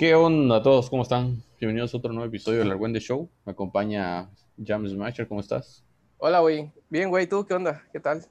¿Qué 0.00 0.14
onda 0.14 0.56
a 0.56 0.62
todos? 0.62 0.88
¿Cómo 0.88 1.02
están? 1.02 1.44
Bienvenidos 1.60 1.92
a 1.92 1.98
otro 1.98 2.10
nuevo 2.10 2.26
episodio 2.26 2.60
del 2.60 2.70
Argüende 2.70 3.00
Show. 3.00 3.28
Me 3.44 3.52
acompaña 3.52 4.30
James 4.56 4.92
Smasher, 4.92 5.28
¿cómo 5.28 5.42
estás? 5.42 5.84
Hola, 6.16 6.40
güey. 6.40 6.72
Bien, 6.88 7.10
güey, 7.10 7.26
¿tú 7.26 7.44
qué 7.44 7.52
onda? 7.52 7.82
¿Qué 7.92 8.00
tal? 8.00 8.24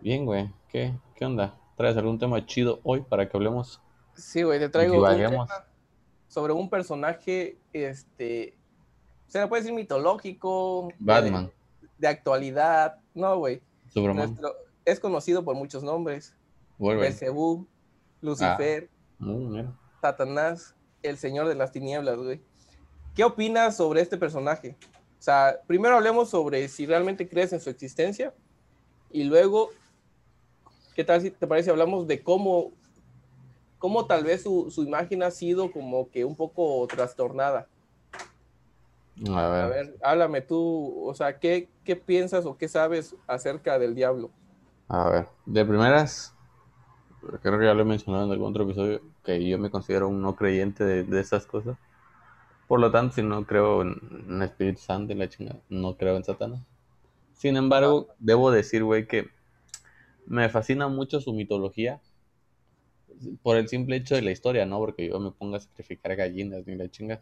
Bien, 0.00 0.24
güey. 0.26 0.50
¿Qué, 0.68 0.92
¿Qué 1.14 1.26
onda? 1.26 1.56
¿Traes 1.76 1.96
algún 1.96 2.18
tema 2.18 2.44
chido 2.44 2.80
hoy 2.82 3.02
para 3.02 3.28
que 3.28 3.36
hablemos? 3.36 3.80
Sí, 4.14 4.42
güey, 4.42 4.58
te 4.58 4.68
traigo 4.68 5.00
un 5.00 5.16
tema 5.16 5.46
sobre 6.26 6.52
un 6.52 6.68
personaje, 6.68 7.56
este, 7.72 8.58
se 9.28 9.38
le 9.38 9.46
puede 9.46 9.62
decir 9.62 9.76
mitológico. 9.76 10.88
Batman. 10.98 11.52
De, 11.98 12.08
actualidad. 12.08 12.98
No, 13.14 13.38
güey. 13.38 13.62
Superman. 13.90 14.36
es 14.84 14.98
conocido 14.98 15.44
por 15.44 15.54
muchos 15.54 15.84
nombres. 15.84 16.34
Belzebú, 16.80 17.64
Lucifer. 18.20 18.90
Ah, 19.20 19.72
Satanás, 20.04 20.74
el 21.02 21.16
señor 21.16 21.48
de 21.48 21.54
las 21.54 21.72
tinieblas, 21.72 22.18
güey. 22.18 22.42
¿Qué 23.14 23.24
opinas 23.24 23.78
sobre 23.78 24.02
este 24.02 24.18
personaje? 24.18 24.76
O 25.18 25.22
sea, 25.22 25.58
primero 25.66 25.96
hablemos 25.96 26.28
sobre 26.28 26.68
si 26.68 26.84
realmente 26.84 27.26
crees 27.26 27.54
en 27.54 27.60
su 27.60 27.70
existencia 27.70 28.34
y 29.10 29.24
luego, 29.24 29.70
¿qué 30.94 31.04
tal 31.04 31.22
si 31.22 31.30
te 31.30 31.46
parece 31.46 31.70
hablamos 31.70 32.06
de 32.06 32.22
cómo, 32.22 32.72
cómo 33.78 34.04
tal 34.04 34.24
vez 34.24 34.42
su, 34.42 34.84
imagen 34.86 35.22
ha 35.22 35.30
sido 35.30 35.72
como 35.72 36.10
que 36.10 36.26
un 36.26 36.36
poco 36.36 36.86
trastornada? 36.86 37.66
A 39.30 39.48
ver. 39.48 39.62
A 39.62 39.68
ver, 39.68 39.96
háblame 40.02 40.42
tú, 40.42 41.02
o 41.08 41.14
sea, 41.14 41.38
¿qué, 41.38 41.70
¿qué 41.82 41.96
piensas 41.96 42.44
o 42.44 42.58
qué 42.58 42.68
sabes 42.68 43.16
acerca 43.26 43.78
del 43.78 43.94
diablo? 43.94 44.30
A 44.86 45.08
ver, 45.08 45.28
de 45.46 45.64
primeras, 45.64 46.34
creo 47.40 47.58
que 47.58 47.64
ya 47.64 47.72
lo 47.72 47.80
he 47.80 47.86
mencionado 47.86 48.26
en 48.26 48.32
algún 48.32 48.50
otro 48.50 48.64
episodio, 48.64 49.00
que 49.24 49.46
yo 49.46 49.58
me 49.58 49.70
considero 49.70 50.08
un 50.08 50.22
no 50.22 50.36
creyente 50.36 50.84
de, 50.84 51.20
esas 51.20 51.46
cosas. 51.46 51.76
Por 52.68 52.80
lo 52.80 52.90
tanto, 52.90 53.14
si 53.14 53.22
no 53.22 53.46
creo 53.46 53.82
en 53.82 54.00
un 54.28 54.42
Espíritu 54.42 54.80
Santo 54.80 55.12
y 55.12 55.16
la 55.16 55.28
chingada, 55.28 55.60
no 55.68 55.96
creo 55.96 56.16
en 56.16 56.24
Satanás. 56.24 56.60
Sin 57.32 57.56
embargo, 57.56 58.08
debo 58.18 58.50
decir, 58.50 58.84
güey, 58.84 59.06
que 59.06 59.28
me 60.26 60.48
fascina 60.48 60.88
mucho 60.88 61.20
su 61.20 61.32
mitología 61.32 62.00
por 63.42 63.56
el 63.56 63.68
simple 63.68 63.96
hecho 63.96 64.14
de 64.14 64.22
la 64.22 64.30
historia, 64.30 64.66
¿no? 64.66 64.78
Porque 64.78 65.08
yo 65.08 65.20
me 65.20 65.30
pongo 65.30 65.56
a 65.56 65.60
sacrificar 65.60 66.16
gallinas 66.16 66.66
ni 66.66 66.76
la 66.76 66.88
chinga. 66.88 67.20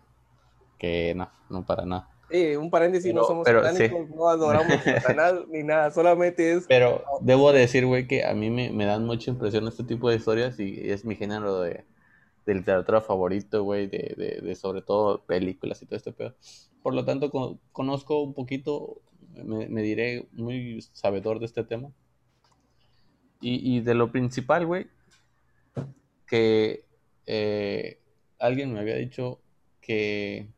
Que 0.79 1.15
no, 1.15 1.31
no 1.49 1.65
para 1.65 1.85
nada 1.87 2.13
un 2.59 2.71
paréntesis, 2.71 3.13
no 3.13 3.25
somos 3.25 3.47
satánicos, 3.47 4.09
no 4.11 4.29
adoramos 4.29 4.83
Satanás 4.83 5.35
ni 5.51 5.63
nada, 5.63 5.91
solamente 5.91 6.53
es... 6.53 6.65
Pero 6.67 7.03
debo 7.21 7.53
decir, 7.53 7.87
güey, 7.87 8.07
que 8.07 8.25
a 8.25 8.35
mí 8.35 8.51
me, 8.51 8.71
me, 8.71 8.87
dan 8.87 9.05
mucha 9.05 9.31
impresión 9.31 9.67
este 9.69 9.85
tipo 9.85 10.09
de 10.09 10.17
historias 10.17 10.59
y 10.59 10.91
es 10.91 11.05
mi 11.05 11.17
género 11.17 11.61
de, 11.61 11.85
de 12.47 12.55
literatura 12.55 13.01
favorito, 13.01 13.63
güey, 13.63 13.87
de, 13.87 14.15
de, 14.17 14.41
de, 14.43 14.55
sobre 14.55 14.83
todo 14.83 15.23
películas 15.25 15.83
y 15.83 15.87
todo 15.87 15.97
este 15.97 16.13
pedo. 16.13 16.35
Por 16.83 16.95
lo 16.95 17.05
tanto, 17.05 17.31
conozco 17.73 18.23
un 18.23 18.35
poquito, 18.35 19.01
me, 19.35 19.69
me, 19.69 19.83
diré 19.83 20.27
muy 20.33 20.83
sabedor 20.93 21.39
de 21.39 21.47
este 21.47 21.65
tema. 21.65 21.91
Y, 23.41 23.77
y 23.77 23.81
de 23.81 23.95
lo 23.95 24.11
principal, 24.11 24.67
güey, 24.67 24.87
que 26.27 26.85
eh, 27.27 27.99
alguien 28.39 28.73
me 28.73 28.81
había 28.81 28.97
dicho 28.97 29.41
que 29.81 30.49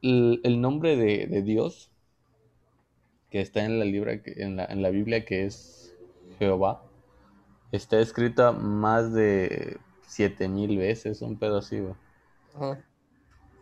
el, 0.00 0.60
nombre 0.60 0.96
de, 0.96 1.42
Dios 1.42 1.90
que 3.30 3.40
está 3.40 3.64
en 3.64 3.78
la, 3.78 3.84
libra, 3.84 4.20
en 4.24 4.82
la 4.82 4.90
Biblia, 4.90 5.24
que 5.24 5.44
es 5.44 5.94
Jehová, 6.38 6.84
está 7.76 7.98
escrita 7.98 8.52
más 8.52 9.12
de 9.12 9.78
siete 10.06 10.48
mil 10.48 10.78
veces, 10.78 11.22
un 11.22 11.38
pedo 11.38 11.58
así, 11.58 11.82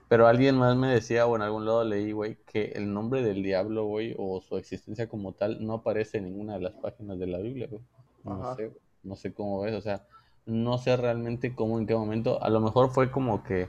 Pero 0.09 0.27
alguien 0.27 0.57
más 0.59 0.77
me 0.77 0.89
decía, 0.89 1.27
o 1.27 1.35
en 1.37 1.43
algún 1.43 1.65
lado 1.65 1.85
leí, 1.85 2.13
güey, 2.13 2.37
que 2.47 2.73
el 2.75 2.93
nombre 2.93 3.23
del 3.23 3.43
diablo, 3.43 3.85
güey, 3.85 4.15
o 4.19 4.41
su 4.43 4.59
existencia 4.59 5.09
como 5.09 5.33
tal, 5.33 5.65
no 5.65 5.75
aparece 5.75 6.19
en 6.19 6.25
ninguna 6.25 6.55
de 6.55 6.61
las 6.61 6.75
páginas 6.75 7.19
de 7.19 7.27
la 7.27 7.39
Biblia, 7.39 7.69
güey. 7.71 7.83
No 8.25 8.55
sé, 8.55 8.73
no 9.03 9.17
sé 9.17 9.33
cómo 9.33 9.63
ves, 9.63 9.75
o 9.75 9.81
sea, 9.81 10.07
no 10.47 10.79
sé 10.79 10.97
realmente 10.97 11.55
cómo, 11.55 11.79
en 11.79 11.87
qué 11.87 11.95
momento, 11.95 12.43
a 12.43 12.51
lo 12.51 12.61
mejor 12.61 12.91
fue 12.91 13.11
como 13.11 13.43
que 13.43 13.69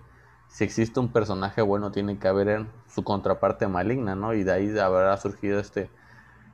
si 0.50 0.64
existe 0.64 1.00
un 1.00 1.12
personaje 1.12 1.62
bueno, 1.62 1.92
tiene 1.92 2.20
que 2.20 2.28
haber 2.28 2.68
su 2.88 3.04
contraparte 3.04 3.68
maligna, 3.68 4.16
¿no? 4.16 4.34
Y 4.34 4.44
de 4.44 4.52
ahí 4.52 4.78
habrá 4.78 5.18
surgido 5.18 5.60
este, 5.60 5.90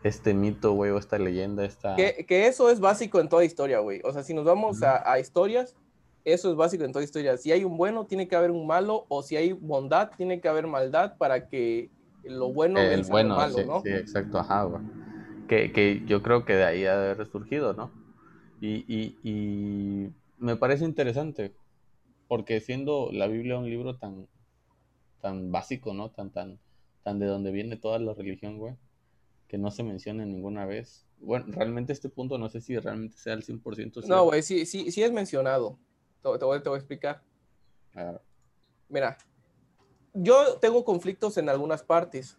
este 0.04 0.34
mito, 0.34 0.74
güey, 0.74 0.92
o 0.92 0.98
esta 0.98 1.18
leyenda, 1.18 1.66
esta... 1.66 1.96
Que, 1.96 2.48
eso 2.48 2.70
es 2.70 2.80
básico 2.80 3.20
en 3.20 3.30
toda 3.30 3.44
historia, 3.44 3.80
güey. 3.80 4.02
O 4.04 4.14
sea, 4.14 4.24
si 4.24 4.34
nos 4.34 4.46
vamos 4.46 4.82
a, 4.82 5.20
historias, 5.20 5.76
eso 6.24 6.50
es 6.50 6.56
básico 6.56 6.84
en 6.84 6.92
toda 6.92 7.04
historia. 7.04 7.38
Si 7.38 7.52
hay 7.52 7.64
un 7.64 7.78
bueno, 7.78 8.06
tiene 8.06 8.28
que 8.28 8.36
haber 8.36 8.52
un 8.52 8.66
malo, 8.66 9.06
o 9.10 9.24
si 9.24 9.36
hay 9.36 9.54
bondad, 9.54 10.12
tiene 10.16 10.40
que 10.40 10.48
haber 10.48 10.68
maldad 10.68 11.18
para 11.18 11.48
que 11.48 11.90
lo 12.24 12.52
bueno 12.52 12.80
el 12.80 13.04
bueno, 13.04 13.36
malo, 13.36 13.58
sí, 13.58 13.66
¿no? 13.66 13.82
Sí, 13.82 13.90
exacto, 13.90 14.40
ajá, 14.40 14.64
güey. 14.64 14.82
Que, 15.48 15.72
que, 15.72 16.04
yo 16.06 16.22
creo 16.22 16.46
que 16.46 16.54
de 16.54 16.64
ahí 16.64 16.86
ha 16.86 16.98
de 16.98 17.12
haber 17.12 17.28
surgido, 17.28 17.74
¿no? 17.74 17.92
Y, 18.62 18.86
y, 18.88 19.18
y 19.24 20.12
me 20.38 20.56
parece 20.56 20.86
interesante, 20.86 21.54
porque 22.28 22.60
siendo 22.62 23.10
la 23.12 23.28
Biblia 23.28 23.58
un 23.58 23.70
libro 23.70 23.98
tan, 23.98 24.28
tan 25.22 25.52
básico, 25.52 25.94
¿no? 25.94 26.10
Tan, 26.10 26.30
tan, 26.30 26.60
tan 27.04 27.20
de 27.20 27.26
donde 27.26 27.52
viene 27.52 27.78
toda 27.78 28.00
la 28.00 28.14
religión, 28.14 28.58
güey, 28.58 28.76
que 29.50 29.58
no 29.58 29.72
se 29.72 29.84
menciona 29.84 30.24
ninguna 30.26 30.66
vez. 30.66 31.06
Bueno, 31.20 31.48
realmente 31.50 31.92
este 31.92 32.08
punto 32.08 32.38
no 32.38 32.48
sé 32.48 32.62
si 32.62 32.78
realmente 32.78 33.18
sea 33.18 33.34
el 33.34 33.44
100% 33.44 33.74
cierto. 33.74 34.02
No, 34.08 34.24
güey, 34.26 34.44
sí, 34.44 34.66
sí, 34.66 34.92
sí 34.92 35.04
es 35.04 35.12
mencionado. 35.12 35.78
Te, 36.22 36.30
voy, 36.30 36.62
te 36.62 36.70
voy 36.70 36.76
a 36.76 36.80
explicar. 36.80 37.22
Mira, 38.88 39.18
yo 40.14 40.58
tengo 40.60 40.86
conflictos 40.86 41.38
en 41.38 41.50
algunas 41.50 41.84
partes, 41.84 42.38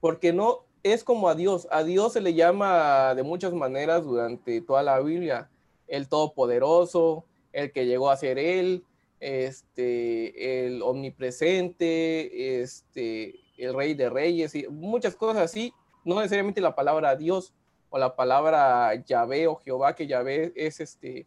porque 0.00 0.32
no 0.32 0.66
es 0.82 1.04
como 1.04 1.28
a 1.28 1.34
Dios. 1.36 1.68
A 1.70 1.84
Dios 1.84 2.12
se 2.12 2.20
le 2.20 2.34
llama 2.34 3.14
de 3.14 3.22
muchas 3.22 3.54
maneras 3.54 4.04
durante 4.04 4.60
toda 4.60 4.82
la 4.82 5.00
Biblia. 5.00 5.48
El 5.86 6.08
Todopoderoso, 6.08 7.24
el 7.52 7.70
que 7.70 7.86
llegó 7.86 8.10
a 8.10 8.16
ser 8.16 8.38
Él, 8.38 8.84
este, 9.20 10.66
el 10.66 10.82
omnipresente, 10.82 12.60
este, 12.60 13.36
el 13.56 13.74
rey 13.74 13.94
de 13.94 14.10
reyes 14.10 14.54
y 14.56 14.66
muchas 14.66 15.14
cosas 15.14 15.42
así, 15.42 15.72
no 16.04 16.16
necesariamente 16.16 16.60
la 16.60 16.74
palabra 16.74 17.16
Dios 17.16 17.54
o 17.90 17.98
la 17.98 18.16
palabra 18.16 18.94
Yahvé 18.94 19.46
o 19.46 19.56
Jehová, 19.56 19.94
que 19.94 20.06
Yahvé 20.06 20.52
es 20.56 20.80
este, 20.80 21.26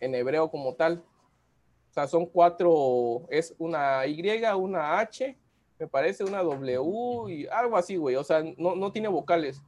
en 0.00 0.14
hebreo 0.14 0.50
como 0.50 0.74
tal. 0.74 1.04
O 1.90 1.92
sea, 1.92 2.06
son 2.06 2.26
cuatro, 2.26 3.26
es 3.30 3.54
una 3.58 4.06
Y, 4.06 4.20
una 4.56 4.98
H, 4.98 5.36
me 5.78 5.86
parece 5.86 6.24
una 6.24 6.42
W 6.42 7.32
y 7.32 7.46
algo 7.46 7.76
así, 7.76 7.96
güey. 7.96 8.16
O 8.16 8.24
sea, 8.24 8.42
no, 8.56 8.74
no 8.74 8.92
tiene 8.92 9.08
vocales. 9.08 9.62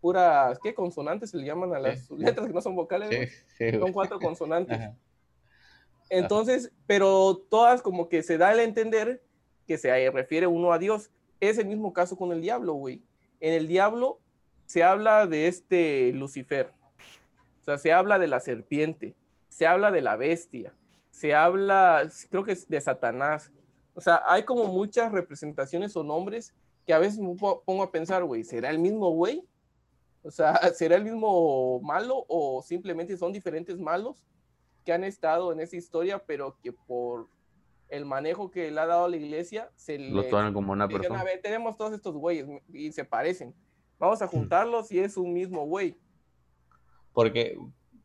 Puras, 0.00 0.58
¿qué 0.58 0.74
consonantes 0.74 1.30
se 1.30 1.36
le 1.36 1.46
llaman 1.46 1.74
a 1.74 1.78
las 1.78 2.10
letras 2.10 2.48
que 2.48 2.52
no 2.52 2.60
son 2.60 2.74
vocales? 2.74 3.44
son 3.78 3.92
cuatro 3.92 4.18
consonantes. 4.18 4.90
Entonces, 6.10 6.72
pero 6.86 7.36
todas 7.48 7.80
como 7.80 8.08
que 8.08 8.22
se 8.22 8.36
da 8.36 8.48
a 8.48 8.62
entender 8.62 9.22
que 9.66 9.78
se 9.78 10.10
refiere 10.10 10.46
uno 10.46 10.72
a 10.72 10.78
Dios. 10.78 11.10
Es 11.40 11.56
el 11.58 11.66
mismo 11.66 11.92
caso 11.92 12.16
con 12.16 12.32
el 12.32 12.40
diablo, 12.40 12.74
güey. 12.74 13.02
En 13.42 13.52
el 13.52 13.68
diablo 13.68 14.20
se 14.64 14.82
habla 14.82 15.26
de 15.26 15.48
este 15.48 16.12
Lucifer. 16.12 16.72
O 17.60 17.64
sea, 17.64 17.76
se 17.76 17.92
habla 17.92 18.18
de 18.18 18.28
la 18.28 18.40
serpiente, 18.40 19.14
se 19.48 19.66
habla 19.66 19.90
de 19.90 20.00
la 20.00 20.16
bestia, 20.16 20.74
se 21.10 21.34
habla, 21.34 22.08
creo 22.30 22.44
que 22.44 22.52
es 22.52 22.68
de 22.68 22.80
Satanás. 22.80 23.52
O 23.94 24.00
sea, 24.00 24.22
hay 24.26 24.44
como 24.44 24.64
muchas 24.64 25.12
representaciones 25.12 25.94
o 25.96 26.02
nombres 26.02 26.54
que 26.86 26.94
a 26.94 26.98
veces 26.98 27.18
me 27.18 27.34
pongo 27.36 27.82
a 27.82 27.92
pensar, 27.92 28.24
güey, 28.24 28.44
¿será 28.44 28.70
el 28.70 28.78
mismo 28.78 29.10
güey? 29.10 29.44
O 30.22 30.30
sea, 30.30 30.54
¿será 30.74 30.96
el 30.96 31.04
mismo 31.04 31.80
malo 31.80 32.24
o 32.28 32.62
simplemente 32.62 33.16
son 33.18 33.32
diferentes 33.32 33.78
malos? 33.78 34.24
que 34.84 34.92
han 34.92 35.04
estado 35.04 35.52
en 35.52 35.60
esa 35.60 35.76
historia, 35.76 36.18
pero 36.18 36.56
que 36.62 36.72
por 36.72 37.28
el 37.92 38.06
manejo 38.06 38.50
que 38.50 38.70
le 38.70 38.80
ha 38.80 38.86
dado 38.86 39.06
la 39.06 39.18
iglesia, 39.18 39.70
se 39.76 39.98
Lo 39.98 40.24
toman 40.24 40.54
como 40.54 40.72
una 40.72 40.88
persona. 40.88 41.20
a 41.20 41.24
ver, 41.24 41.42
tenemos 41.42 41.76
todos 41.76 41.92
estos 41.92 42.14
güeyes 42.14 42.46
y 42.72 42.90
se 42.90 43.04
parecen. 43.04 43.54
Vamos 43.98 44.22
a 44.22 44.28
juntarlos 44.28 44.90
y 44.90 44.98
es 44.98 45.18
un 45.18 45.34
mismo 45.34 45.66
güey. 45.66 45.94
Porque 47.12 47.58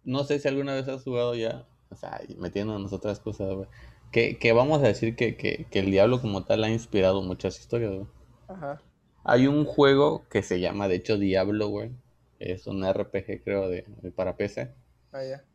no 0.04 0.26
sé 0.26 0.40
si 0.40 0.48
alguna 0.50 0.76
vez 0.76 0.90
has 0.90 1.06
jugado 1.06 1.36
ya, 1.36 1.66
o 1.90 1.96
sea, 1.96 2.20
metiéndonos 2.38 2.92
otras 2.92 3.22
cosas, 3.22 3.54
güey. 3.56 3.70
Que, 4.12 4.38
que, 4.38 4.52
vamos 4.52 4.84
a 4.84 4.88
decir 4.88 5.16
que, 5.16 5.38
que, 5.38 5.66
que, 5.72 5.80
el 5.80 5.90
diablo 5.90 6.22
como 6.22 6.44
tal 6.44 6.66
ha 6.66 6.70
inspirado 6.70 7.22
muchas 7.22 7.58
historias, 7.58 7.94
güey. 7.94 8.08
Ajá. 8.50 8.82
Hay 9.24 9.48
un 9.48 9.64
juego 9.64 10.26
que 10.30 10.44
se 10.44 10.60
llama, 10.60 10.90
de 10.90 10.96
hecho, 10.96 11.18
Diablo, 11.18 11.70
güey. 11.70 11.92
Es 12.40 12.68
un 12.68 12.86
RPG, 12.86 13.44
creo, 13.44 13.70
de, 13.70 13.86
de 14.02 14.12
para 14.12 14.36
PC. 14.36 14.74
Ah, 15.14 15.24
ya 15.24 15.47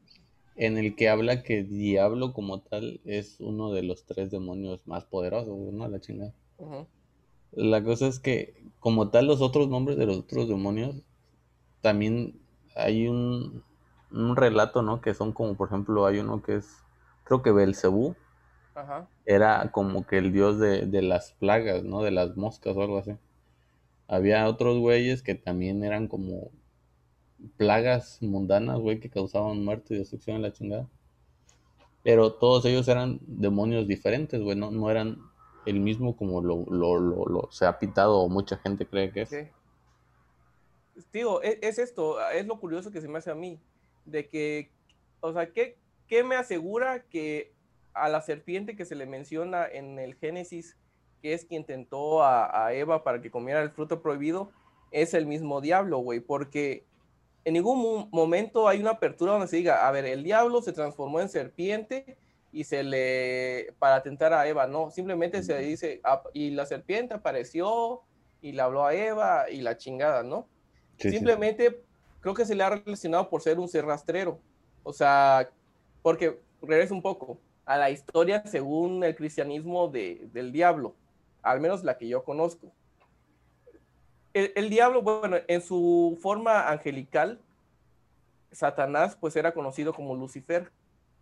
en 0.56 0.76
el 0.76 0.94
que 0.94 1.08
habla 1.08 1.42
que 1.42 1.64
Diablo 1.64 2.32
como 2.32 2.60
tal 2.60 3.00
es 3.04 3.40
uno 3.40 3.72
de 3.72 3.82
los 3.82 4.04
tres 4.04 4.30
demonios 4.30 4.86
más 4.86 5.04
poderosos, 5.04 5.56
¿no? 5.72 5.88
La 5.88 6.00
chingada. 6.00 6.34
La 7.52 7.82
cosa 7.82 8.06
es 8.06 8.18
que, 8.18 8.54
como 8.80 9.10
tal, 9.10 9.26
los 9.26 9.40
otros 9.40 9.68
nombres 9.68 9.96
de 9.96 10.06
los 10.06 10.18
otros 10.18 10.48
demonios, 10.48 11.02
también 11.80 12.40
hay 12.76 13.08
un, 13.08 13.62
un 14.10 14.36
relato, 14.36 14.82
¿no? 14.82 15.00
Que 15.00 15.14
son 15.14 15.32
como, 15.32 15.54
por 15.56 15.68
ejemplo, 15.68 16.06
hay 16.06 16.18
uno 16.18 16.42
que 16.42 16.56
es 16.56 16.82
creo 17.24 17.42
que 17.42 17.52
Belcebú 17.52 18.14
era 19.24 19.70
como 19.70 20.06
que 20.06 20.18
el 20.18 20.32
dios 20.32 20.58
de, 20.58 20.86
de, 20.86 21.02
las 21.02 21.32
plagas, 21.32 21.84
¿no? 21.84 22.02
De 22.02 22.10
las 22.10 22.36
moscas 22.36 22.76
o 22.76 22.82
algo 22.82 22.98
así. 22.98 23.12
Había 24.08 24.46
otros 24.48 24.78
güeyes 24.78 25.22
que 25.22 25.34
también 25.34 25.84
eran 25.84 26.08
como 26.08 26.50
plagas 27.56 28.20
mundanas, 28.22 28.78
güey, 28.78 29.00
que 29.00 29.10
causaban 29.10 29.64
muerte 29.64 29.94
y 29.94 29.98
destrucción 29.98 30.36
en 30.36 30.42
la 30.42 30.52
chingada. 30.52 30.88
Pero 32.02 32.32
todos 32.32 32.64
ellos 32.64 32.88
eran 32.88 33.20
demonios 33.22 33.86
diferentes, 33.86 34.40
güey, 34.40 34.56
no, 34.56 34.70
no 34.70 34.90
eran 34.90 35.18
el 35.66 35.80
mismo 35.80 36.16
como 36.16 36.40
lo, 36.40 36.64
lo, 36.68 36.98
lo, 36.98 37.48
se 37.52 37.66
ha 37.66 37.78
pitado 37.78 38.18
o 38.18 38.28
mucha 38.28 38.56
gente 38.58 38.86
cree 38.86 39.12
que 39.12 39.22
es. 39.22 39.30
Digo, 41.12 41.40
es, 41.42 41.58
es, 41.62 41.78
esto, 41.78 42.20
es 42.30 42.46
lo 42.46 42.58
curioso 42.58 42.90
que 42.90 43.00
se 43.00 43.08
me 43.08 43.18
hace 43.18 43.30
a 43.30 43.34
mí, 43.34 43.60
de 44.04 44.28
que, 44.28 44.70
o 45.20 45.32
sea, 45.32 45.52
¿qué, 45.52 45.78
¿qué 46.08 46.24
me 46.24 46.34
asegura 46.34 47.04
que 47.04 47.52
a 47.94 48.08
la 48.08 48.20
serpiente 48.20 48.76
que 48.76 48.84
se 48.84 48.96
le 48.96 49.06
menciona 49.06 49.66
en 49.66 49.98
el 49.98 50.16
Génesis, 50.16 50.76
que 51.20 51.34
es 51.34 51.44
quien 51.44 51.64
tentó 51.64 52.22
a, 52.22 52.66
a 52.66 52.74
Eva 52.74 53.04
para 53.04 53.22
que 53.22 53.30
comiera 53.30 53.62
el 53.62 53.70
fruto 53.70 54.02
prohibido, 54.02 54.50
es 54.90 55.14
el 55.14 55.26
mismo 55.26 55.60
diablo, 55.60 55.98
güey? 55.98 56.20
Porque 56.20 56.84
en 57.44 57.54
ningún 57.54 58.08
momento 58.10 58.68
hay 58.68 58.80
una 58.80 58.90
apertura 58.90 59.32
donde 59.32 59.48
se 59.48 59.56
diga, 59.56 59.86
a 59.86 59.90
ver, 59.90 60.04
el 60.04 60.22
diablo 60.22 60.62
se 60.62 60.72
transformó 60.72 61.20
en 61.20 61.28
serpiente 61.28 62.16
y 62.52 62.64
se 62.64 62.82
le, 62.82 63.74
para 63.78 64.02
tentar 64.02 64.32
a 64.32 64.46
Eva, 64.46 64.66
no, 64.66 64.90
simplemente 64.90 65.42
se 65.42 65.58
dice, 65.58 66.00
ah, 66.04 66.22
y 66.32 66.50
la 66.50 66.66
serpiente 66.66 67.14
apareció 67.14 68.02
y 68.40 68.52
le 68.52 68.62
habló 68.62 68.84
a 68.84 68.94
Eva 68.94 69.50
y 69.50 69.60
la 69.60 69.76
chingada, 69.76 70.22
¿no? 70.22 70.46
simplemente 70.98 71.82
creo 72.20 72.34
que 72.34 72.44
se 72.44 72.54
le 72.54 72.62
ha 72.62 72.70
relacionado 72.70 73.28
por 73.28 73.42
ser 73.42 73.58
un 73.58 73.68
ser 73.68 73.84
rastrero, 73.84 74.38
o 74.84 74.92
sea, 74.92 75.50
porque 76.02 76.40
regresa 76.60 76.94
un 76.94 77.02
poco 77.02 77.38
a 77.64 77.76
la 77.76 77.90
historia 77.90 78.46
según 78.46 79.02
el 79.02 79.16
cristianismo 79.16 79.88
de, 79.88 80.28
del 80.32 80.52
diablo, 80.52 80.94
al 81.42 81.60
menos 81.60 81.82
la 81.82 81.98
que 81.98 82.06
yo 82.06 82.22
conozco 82.22 82.72
el, 84.34 84.70
diablo, 84.70 85.02
bueno, 85.02 85.36
en 85.46 85.60
su 85.60 86.18
forma 86.20 86.70
angelical, 86.70 87.40
Satanás 88.50 89.16
pues 89.20 89.36
era 89.36 89.52
conocido 89.52 89.92
como 89.92 90.14
Lucifer. 90.14 90.70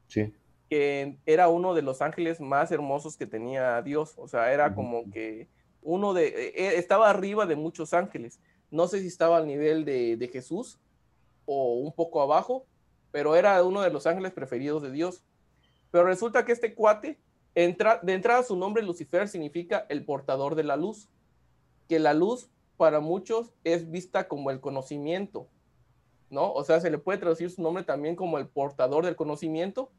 Sí. 0.08 0.32
Que 0.68 1.16
era 1.26 1.48
uno 1.48 1.74
de 1.74 1.82
los 1.82 2.02
ángeles 2.02 2.40
más 2.40 2.70
hermosos 2.70 3.16
que 3.16 3.26
tenía 3.26 3.82
Dios. 3.82 4.14
O 4.16 4.28
sea, 4.28 4.52
era 4.52 4.74
como 4.74 5.10
que 5.10 5.48
uno 5.82 6.14
de, 6.14 6.28
e, 6.28 6.52
e, 6.54 6.78
estaba 6.78 7.10
arriba 7.10 7.46
de 7.46 7.56
muchos 7.56 7.94
ángeles. 7.94 8.40
No 8.70 8.86
sé 8.86 9.00
si 9.00 9.08
estaba 9.08 9.38
al 9.38 9.46
nivel 9.46 9.84
de, 9.84 10.30
Jesús 10.32 10.78
o 11.46 11.74
un 11.74 11.92
poco 11.92 12.22
abajo, 12.22 12.66
pero 13.10 13.34
era 13.34 13.62
uno 13.64 13.82
de 13.82 13.90
los 13.90 14.06
ángeles 14.06 14.32
preferidos 14.32 14.82
de 14.82 14.92
Dios. 14.92 15.24
Pero 15.90 16.04
resulta 16.04 16.44
que 16.44 16.52
este 16.52 16.74
cuate, 16.74 17.18
entra, 17.56 17.98
de 18.02 18.14
entrada 18.14 18.44
su 18.44 18.56
nombre 18.56 18.84
Lucifer 18.84 19.26
significa 19.26 19.86
el 19.88 20.04
portador 20.04 20.54
de 20.54 20.62
la 20.62 20.76
luz, 20.76 21.08
que 21.88 21.98
la 21.98 22.14
luz 22.14 22.48
para 22.80 23.00
muchos 23.00 23.52
es 23.62 23.90
vista 23.90 24.26
como 24.26 24.50
el 24.50 24.58
conocimiento, 24.58 25.50
¿no? 26.30 26.50
O 26.50 26.64
sea, 26.64 26.80
se 26.80 26.90
le 26.90 26.96
puede 26.96 27.18
traducir 27.18 27.50
su 27.50 27.60
nombre 27.60 27.84
también 27.84 28.16
como 28.16 28.38
el 28.38 28.46
portador 28.46 29.04
del 29.04 29.16
conocimiento, 29.16 29.92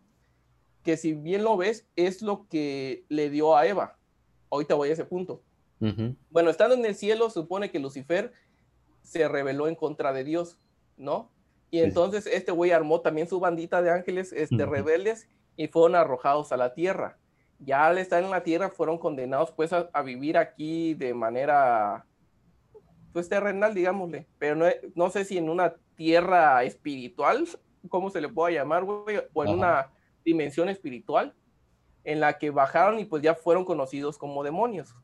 que 0.82 0.98
si 0.98 1.14
bien 1.14 1.44
lo 1.44 1.58
ves, 1.58 1.88
es 1.96 2.24
lo 2.24 2.48
que 2.48 3.06
le 3.08 3.30
dio 3.30 3.56
a 3.56 3.68
Eva. 3.68 4.00
Ahorita 4.50 4.74
voy 4.74 4.90
a 4.90 4.94
ese 4.94 5.06
punto. 5.06 5.44
Bueno, 6.32 6.50
estando 6.50 6.74
en 6.74 6.84
el 6.84 6.96
cielo, 6.96 7.30
supone 7.30 7.70
que 7.70 7.78
Lucifer 7.78 8.34
se 9.04 9.28
rebeló 9.28 9.68
en 9.68 9.76
contra 9.76 10.12
de 10.12 10.24
Dios, 10.24 10.58
¿no? 10.98 11.30
Y 11.70 11.82
entonces 11.82 12.26
este 12.26 12.52
güey 12.52 12.72
armó 12.72 13.02
también 13.02 13.28
su 13.28 13.40
bandita 13.40 13.84
de 13.84 13.92
ángeles 13.92 14.34
este, 14.34 14.66
rebeldes 14.66 15.30
y 15.56 15.68
fueron 15.68 15.94
arrojados 15.94 16.52
a 16.52 16.58
la 16.58 16.74
tierra. 16.74 17.20
Ya 17.60 17.86
al 17.86 18.00
estar 18.00 18.24
en 18.24 18.32
la 18.32 18.42
tierra 18.42 18.72
fueron 18.72 18.98
condenados 18.98 19.52
pues 19.52 19.72
a 19.72 20.02
vivir 20.02 20.36
aquí 20.36 20.96
de 20.96 21.14
manera 21.14 22.08
pues 23.14 23.30
terrenal, 23.30 23.74
digámosle, 23.74 24.28
pero 24.38 24.56
no, 24.56 24.66
no 24.96 25.10
sé 25.10 25.26
si 25.26 25.38
en 25.38 25.50
una 25.50 25.76
tierra 25.96 26.64
espiritual, 26.64 27.48
¿cómo 27.90 28.10
se 28.10 28.22
le 28.22 28.30
pueda 28.30 28.52
llamar, 28.52 28.84
güey? 28.84 29.22
O 29.34 29.44
en 29.44 29.52
una 29.52 29.92
dimensión 30.24 30.70
espiritual 30.70 31.34
en 32.04 32.20
la 32.20 32.38
que 32.38 32.50
bajaron 32.50 33.00
y 33.00 33.06
pues 33.06 33.22
ya 33.22 33.36
fueron 33.36 33.66
conocidos 33.66 34.18
como 34.18 34.44
demonios, 34.44 34.96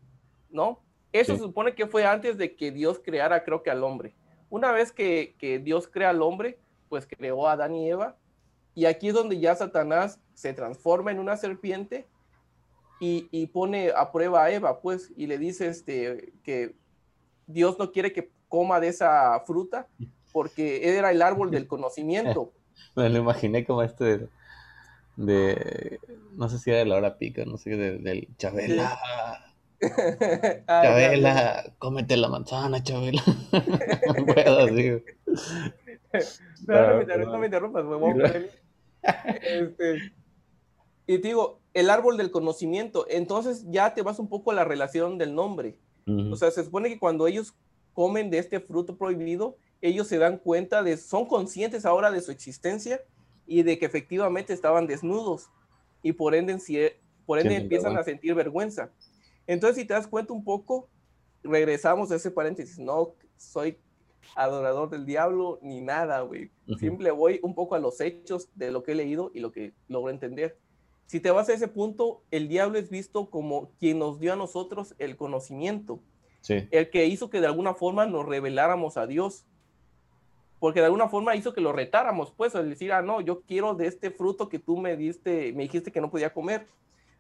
¿no? 0.50 0.82
Eso 1.12 1.34
se 1.34 1.40
supone 1.40 1.76
que 1.76 1.88
fue 1.88 2.06
antes 2.06 2.38
de 2.38 2.56
que 2.56 2.72
Dios 2.72 3.00
creara, 3.04 3.44
creo 3.44 3.64
que 3.64 3.72
al 3.72 3.84
hombre. 3.84 4.16
Una 4.50 4.72
vez 4.72 4.92
que, 4.92 5.36
que 5.38 5.60
Dios 5.60 5.88
crea 5.88 6.10
al 6.10 6.22
hombre, 6.22 6.60
pues 6.90 7.08
creó 7.08 7.48
a 7.48 7.54
Adán 7.54 7.76
y 7.76 7.90
Eva, 7.90 8.18
y 8.74 8.86
aquí 8.86 9.10
es 9.10 9.14
donde 9.14 9.40
ya 9.40 9.56
Satanás 9.56 10.20
se 10.34 10.54
transforma 10.54 11.12
en 11.12 11.20
una 11.20 11.36
serpiente 11.38 12.08
y, 13.00 13.28
y, 13.32 13.48
pone 13.48 13.92
a 13.96 14.12
prueba 14.12 14.44
a 14.44 14.52
Eva, 14.52 14.82
pues, 14.82 15.12
y 15.16 15.28
le 15.28 15.38
dice 15.38 15.68
este, 15.68 16.34
que 16.44 16.76
Dios 17.48 17.80
no 17.80 17.92
quiere 17.92 18.14
que 18.14 18.30
coma 18.48 18.80
de 18.80 18.90
esa 18.90 19.40
fruta 19.46 19.88
porque 20.32 20.98
era 20.98 21.12
el 21.12 21.22
árbol 21.22 21.50
del 21.50 21.68
conocimiento. 21.68 22.54
Me 22.96 23.10
lo 23.10 23.18
imaginé 23.18 23.66
como 23.66 23.82
este 23.82 24.28
de, 25.16 26.00
no 26.34 26.48
sé 26.48 26.60
si 26.60 26.70
era 26.70 26.80
de 26.80 26.86
la 26.86 26.96
hora 26.96 27.18
pica, 27.18 27.44
no 27.46 27.58
sé, 27.58 27.72
del 27.72 28.28
Chabela. 28.38 29.00
Ah, 29.80 30.82
Chabela, 30.82 31.74
cómete 31.78 32.18
la 32.18 32.30
manzana, 32.30 32.82
Chabela. 32.82 33.22
no 34.08 34.26
puedo 34.26 34.60
así. 34.62 35.04
No, 36.66 37.04
no, 37.04 37.38
me 37.38 37.46
interrumpas, 37.46 37.86
huevón. 37.86 38.24
Este, 39.04 40.12
y 41.06 41.20
te 41.20 41.28
digo, 41.28 41.60
el 41.76 41.92
árbol 41.92 42.18
del 42.18 42.32
conocimiento, 42.32 43.06
entonces 43.08 43.66
ya 43.70 43.94
te 43.94 44.02
vas 44.02 44.18
un 44.18 44.30
poco 44.30 44.50
a 44.50 44.56
la 44.56 44.66
relación 44.66 45.20
del 45.20 45.36
nombre. 45.36 45.78
O 46.08 46.36
sea, 46.38 46.52
se 46.52 46.64
supone 46.64 46.90
que 46.90 47.00
cuando 47.00 47.28
ellos 47.28 47.54
comen 47.94 48.30
de 48.30 48.38
este 48.38 48.60
fruto 48.60 48.98
prohibido, 48.98 49.58
ellos 49.82 50.08
se 50.08 50.18
dan 50.18 50.38
cuenta 50.38 50.82
de, 50.82 50.96
son 50.98 51.26
conscientes 51.26 51.86
ahora 51.86 52.12
de 52.12 52.22
su 52.22 52.32
existencia 52.32 53.02
y 53.46 53.64
de 53.64 53.78
que 53.78 53.86
efectivamente 53.86 54.54
estaban 54.54 54.88
desnudos 54.88 55.50
y 56.02 56.14
por 56.14 56.34
ende, 56.36 56.58
por 57.26 57.40
ende 57.40 57.56
empiezan 57.56 57.98
a 57.98 58.04
sentir 58.04 58.36
vergüenza. 58.36 58.92
Entonces, 59.48 59.78
si 59.78 59.86
te 59.86 59.94
das 59.94 60.08
cuenta 60.08 60.34
un 60.34 60.44
poco, 60.44 60.90
regresamos 61.44 62.12
a 62.12 62.16
ese 62.16 62.32
paréntesis, 62.32 62.80
no 62.80 63.16
soy 63.36 63.78
adorador 64.36 64.90
del 64.90 65.06
diablo 65.06 65.60
ni 65.62 65.82
nada, 65.82 66.22
güey. 66.22 66.52
Simple 66.80 67.12
voy 67.12 67.40
un 67.44 67.54
poco 67.54 67.76
a 67.76 67.80
los 67.80 68.00
hechos 68.02 68.50
de 68.56 68.72
lo 68.72 68.84
que 68.84 68.94
he 68.94 68.96
leído 68.96 69.32
y 69.34 69.40
lo 69.40 69.52
que 69.52 69.74
logro 69.88 70.12
entender 70.12 70.58
si 71.08 71.22
te 71.22 71.32
vas 71.32 71.48
a 71.48 71.54
ese 71.54 71.70
punto, 71.70 72.22
el 72.32 72.50
diablo 72.50 72.78
es 72.78 72.90
visto 72.90 73.30
como 73.30 73.72
quien 73.80 73.98
nos 73.98 74.20
dio 74.20 74.34
a 74.34 74.36
nosotros 74.36 74.94
el 75.00 75.16
conocimiento. 75.16 76.00
El 76.50 76.90
que 76.90 77.06
hizo 77.08 77.30
que 77.30 77.42
de 77.42 77.48
alguna 77.48 77.74
forma 77.74 78.06
nos 78.06 78.26
reveláramos 78.26 78.96
a 78.96 79.08
Dios. 79.08 79.46
Porque 80.60 80.80
de 80.80 80.86
alguna 80.86 81.10
forma 81.10 81.36
hizo 81.36 81.54
que 81.54 81.62
lo 81.62 81.72
retáramos, 81.72 82.32
pues, 82.32 82.56
al 82.56 82.70
decir, 82.70 82.92
ah, 82.92 83.02
no, 83.02 83.22
yo 83.22 83.42
quiero 83.42 83.74
de 83.74 83.88
este 83.88 84.12
fruto 84.12 84.50
que 84.50 84.60
tú 84.60 84.78
me 84.78 84.98
diste, 84.98 85.54
me 85.54 85.64
dijiste 85.64 85.92
que 85.92 86.02
no 86.02 86.10
podía 86.10 86.34
comer. 86.34 86.68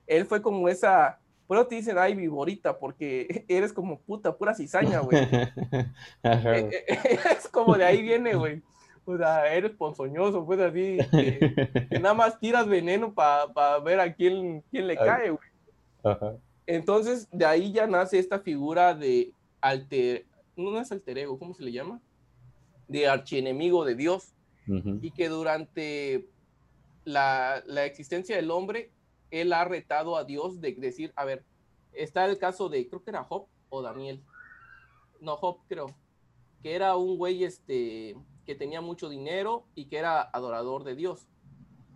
Él 0.05 0.25
fue 0.25 0.41
como 0.41 0.69
esa, 0.69 1.19
por 1.45 1.57
eso 1.57 1.67
te 1.67 1.75
dicen, 1.75 1.97
ay, 1.97 2.15
viborita, 2.15 2.79
porque 2.79 3.45
eres 3.47 3.73
como 3.73 3.99
puta, 3.99 4.35
pura 4.35 4.55
cizaña, 4.55 4.99
güey. 4.99 5.17
Es 6.23 7.47
como 7.51 7.75
de 7.75 7.85
ahí 7.85 8.01
viene, 8.01 8.35
güey 8.35 8.61
o 9.09 9.17
sea, 9.17 9.53
eres 9.53 9.71
ponzoñoso, 9.71 10.45
pues 10.45 10.59
así, 10.59 10.97
que, 11.11 11.87
nada 12.01 12.13
más 12.13 12.39
tiras 12.39 12.67
veneno 12.67 13.13
para 13.13 13.79
ver 13.79 14.01
a 14.01 14.13
quién, 14.13 14.61
quién 14.69 14.85
le 14.85 14.97
cae, 14.97 15.29
güey. 15.29 15.49
Entonces, 16.65 17.29
de 17.31 17.45
ahí 17.45 17.71
ya 17.71 17.87
nace 17.87 18.19
esta 18.19 18.39
figura 18.39 18.93
de 18.93 19.31
alter, 19.61 20.25
no 20.57 20.77
es 20.79 20.91
alter 20.91 21.19
ego, 21.19 21.39
¿cómo 21.39 21.53
se 21.53 21.63
le 21.63 21.71
llama? 21.71 22.01
De 22.89 23.07
archienemigo 23.07 23.85
de 23.85 23.95
Dios. 23.95 24.33
Y 25.01 25.11
que 25.11 25.29
durante 25.29 26.27
la, 27.05 27.63
la, 27.65 27.85
existencia 27.85 28.35
del 28.35 28.51
hombre, 28.51 28.91
él 29.31 29.53
ha 29.53 29.63
retado 29.63 30.17
a 30.17 30.25
Dios 30.25 30.59
de 30.59 30.73
decir, 30.73 31.13
a 31.15 31.23
ver, 31.23 31.45
está 31.93 32.25
el 32.25 32.37
caso 32.37 32.67
de, 32.67 32.85
creo 32.89 33.01
que 33.01 33.11
era 33.11 33.23
Job 33.23 33.47
o 33.69 33.81
Daniel. 33.81 34.21
No, 35.21 35.37
Job 35.37 35.59
creo. 35.69 35.95
Que 36.61 36.75
era 36.75 36.97
un 36.97 37.17
güey, 37.17 37.45
este, 37.45 38.17
que 38.47 38.55
tenía 38.55 38.79
mucho 38.79 39.09
dinero 39.09 39.65
y 39.75 39.85
que 39.85 39.97
era 39.97 40.21
adorador 40.21 40.85
de 40.85 40.95
Dios. 40.95 41.27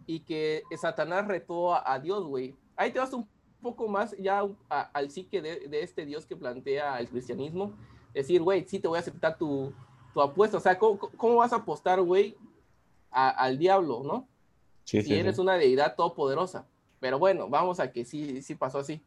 Y 0.05 0.19
que 0.19 0.63
Satanás 0.79 1.25
retó 1.27 1.73
a, 1.73 1.97
Dios, 1.99 2.25
güey. 2.25 2.53
Ahí 2.75 2.91
te 2.91 2.99
vas 2.99 3.13
un 3.13 3.25
poco 3.61 3.87
más 3.87 4.15
ya 4.19 4.43
al 4.67 5.09
psique 5.09 5.41
de, 5.41 5.81
este 5.81 6.05
Dios 6.05 6.25
que 6.25 6.35
plantea 6.35 6.99
el 6.99 7.07
cristianismo. 7.07 7.73
Decir, 8.13 8.41
güey, 8.41 8.65
sí 8.65 8.79
te 8.79 8.89
voy 8.89 8.97
a 8.97 8.99
aceptar 8.99 9.37
tu, 9.37 9.73
apuesta. 10.13 10.57
O 10.57 10.59
sea, 10.59 10.77
¿cómo, 10.77 11.37
vas 11.37 11.53
a 11.53 11.57
apostar, 11.57 12.01
güey, 12.01 12.35
al 13.09 13.57
diablo, 13.57 14.01
no? 14.03 14.27
si 14.83 15.13
eres 15.13 15.39
una 15.39 15.53
deidad 15.53 15.95
todopoderosa. 15.95 16.67
Pero 16.99 17.17
bueno, 17.17 17.47
vamos 17.47 17.79
a 17.79 17.93
que 17.93 18.03
sí, 18.03 18.41
sí 18.41 18.55
pasó 18.55 18.79
así. 18.79 19.01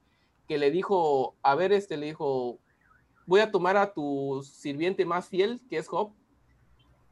Que 0.48 0.56
le 0.56 0.70
dijo, 0.70 1.34
a 1.42 1.54
ver, 1.54 1.72
este 1.72 1.98
le 1.98 2.06
dijo, 2.06 2.58
voy 3.26 3.40
a 3.40 3.50
tomar 3.50 3.76
a 3.76 3.92
tu 3.92 4.42
sirviente 4.42 5.04
más 5.04 5.28
fiel, 5.28 5.60
que 5.68 5.76
es 5.76 5.88
Job, 5.88 6.10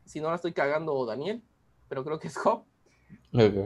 si 0.05 0.21
no 0.21 0.29
la 0.29 0.37
estoy 0.37 0.53
cagando 0.53 1.05
Daniel, 1.07 1.43
pero 1.89 2.05
creo 2.05 2.19
que 2.19 2.29
es 2.29 2.37
Job. 2.37 2.65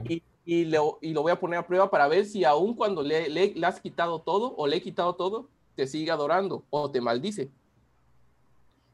Y, 0.07 0.23
y, 0.45 0.65
lo, 0.65 0.99
y 1.01 1.13
lo 1.13 1.21
voy 1.21 1.31
a 1.31 1.39
poner 1.39 1.59
a 1.59 1.67
prueba 1.67 1.89
para 1.89 2.07
ver 2.07 2.25
si 2.25 2.43
aún 2.43 2.75
cuando 2.75 3.01
le, 3.01 3.29
le, 3.29 3.53
le 3.53 3.67
has 3.67 3.79
quitado 3.79 4.21
todo 4.21 4.55
o 4.55 4.67
le 4.67 4.77
he 4.77 4.81
quitado 4.81 5.15
todo, 5.15 5.49
te 5.75 5.87
sigue 5.87 6.11
adorando 6.11 6.65
o 6.69 6.89
te 6.89 7.01
maldice. 7.01 7.51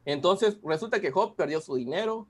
Entonces 0.05 0.57
resulta 0.63 0.99
que 0.99 1.11
Job 1.11 1.35
perdió 1.35 1.61
su 1.61 1.75
dinero, 1.75 2.27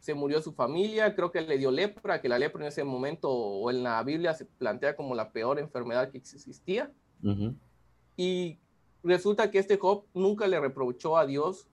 se 0.00 0.14
murió 0.14 0.40
su 0.40 0.52
familia, 0.52 1.14
creo 1.14 1.32
que 1.32 1.40
le 1.40 1.58
dio 1.58 1.70
lepra, 1.70 2.20
que 2.20 2.28
la 2.28 2.38
lepra 2.38 2.62
en 2.62 2.68
ese 2.68 2.84
momento 2.84 3.30
o 3.30 3.70
en 3.70 3.82
la 3.82 4.02
Biblia 4.02 4.34
se 4.34 4.44
plantea 4.44 4.96
como 4.96 5.14
la 5.14 5.32
peor 5.32 5.58
enfermedad 5.58 6.10
que 6.10 6.18
existía. 6.18 6.92
Y 8.16 8.58
resulta 9.02 9.50
que 9.50 9.58
este 9.58 9.78
Job 9.78 10.04
nunca 10.14 10.46
le 10.46 10.60
reprochó 10.60 11.16
a 11.16 11.26
Dios 11.26 11.68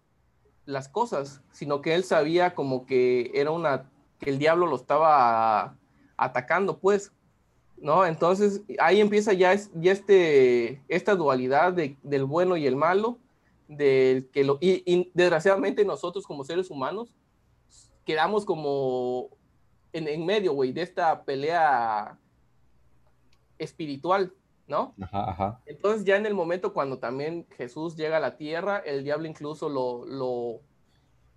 las 0.66 0.88
cosas, 0.88 1.42
sino 1.52 1.82
que 1.82 1.96
él 1.96 2.04
sabía 2.04 2.56
como 2.56 2.86
que 2.86 3.32
era 3.34 3.52
una, 3.52 3.90
que 4.20 4.30
el 4.30 4.40
diablo 4.40 4.68
lo 4.68 4.76
estaba 4.76 5.76
atacando, 6.18 6.78
pues, 6.78 7.12
¿no? 7.78 8.06
Entonces 8.06 8.62
ahí 8.80 9.02
empieza 9.02 9.34
ya, 9.34 9.54
ya 9.56 9.92
este, 9.92 10.82
esta 10.88 11.16
dualidad 11.16 11.74
de, 11.74 11.98
del 12.04 12.26
bueno 12.26 12.56
y 12.56 12.66
el 12.66 12.76
malo, 12.76 13.18
del 13.68 14.30
que 14.30 14.44
lo, 14.44 14.58
y, 14.62 15.12
desgraciadamente 15.14 15.84
nosotros 15.86 16.28
como 16.28 16.44
seres 16.44 16.70
humanos 16.70 17.16
quedamos 18.06 18.46
como 18.46 19.30
en, 19.94 20.08
en 20.08 20.26
medio, 20.26 20.54
güey, 20.54 20.72
de 20.72 20.82
esta 20.82 21.24
pelea 21.24 22.18
espiritual, 23.58 24.34
¿no? 24.68 24.96
Ajá, 25.02 25.30
ajá. 25.30 25.62
Entonces 25.66 26.06
ya 26.06 26.16
en 26.16 26.26
el 26.26 26.34
momento 26.34 26.74
cuando 26.74 27.00
también 27.00 27.48
Jesús 27.58 27.96
llega 27.96 28.18
a 28.18 28.22
la 28.22 28.38
tierra, 28.38 28.80
el 28.80 29.04
diablo 29.04 29.28
incluso 29.28 29.70
lo, 29.70 30.06
lo, 30.06 30.62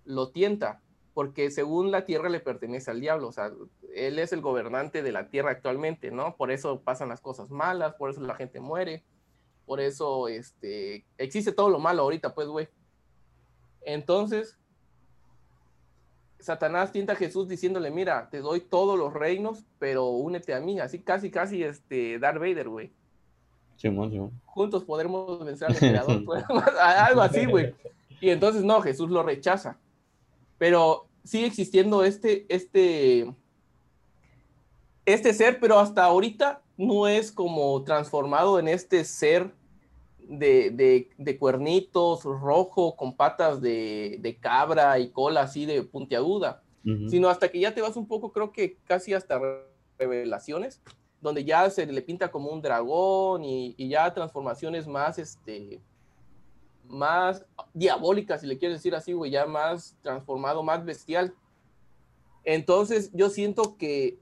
lo 0.05 0.29
tienta, 0.31 0.81
porque 1.13 1.51
según 1.51 1.91
la 1.91 2.05
tierra 2.05 2.29
le 2.29 2.39
pertenece 2.39 2.91
al 2.91 3.01
diablo, 3.01 3.27
o 3.27 3.31
sea, 3.31 3.51
él 3.95 4.19
es 4.19 4.33
el 4.33 4.41
gobernante 4.41 5.01
de 5.01 5.11
la 5.11 5.29
tierra 5.29 5.51
actualmente, 5.51 6.11
¿no? 6.11 6.35
Por 6.35 6.51
eso 6.51 6.81
pasan 6.81 7.09
las 7.09 7.21
cosas 7.21 7.49
malas, 7.49 7.95
por 7.95 8.11
eso 8.11 8.21
la 8.21 8.35
gente 8.35 8.59
muere, 8.59 9.03
por 9.65 9.79
eso 9.79 10.27
este, 10.27 11.05
existe 11.17 11.51
todo 11.51 11.69
lo 11.69 11.79
malo 11.79 12.03
ahorita, 12.03 12.33
pues, 12.33 12.47
güey. 12.47 12.69
Entonces, 13.81 14.57
Satanás 16.39 16.91
tienta 16.91 17.13
a 17.13 17.15
Jesús 17.15 17.47
diciéndole, 17.47 17.89
mira, 17.89 18.29
te 18.29 18.39
doy 18.39 18.61
todos 18.61 18.97
los 18.97 19.13
reinos, 19.13 19.65
pero 19.79 20.05
únete 20.05 20.53
a 20.53 20.59
mí, 20.59 20.79
así 20.79 21.01
casi, 21.01 21.31
casi, 21.31 21.63
este, 21.63 22.19
Darth 22.19 22.39
Vader, 22.39 22.69
güey. 22.69 22.93
Sí, 23.77 23.89
Juntos 24.45 24.83
podremos 24.83 25.43
vencer 25.45 25.69
al 25.69 25.73
emperador, 25.81 26.25
pues, 26.25 26.43
algo 26.81 27.21
así, 27.21 27.45
güey. 27.45 27.73
Y 28.19 28.31
entonces, 28.31 28.63
no, 28.63 28.81
Jesús 28.81 29.11
lo 29.11 29.21
rechaza. 29.21 29.77
Pero 30.57 31.05
sigue 31.23 31.45
existiendo 31.45 32.03
este, 32.03 32.47
este, 32.49 33.31
este 35.05 35.33
ser, 35.35 35.59
pero 35.59 35.77
hasta 35.77 36.03
ahorita 36.03 36.63
no 36.77 37.07
es 37.07 37.31
como 37.31 37.83
transformado 37.83 38.57
en 38.57 38.69
este 38.69 39.03
ser 39.03 39.53
de, 40.17 41.07
de, 41.15 41.37
cuernitos 41.37 42.23
rojo 42.23 42.95
con 42.95 43.15
patas 43.15 43.61
de, 43.61 44.17
de, 44.19 44.35
cabra 44.37 44.97
y 44.97 45.11
cola 45.11 45.41
así 45.41 45.67
de 45.67 45.83
puntiaguda, 45.83 46.63
sino 47.09 47.29
hasta 47.29 47.49
que 47.49 47.59
ya 47.59 47.73
te 47.75 47.81
vas 47.81 47.97
un 47.97 48.07
poco, 48.07 48.31
creo 48.31 48.51
que 48.51 48.77
casi 48.85 49.13
hasta 49.13 49.39
revelaciones, 49.99 50.81
donde 51.21 51.43
ya 51.43 51.69
se 51.69 51.85
le 51.85 52.01
pinta 52.01 52.29
como 52.29 52.49
un 52.49 52.61
dragón 52.61 53.43
y, 53.43 53.75
ya 53.89 54.13
transformaciones 54.13 54.87
más, 54.87 55.17
este, 55.17 55.81
más 56.87 57.45
diabólicas, 57.73 58.41
si 58.41 58.47
le 58.47 58.57
quieres 58.57 58.77
decir 58.77 58.95
así, 58.95 59.13
güey, 59.13 59.31
ya 59.31 59.45
más 59.45 59.97
transformado, 60.01 60.63
más 60.63 60.85
bestial. 60.85 61.33
Entonces 62.43 63.11
yo 63.13 63.29
siento 63.29 63.77
que 63.77 64.19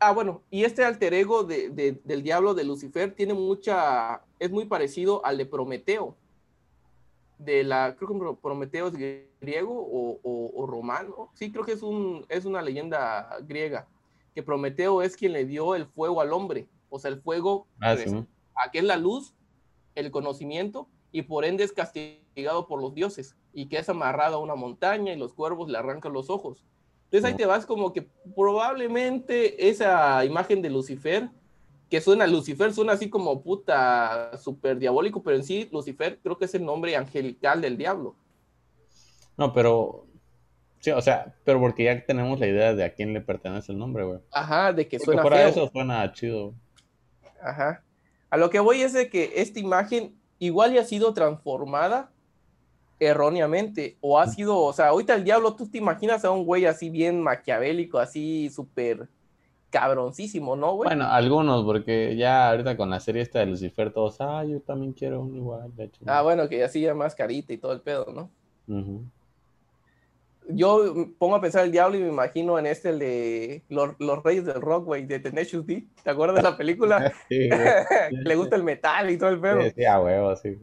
Ah, 0.00 0.12
bueno, 0.12 0.42
y 0.48 0.62
este 0.62 0.84
alter 0.84 1.12
ego 1.12 1.42
de, 1.42 1.70
del 2.04 2.22
diablo 2.22 2.54
de 2.54 2.62
Lucifer 2.62 3.12
tiene 3.14 3.34
mucha, 3.34 4.22
es 4.38 4.50
muy 4.50 4.66
parecido 4.66 5.24
al 5.26 5.36
de 5.38 5.46
Prometeo, 5.46 6.16
de 7.38 7.64
la, 7.64 7.96
creo 7.96 8.08
que 8.08 8.40
Prometeo 8.40 8.88
es 8.88 8.94
griego 9.40 9.74
o, 9.74 10.66
romano, 10.68 11.30
sí, 11.34 11.50
creo 11.50 11.64
que 11.64 11.72
es, 11.72 11.82
un, 11.82 12.24
es 12.28 12.44
una 12.44 12.62
leyenda 12.62 13.38
griega, 13.42 13.88
que 14.38 14.44
Prometeo 14.44 15.02
es 15.02 15.16
quien 15.16 15.32
le 15.32 15.44
dio 15.44 15.74
el 15.74 15.84
fuego 15.84 16.20
al 16.20 16.32
hombre, 16.32 16.68
o 16.90 17.00
sea, 17.00 17.10
el 17.10 17.20
fuego, 17.20 17.66
ah, 17.80 17.96
pues, 17.96 18.14
que 18.70 18.78
es 18.78 18.84
la 18.84 18.96
luz, 18.96 19.34
el 19.96 20.12
conocimiento, 20.12 20.86
y 21.10 21.22
por 21.22 21.44
ende 21.44 21.64
es 21.64 21.72
castigado 21.72 22.68
por 22.68 22.80
los 22.80 22.94
dioses, 22.94 23.34
y 23.52 23.66
que 23.66 23.78
es 23.78 23.88
amarrado 23.88 24.36
a 24.36 24.38
una 24.38 24.54
montaña 24.54 25.12
y 25.12 25.16
los 25.16 25.34
cuervos 25.34 25.68
le 25.68 25.76
arrancan 25.76 26.12
los 26.12 26.30
ojos. 26.30 26.64
Entonces 27.06 27.24
ahí 27.28 27.36
te 27.36 27.46
vas 27.46 27.66
como 27.66 27.92
que 27.92 28.06
probablemente 28.36 29.68
esa 29.68 30.24
imagen 30.24 30.62
de 30.62 30.70
Lucifer, 30.70 31.28
que 31.90 32.00
suena, 32.00 32.24
Lucifer 32.28 32.72
suena 32.72 32.92
así 32.92 33.10
como 33.10 33.42
puta, 33.42 34.38
súper 34.38 34.78
diabólico, 34.78 35.20
pero 35.20 35.36
en 35.36 35.42
sí 35.42 35.68
Lucifer 35.72 36.20
creo 36.22 36.38
que 36.38 36.44
es 36.44 36.54
el 36.54 36.64
nombre 36.64 36.94
angelical 36.94 37.60
del 37.60 37.76
diablo. 37.76 38.14
No, 39.36 39.52
pero, 39.52 40.06
sí, 40.80 40.90
o 40.90 41.00
sea, 41.00 41.34
pero 41.44 41.60
porque 41.60 41.84
ya 41.84 42.04
tenemos 42.04 42.38
la 42.38 42.46
idea 42.46 42.74
de 42.74 42.84
a 42.84 42.94
quién 42.94 43.12
le 43.12 43.20
pertenece 43.20 43.72
el 43.72 43.78
nombre, 43.78 44.04
güey. 44.04 44.18
Ajá, 44.30 44.72
de 44.72 44.86
que 44.86 44.98
suena 44.98 45.22
fuera 45.22 45.48
eso 45.48 45.68
suena 45.68 46.12
chido. 46.12 46.54
Ajá. 47.42 47.82
A 48.30 48.36
lo 48.36 48.50
que 48.50 48.60
voy 48.60 48.82
es 48.82 48.92
de 48.92 49.08
que 49.08 49.32
esta 49.36 49.58
imagen 49.58 50.14
igual 50.38 50.72
ya 50.72 50.82
ha 50.82 50.84
sido 50.84 51.14
transformada 51.14 52.10
erróneamente 53.00 53.96
o 54.00 54.18
ha 54.18 54.26
sido, 54.26 54.58
o 54.58 54.72
sea, 54.72 54.88
ahorita 54.88 55.14
el 55.14 55.24
diablo, 55.24 55.54
tú 55.54 55.68
te 55.68 55.78
imaginas 55.78 56.24
a 56.24 56.30
un 56.30 56.44
güey 56.44 56.66
así 56.66 56.90
bien 56.90 57.22
maquiavélico, 57.22 57.98
así 57.98 58.50
súper 58.50 59.08
cabroncísimo, 59.70 60.56
¿no, 60.56 60.74
güey? 60.74 60.88
Bueno, 60.88 61.06
algunos, 61.06 61.64
porque 61.64 62.16
ya 62.16 62.50
ahorita 62.50 62.76
con 62.76 62.90
la 62.90 63.00
serie 63.00 63.22
esta 63.22 63.40
de 63.40 63.46
Lucifer, 63.46 63.92
todos, 63.92 64.16
ah, 64.20 64.44
yo 64.44 64.60
también 64.60 64.92
quiero 64.92 65.20
un 65.20 65.36
igual, 65.36 65.74
de 65.76 65.84
hecho. 65.84 66.00
Ah, 66.06 66.22
bueno, 66.22 66.48
que 66.48 66.64
así 66.64 66.80
ya 66.80 66.94
más 66.94 67.14
carita 67.14 67.52
y 67.52 67.58
todo 67.58 67.72
el 67.72 67.80
pedo, 67.80 68.06
¿no? 68.12 68.30
Yo 70.48 71.12
pongo 71.18 71.36
a 71.36 71.40
pensar 71.40 71.64
el 71.64 71.72
diablo 71.72 71.98
y 71.98 72.02
me 72.02 72.08
imagino 72.08 72.58
en 72.58 72.66
este 72.66 72.90
el 72.90 72.98
de 72.98 73.64
los, 73.68 73.96
Reyes 74.24 74.44
del 74.46 74.60
Rock, 74.60 74.86
güey, 74.86 75.06
de 75.06 75.20
Tenacious 75.20 75.66
D. 75.66 75.86
¿Te 76.02 76.10
acuerdas 76.10 76.36
de 76.36 76.42
la 76.42 76.56
película? 76.56 77.12
Sí, 77.28 77.48
Le 78.10 78.34
gusta 78.36 78.56
el 78.56 78.64
metal 78.64 79.10
y 79.10 79.18
todo 79.18 79.30
el 79.30 79.40
pedo. 79.40 79.60
Sí, 79.74 79.84
a 79.84 80.00
huevo, 80.00 80.34
sí. 80.36 80.56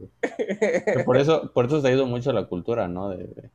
por 1.04 1.16
eso, 1.16 1.52
por 1.52 1.66
eso 1.66 1.80
se 1.80 1.88
ha 1.88 1.92
ido 1.92 2.06
mucho 2.06 2.32
la 2.32 2.46
cultura, 2.46 2.88
¿no? 2.88 3.10
De, 3.10 3.50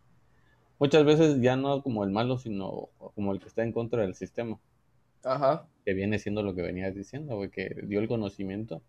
muchas 0.79 1.03
veces 1.03 1.41
ya 1.41 1.55
no 1.55 1.83
como 1.83 2.03
el 2.03 2.11
malo, 2.11 2.37
sino 2.37 2.89
como 3.15 3.33
el 3.33 3.39
que 3.39 3.47
está 3.47 3.63
en 3.63 3.73
contra 3.73 4.01
del 4.03 4.15
sistema. 4.15 4.57
Ajá. 5.23 5.67
Que 5.85 5.93
viene 5.93 6.19
siendo 6.19 6.43
lo 6.43 6.55
que 6.55 6.61
venías 6.61 6.95
diciendo, 6.95 7.35
güey, 7.35 7.49
que 7.49 7.75
dio 7.83 7.99
el 7.99 8.07
conocimiento. 8.07 8.81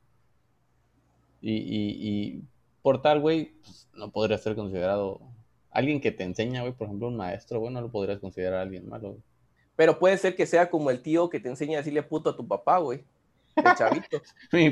Y, 1.41 1.57
y, 1.57 1.97
y 1.99 2.43
por 2.83 3.03
tal, 3.03 3.21
güey, 3.21 3.53
pues, 3.63 3.89
no 3.95 4.11
podría 4.11 4.39
ser 4.39 4.55
considerado 4.55 5.21
alguien 5.73 6.01
que 6.01 6.13
te 6.13 6.23
enseña, 6.23 6.61
güey, 6.61 6.73
por 6.73 6.87
ejemplo, 6.87 7.09
un 7.09 7.17
maestro, 7.17 7.61
güey, 7.61 7.73
no 7.73 7.81
lo 7.81 7.91
podrías 7.91 8.21
considerar 8.21 8.61
alguien 8.61 8.89
malo, 8.89 9.17
Pero 9.75 9.99
puede 9.99 10.19
ser 10.19 10.37
que 10.37 10.47
sea 10.47 10.71
como 10.71 10.91
el 10.91 11.03
tío 11.03 11.31
que 11.31 11.41
te 11.41 11.49
enseña 11.49 11.79
a 11.79 11.81
decirle 11.81 12.03
puto 12.03 12.31
a 12.31 12.37
tu 12.37 12.47
papá, 12.47 12.79
güey. 12.79 13.05
El 13.57 13.65
chavito. 13.77 14.23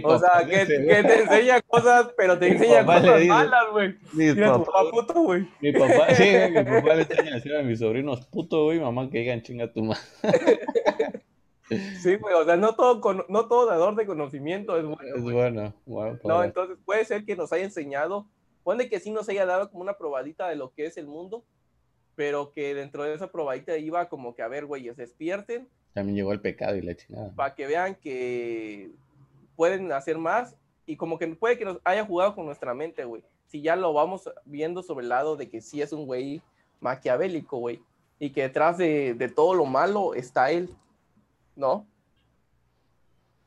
o 0.05 0.19
sea, 0.19 0.47
que, 0.47 0.67
te 0.67 1.23
enseña 1.23 1.61
cosas, 1.63 2.13
pero 2.17 2.39
te 2.39 2.49
enseña 2.49 2.85
cosas 2.85 3.27
malas, 3.27 3.65
güey. 3.73 3.95
Mi 4.13 4.33
papá, 4.35 4.91
puto, 4.91 5.23
güey. 5.23 5.49
Mi 5.61 5.73
papá, 5.73 6.15
sí, 6.15 6.25
mi 6.51 6.65
papá 6.65 6.95
le 6.95 7.03
enseña 7.03 7.31
a 7.33 7.35
decir 7.35 7.57
a 7.57 7.63
mis 7.63 7.79
sobrinos 7.79 8.27
puto, 8.27 8.65
güey, 8.65 8.81
mamá, 8.81 9.11
que 9.11 9.19
digan 9.19 9.43
chinga 9.43 9.73
tu 9.73 9.85
madre. 9.85 10.03
Sí, 12.03 12.17
güey, 12.17 12.35
o 12.35 12.45
sea, 12.45 12.57
no 12.57 12.75
todo, 12.75 13.01
no 13.29 13.47
todo 13.47 13.67
dador 13.67 13.95
de 13.95 14.05
conocimiento 14.05 14.77
es 14.77 14.85
bueno. 14.85 15.15
Es 15.15 15.23
bueno. 15.23 15.75
bueno 15.87 16.19
no, 16.25 16.43
entonces 16.43 16.77
puede 16.85 17.05
ser 17.05 17.25
que 17.25 17.37
nos 17.37 17.53
haya 17.53 17.63
enseñado 17.63 18.27
Pone 18.63 18.89
que 18.89 19.01
sí 19.01 19.11
nos 19.11 19.29
haya 19.29 19.47
dado 19.47 19.71
como 19.71 19.83
una 19.83 19.97
probadita 19.97 20.49
de 20.49 20.57
lo 20.57 20.73
que 20.73 20.87
es 20.87 20.97
el 20.97 21.07
mundo, 21.07 21.45
pero 22.15 22.53
que 22.53 22.75
dentro 22.75 23.05
de 23.05 23.15
esa 23.15 23.31
probadita 23.31 23.77
iba 23.79 24.09
como 24.09 24.35
que, 24.35 24.43
a 24.43 24.49
ver, 24.49 24.67
güeyes, 24.67 24.97
despierten. 24.97 25.69
También 25.95 26.17
llegó 26.17 26.33
el 26.33 26.41
pecado 26.41 26.77
y 26.77 26.83
la 26.83 26.95
chingada. 26.95 27.35
Para 27.35 27.55
que 27.55 27.67
vean 27.67 27.95
que 27.95 28.91
pueden 29.57 29.91
hacer 29.93 30.19
más 30.19 30.55
y 30.87 30.97
como 30.97 31.19
que 31.19 31.27
puede 31.29 31.59
que 31.59 31.65
nos 31.65 31.79
haya 31.85 32.05
jugado 32.05 32.35
con 32.35 32.47
nuestra 32.47 32.75
mente, 32.75 33.05
güey. 33.05 33.23
Si 33.47 33.63
ya 33.63 33.77
lo 33.77 33.93
vamos 33.93 34.31
viendo 34.45 34.83
sobre 34.83 35.05
el 35.05 35.09
lado 35.09 35.37
de 35.37 35.49
que 35.49 35.61
sí 35.61 35.83
es 35.83 35.93
un 35.93 36.07
güey 36.07 36.43
maquiavélico, 36.81 37.59
güey. 37.59 37.83
Y 38.19 38.31
que 38.31 38.43
detrás 38.43 38.77
de, 38.77 39.15
de 39.15 39.29
todo 39.29 39.55
lo 39.55 39.65
malo 39.65 40.15
está 40.15 40.51
él, 40.51 40.69
¿no? 41.57 41.87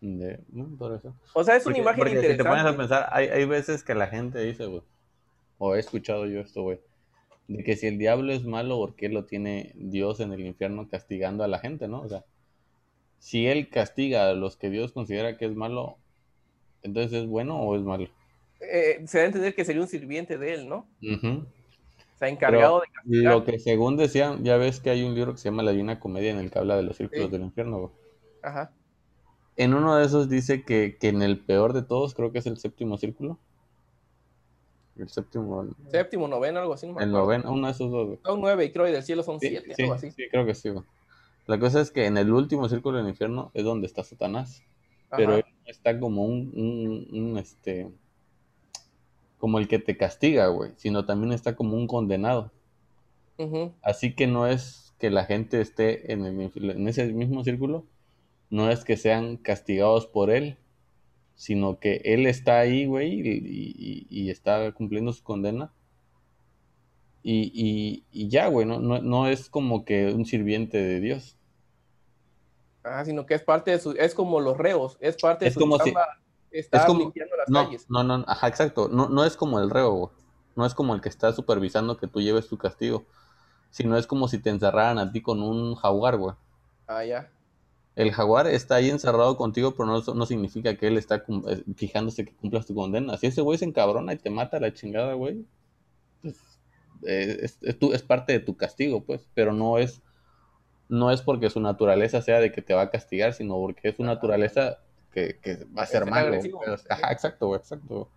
De, 0.01 0.39
por 0.77 0.93
eso. 0.93 1.13
O 1.33 1.43
sea, 1.43 1.55
es 1.55 1.65
una 1.65 1.77
imagen 1.77 2.07
interesante. 2.07 2.31
Si 2.31 2.37
te 2.37 2.43
pones 2.43 2.65
a 2.65 2.75
pensar, 2.75 3.07
hay, 3.11 3.27
hay 3.27 3.45
veces 3.45 3.83
que 3.83 3.95
la 3.95 4.07
gente 4.07 4.39
dice, 4.39 4.65
güey, 4.65 4.81
o 5.57 5.75
he 5.75 5.79
escuchado 5.79 6.25
yo 6.25 6.41
esto, 6.41 6.63
güey, 6.63 6.79
de 7.47 7.63
que 7.63 7.75
si 7.75 7.87
el 7.87 7.97
diablo 7.97 8.33
es 8.33 8.45
malo, 8.45 8.77
¿por 8.77 8.95
qué 8.95 9.09
lo 9.09 9.25
tiene 9.25 9.73
Dios 9.75 10.19
en 10.19 10.31
el 10.31 10.45
infierno 10.45 10.87
castigando 10.89 11.43
a 11.43 11.47
la 11.47 11.59
gente, 11.59 11.87
no? 11.87 12.01
O 12.01 12.09
sea, 12.09 12.23
si 13.19 13.47
él 13.47 13.69
castiga 13.69 14.29
a 14.29 14.33
los 14.33 14.57
que 14.57 14.69
Dios 14.69 14.91
considera 14.91 15.37
que 15.37 15.45
es 15.45 15.55
malo, 15.55 15.97
entonces 16.81 17.13
es 17.13 17.27
bueno 17.27 17.59
o 17.59 17.75
es 17.75 17.81
malo. 17.81 18.09
Eh, 18.59 19.03
se 19.07 19.17
debe 19.17 19.27
entender 19.27 19.55
que 19.55 19.65
sería 19.65 19.81
un 19.81 19.87
sirviente 19.87 20.37
de 20.37 20.53
él, 20.53 20.69
¿no? 20.69 20.87
O 21.01 22.17
sea, 22.17 22.29
encargado 22.29 22.81
de 22.81 22.87
castigar. 22.93 23.33
Lo 23.33 23.43
que 23.43 23.59
según 23.59 23.97
decían, 23.97 24.43
ya 24.43 24.57
ves 24.57 24.79
que 24.79 24.89
hay 24.89 25.03
un 25.03 25.15
libro 25.15 25.33
que 25.33 25.39
se 25.39 25.49
llama 25.49 25.63
La 25.63 25.71
Divina 25.71 25.99
Comedia 25.99 26.31
en 26.31 26.37
el 26.37 26.49
que 26.49 26.59
habla 26.59 26.77
de 26.77 26.83
los 26.83 26.97
círculos 26.97 27.31
del 27.31 27.41
infierno, 27.41 27.79
güey. 27.79 27.91
Ajá. 28.41 28.71
En 29.55 29.73
uno 29.73 29.95
de 29.95 30.05
esos 30.05 30.29
dice 30.29 30.63
que, 30.63 30.97
que 30.99 31.09
en 31.09 31.21
el 31.21 31.39
peor 31.39 31.73
de 31.73 31.83
todos, 31.83 32.15
creo 32.15 32.31
que 32.31 32.39
es 32.39 32.45
el 32.45 32.57
séptimo 32.57 32.97
círculo. 32.97 33.39
El 34.97 35.09
séptimo. 35.09 35.65
Séptimo, 35.89 36.27
noveno, 36.27 36.59
algo 36.59 36.73
así. 36.73 36.87
el 36.87 37.11
noveno, 37.11 37.51
uno 37.51 37.67
de 37.67 37.73
esos 37.73 37.91
dos. 37.91 38.19
Son 38.23 38.41
nueve 38.41 38.65
y 38.65 38.71
creo 38.71 38.87
y 38.87 38.91
del 38.91 39.03
cielo 39.03 39.23
son 39.23 39.39
siete, 39.39 39.73
algo 39.81 39.93
así. 39.93 40.11
Sí, 40.11 40.23
creo 40.29 40.45
que 40.45 40.53
sí. 40.53 40.69
La 41.47 41.59
cosa 41.59 41.81
es 41.81 41.91
que 41.91 42.05
en 42.05 42.17
el 42.17 42.31
último 42.31 42.69
círculo 42.69 42.97
del 42.97 43.09
infierno 43.09 43.51
es 43.53 43.63
donde 43.63 43.87
está 43.87 44.03
Satanás. 44.03 44.63
Pero 45.15 45.35
él 45.35 45.45
está 45.65 45.99
como 45.99 46.25
un, 46.25 47.07
un, 47.11 47.37
este, 47.37 47.91
como 49.37 49.59
el 49.59 49.67
que 49.67 49.77
te 49.77 49.95
castiga, 49.95 50.47
güey, 50.47 50.71
sino 50.77 51.05
también 51.05 51.33
está 51.33 51.55
como 51.55 51.75
un 51.75 51.87
condenado. 51.87 52.51
Así 53.81 54.15
que 54.15 54.25
no 54.25 54.47
es 54.47 54.95
que 54.99 55.09
la 55.09 55.25
gente 55.25 55.59
esté 55.59 56.13
en, 56.13 56.25
en 56.25 56.87
ese 56.87 57.05
mismo 57.11 57.43
círculo, 57.43 57.85
no 58.49 58.71
es 58.71 58.85
que 58.85 58.95
sean 58.95 59.37
castigados 59.37 60.07
por 60.07 60.29
él, 60.29 60.57
sino 61.43 61.77
que 61.77 61.99
él 62.05 62.25
está 62.25 62.59
ahí, 62.59 62.85
güey, 62.85 63.19
y, 64.09 64.29
está 64.29 64.71
cumpliendo 64.71 65.11
su 65.11 65.23
condena. 65.23 65.73
Y, 67.21 68.05
ya, 68.13 68.47
güey, 68.47 68.65
no, 68.65 68.79
no, 68.79 69.27
es 69.27 69.49
como 69.49 69.83
que 69.83 70.13
un 70.13 70.25
sirviente 70.25 70.77
de 70.77 71.01
Dios. 71.01 71.35
Ah, 72.85 73.03
sino 73.03 73.25
que 73.25 73.33
es 73.33 73.43
parte 73.43 73.71
de 73.71 73.79
su, 73.79 73.91
es 73.91 74.15
como 74.15 74.39
los 74.39 74.57
reos, 74.57 74.97
es 75.01 75.17
parte 75.17 75.43
de 75.43 75.51
su 75.51 75.59
como 75.59 75.77
si, 75.79 75.93
está 76.49 76.87
limpiando 76.87 77.35
las 77.35 77.49
no, 77.49 77.65
calles. 77.65 77.89
No, 77.89 78.03
no, 78.03 78.23
ajá, 78.25 78.47
exacto, 78.47 78.87
no, 78.87 79.09
no 79.09 79.25
es 79.25 79.35
como 79.35 79.59
el 79.59 79.69
reo, 79.69 79.91
güey. 79.91 80.11
no 80.55 80.65
es 80.65 80.73
como 80.73 80.95
el 80.95 81.01
que 81.01 81.09
está 81.09 81.33
supervisando 81.33 81.97
que 81.97 82.07
tú 82.07 82.21
lleves 82.21 82.47
tu 82.47 82.57
castigo, 82.57 83.05
sino 83.69 83.97
es 83.97 84.07
como 84.07 84.29
si 84.29 84.39
te 84.39 84.49
encerraran 84.49 84.97
a 84.97 85.11
ti 85.11 85.21
con 85.21 85.43
un 85.43 85.75
jaguar, 85.75 86.15
güey. 86.15 86.35
Ah, 86.87 87.03
ya 87.03 87.29
el 87.95 88.11
jaguar 88.11 88.47
está 88.47 88.75
ahí 88.75 88.89
encerrado 88.89 89.37
contigo, 89.37 89.73
pero 89.75 89.85
no, 89.85 90.01
no 90.01 90.25
significa 90.25 90.75
que 90.75 90.87
él 90.87 90.97
está 90.97 91.23
eh, 91.47 91.63
fijándose 91.75 92.25
que 92.25 92.33
cumplas 92.33 92.65
tu 92.65 92.73
condena. 92.73 93.17
Si 93.17 93.27
ese 93.27 93.41
güey 93.41 93.57
se 93.57 93.65
encabrona 93.65 94.13
y 94.13 94.17
te 94.17 94.29
mata 94.29 94.59
la 94.59 94.73
chingada, 94.73 95.13
güey, 95.13 95.45
pues, 96.21 96.35
eh, 97.05 97.39
es, 97.41 97.57
es, 97.61 98.01
parte 98.01 98.33
de 98.33 98.39
tu 98.39 98.57
castigo, 98.57 99.03
pues, 99.03 99.27
pero 99.33 99.53
no 99.53 99.77
es, 99.77 100.01
no 100.89 101.11
es 101.11 101.21
porque 101.21 101.49
su 101.49 101.59
naturaleza 101.59 102.21
sea 102.21 102.39
de 102.39 102.51
que 102.51 102.61
te 102.61 102.73
va 102.73 102.83
a 102.83 102.89
castigar, 102.89 103.33
sino 103.33 103.55
porque 103.55 103.89
es 103.89 103.95
su 103.95 104.03
naturaleza 104.03 104.79
que, 105.13 105.37
va 105.77 105.83
a 105.83 105.85
ser 105.85 106.05
malo. 106.05 106.39
Ajá, 106.89 107.11
exacto, 107.11 107.47
güey, 107.47 107.59
exacto. 107.59 108.09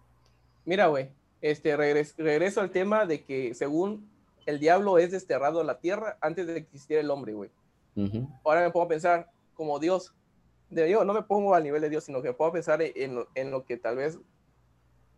Mira, 0.64 0.86
güey, 0.86 1.10
este, 1.42 1.76
regreso 1.76 2.60
al 2.60 2.70
tema 2.70 3.04
de 3.04 3.24
que 3.24 3.54
según 3.54 4.08
el 4.46 4.58
diablo 4.58 4.98
es 4.98 5.10
desterrado 5.10 5.60
a 5.60 5.64
la 5.64 5.78
tierra 5.78 6.16
antes 6.20 6.46
de 6.46 6.54
que 6.54 6.60
existiera 6.60 7.02
el 7.02 7.10
hombre, 7.10 7.34
güey. 7.34 7.50
Ahora 8.44 8.62
me 8.62 8.70
pongo 8.70 8.86
a 8.86 8.88
pensar, 8.88 9.30
como 9.56 9.78
Dios. 9.78 10.14
De, 10.70 10.88
yo 10.90 11.04
no 11.04 11.14
me 11.14 11.22
pongo 11.22 11.54
al 11.54 11.64
nivel 11.64 11.82
de 11.82 11.90
Dios, 11.90 12.04
sino 12.04 12.22
que 12.22 12.32
puedo 12.32 12.52
pensar 12.52 12.82
en, 12.82 13.24
en 13.34 13.50
lo 13.50 13.64
que 13.64 13.76
tal 13.76 13.96
vez, 13.96 14.18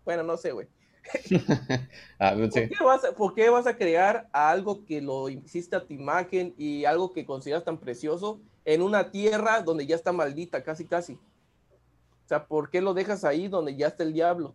bueno, 0.05 0.23
no 0.23 0.37
sé, 0.37 0.53
güey. 0.53 0.69
Ah, 2.19 2.35
¿Por, 2.35 2.51
qué 2.51 2.85
vas 2.85 3.05
a, 3.05 3.13
¿Por, 3.13 3.35
qué 3.35 3.49
vas 3.49 3.67
a, 3.67 3.77
crear 3.77 4.29
algo 4.33 4.85
que 4.85 5.01
lo 5.01 5.29
hiciste 5.29 5.77
a 5.77 5.87
tu 5.87 5.95
imagen 5.95 6.55
y 6.59 6.85
algo 6.85 7.13
que 7.13 7.25
consideras 7.25 7.65
tan 7.65 7.79
precioso 7.79 8.41
en 8.65 8.83
una 8.83 9.11
tierra 9.11 9.63
donde 9.63 9.87
ya 9.87 9.95
está 9.95 10.13
maldita, 10.13 10.63
casi, 10.65 10.85
casi? 10.85 11.15
O 11.15 12.29
sea, 12.29 12.47
¿por 12.47 12.71
qué 12.71 12.81
lo 12.81 12.93
dejas 12.95 13.25
ahí 13.25 13.49
donde 13.49 13.77
ya 13.77 13.87
está 13.87 14.03
el 14.03 14.13
diablo? 14.13 14.55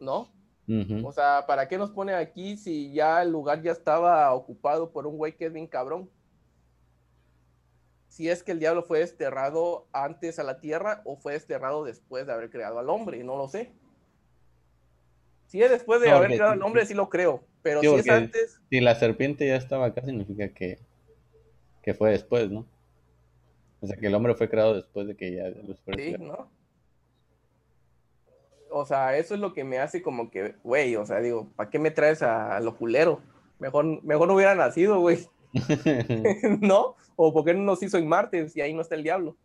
¿No? 0.00 0.30
O 1.02 1.12
sea, 1.12 1.46
¿para 1.46 1.66
qué 1.66 1.78
nos 1.78 1.90
pone 1.90 2.12
aquí 2.12 2.58
si 2.58 2.92
ya 2.92 3.22
el 3.22 3.30
lugar 3.30 3.62
ya 3.62 3.72
estaba 3.72 4.34
ocupado 4.34 4.90
por 4.90 5.06
un 5.06 5.16
güey 5.16 5.34
que 5.34 5.46
es 5.46 5.52
bien 5.52 5.66
cabrón? 5.66 6.10
Si 8.08 8.28
es 8.28 8.42
que 8.42 8.52
el 8.52 8.58
diablo 8.58 8.82
fue 8.82 9.00
desterrado 9.00 9.86
antes 9.92 10.38
a 10.38 10.42
la 10.42 10.60
tierra 10.60 11.02
o 11.04 11.16
fue 11.16 11.34
desterrado 11.34 11.84
después 11.84 12.26
de 12.26 12.32
haber 12.32 12.50
creado 12.50 12.78
al 12.78 12.88
hombre, 12.90 13.22
no 13.22 13.36
lo 13.36 13.48
sé. 13.48 13.72
Si 15.46 15.62
es 15.62 15.70
después 15.70 16.00
de 16.00 16.10
haber 16.10 16.32
creado 16.32 16.52
al 16.52 16.62
hombre, 16.62 16.84
sí 16.84 16.94
lo 16.94 17.08
creo, 17.08 17.42
pero 17.62 17.80
si 17.80 17.86
es 17.86 18.08
antes... 18.08 18.60
Si 18.68 18.80
la 18.80 18.94
serpiente 18.94 19.46
ya 19.46 19.56
estaba 19.56 19.86
acá, 19.86 20.02
significa 20.02 20.48
que, 20.48 20.78
que 21.82 21.94
fue 21.94 22.10
después, 22.10 22.50
¿no? 22.50 22.66
O 23.80 23.86
sea, 23.86 23.96
que 23.96 24.08
el 24.08 24.14
hombre 24.14 24.34
fue 24.34 24.50
creado 24.50 24.74
después 24.74 25.06
de 25.06 25.16
que 25.16 25.34
ya 25.36 25.44
Sí, 25.96 26.16
¿no? 26.18 26.50
O 28.70 28.84
sea, 28.84 29.16
eso 29.16 29.34
es 29.34 29.40
lo 29.40 29.54
que 29.54 29.64
me 29.64 29.78
hace 29.78 30.02
como 30.02 30.30
que, 30.30 30.54
güey, 30.62 30.96
o 30.96 31.06
sea, 31.06 31.20
digo, 31.20 31.48
¿para 31.56 31.70
qué 31.70 31.78
me 31.78 31.90
traes 31.90 32.22
a, 32.22 32.60
lo 32.60 32.76
culero? 32.76 33.20
Mejor, 33.58 34.02
mejor 34.02 34.28
no 34.28 34.34
hubiera 34.34 34.54
nacido, 34.54 35.00
güey. 35.00 35.28
¿No? 36.60 36.96
¿O 37.16 37.32
por 37.32 37.44
qué 37.44 37.54
no 37.54 37.62
nos 37.62 37.82
hizo 37.82 37.98
en 37.98 38.08
Marte 38.08 38.48
si 38.48 38.60
ahí 38.60 38.72
no 38.72 38.82
está 38.82 38.94
el 38.94 39.02
diablo? 39.02 39.36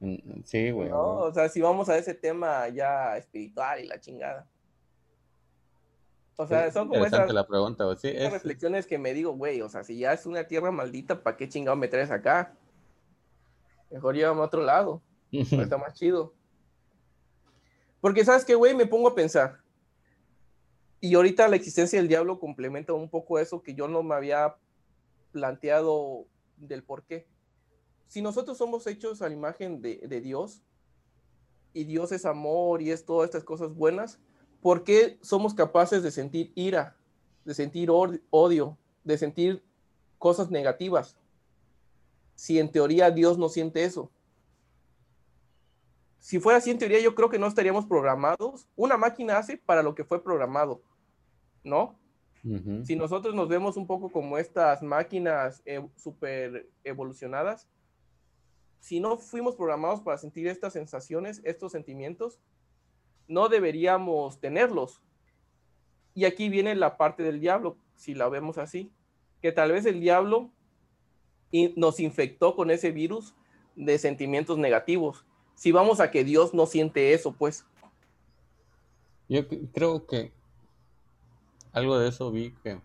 Mm, 0.00 0.42
sí, 0.44 0.70
güey. 0.70 0.90
O 0.92 1.32
sea, 1.32 1.48
si 1.48 1.60
vamos 1.60 1.88
a 1.88 1.98
ese 1.98 2.14
tema 2.14 2.68
ya 2.68 3.16
espiritual 3.16 3.84
y 3.84 3.86
la 3.86 4.00
chingada. 4.00 4.48
O 6.36 6.46
sea, 6.46 6.72
son 6.72 6.88
como 6.88 7.04
esas, 7.04 7.30
la 7.30 7.46
pregunta, 7.46 7.84
reflexiones 8.02 8.86
que 8.86 8.96
me 8.96 9.12
digo, 9.12 9.32
güey, 9.32 9.60
o 9.60 9.68
sea, 9.68 9.84
si 9.84 9.98
ya 9.98 10.14
es 10.14 10.24
una 10.24 10.44
tierra 10.44 10.70
maldita, 10.70 11.22
¿para 11.22 11.36
qué 11.36 11.46
chingado 11.46 11.76
me 11.76 11.86
traes 11.86 12.10
acá? 12.10 12.54
Mejor 13.90 14.14
llévame 14.14 14.40
a 14.40 14.44
otro 14.44 14.62
lado. 14.62 15.02
está 15.30 15.76
más 15.76 15.92
chido. 15.94 16.32
Porque, 18.00 18.24
¿sabes 18.24 18.46
qué, 18.46 18.54
güey? 18.54 18.74
Me 18.74 18.86
pongo 18.86 19.08
a 19.08 19.14
pensar. 19.14 19.58
Y 21.00 21.14
ahorita 21.14 21.46
la 21.48 21.56
existencia 21.56 21.98
del 21.98 22.08
diablo 22.08 22.38
complementa 22.38 22.94
un 22.94 23.10
poco 23.10 23.38
eso 23.38 23.62
que 23.62 23.74
yo 23.74 23.86
no 23.86 24.02
me 24.02 24.14
había 24.14 24.56
planteado 25.32 26.26
del 26.56 26.82
por 26.82 27.04
qué. 27.04 27.26
Si 28.06 28.22
nosotros 28.22 28.58
somos 28.58 28.86
hechos 28.86 29.22
a 29.22 29.28
la 29.28 29.34
imagen 29.34 29.80
de, 29.80 30.20
Dios 30.20 30.62
y 31.72 31.84
Dios 31.84 32.12
es 32.12 32.24
amor 32.24 32.82
y 32.82 32.90
es 32.90 33.04
todas 33.04 33.26
estas 33.26 33.44
cosas 33.44 33.74
buenas, 33.74 34.18
¿por 34.60 34.82
qué 34.82 35.18
somos 35.22 35.54
capaces 35.54 36.02
de 36.02 36.10
sentir 36.10 36.52
ira, 36.54 36.96
de 37.44 37.54
sentir 37.54 37.88
odio, 37.90 38.78
de 39.04 39.16
sentir 39.16 39.62
cosas 40.18 40.50
negativas? 40.50 41.16
Si 42.34 42.58
en 42.58 42.72
teoría 42.72 43.10
Dios 43.10 43.38
no 43.38 43.48
siente 43.48 43.84
eso. 43.84 44.10
Si 46.18 46.38
fuera 46.38 46.58
así, 46.58 46.70
en 46.70 46.78
teoría 46.78 47.00
yo 47.00 47.14
creo 47.14 47.30
que 47.30 47.38
no 47.38 47.46
estaríamos 47.46 47.86
programados. 47.86 48.66
Una 48.76 48.96
máquina 48.96 49.38
hace 49.38 49.56
para 49.56 49.82
lo 49.82 49.94
que 49.94 50.04
fue 50.04 50.22
programado, 50.22 50.82
¿no? 51.64 51.98
Si 52.84 52.96
nosotros 52.96 53.34
nos 53.34 53.48
vemos 53.48 53.76
un 53.76 53.86
poco 53.86 54.10
como 54.10 54.38
estas 54.38 54.82
máquinas 54.82 55.62
eh, 55.66 55.86
super 55.96 56.66
evolucionadas, 56.84 57.68
si 58.78 58.98
no 58.98 59.18
fuimos 59.18 59.56
programados 59.56 60.00
para 60.00 60.16
sentir 60.16 60.46
estas 60.46 60.72
sensaciones, 60.72 61.42
estos 61.44 61.72
sentimientos, 61.72 62.40
no 63.28 63.48
deberíamos 63.48 64.40
tenerlos. 64.40 65.02
Y 66.14 66.24
aquí 66.24 66.48
viene 66.48 66.74
la 66.74 66.96
parte 66.96 67.22
del 67.22 67.40
diablo, 67.40 67.76
si 67.94 68.14
la 68.14 68.28
vemos 68.28 68.56
así, 68.56 68.90
que 69.42 69.52
tal 69.52 69.72
vez 69.72 69.84
el 69.84 70.00
diablo 70.00 70.50
nos 71.76 72.00
infectó 72.00 72.56
con 72.56 72.70
ese 72.70 72.90
virus 72.90 73.34
de 73.76 73.98
sentimientos 73.98 74.56
negativos. 74.56 75.26
Si 75.54 75.72
vamos 75.72 76.00
a 76.00 76.10
que 76.10 76.24
Dios 76.24 76.54
no 76.54 76.66
siente 76.66 77.12
eso, 77.12 77.32
pues. 77.32 77.66
Yo 79.28 79.46
creo 79.72 80.06
que 80.06 80.32
algo 81.72 81.98
de 81.98 82.08
eso 82.08 82.30
vi 82.30 82.52
que 82.62 82.78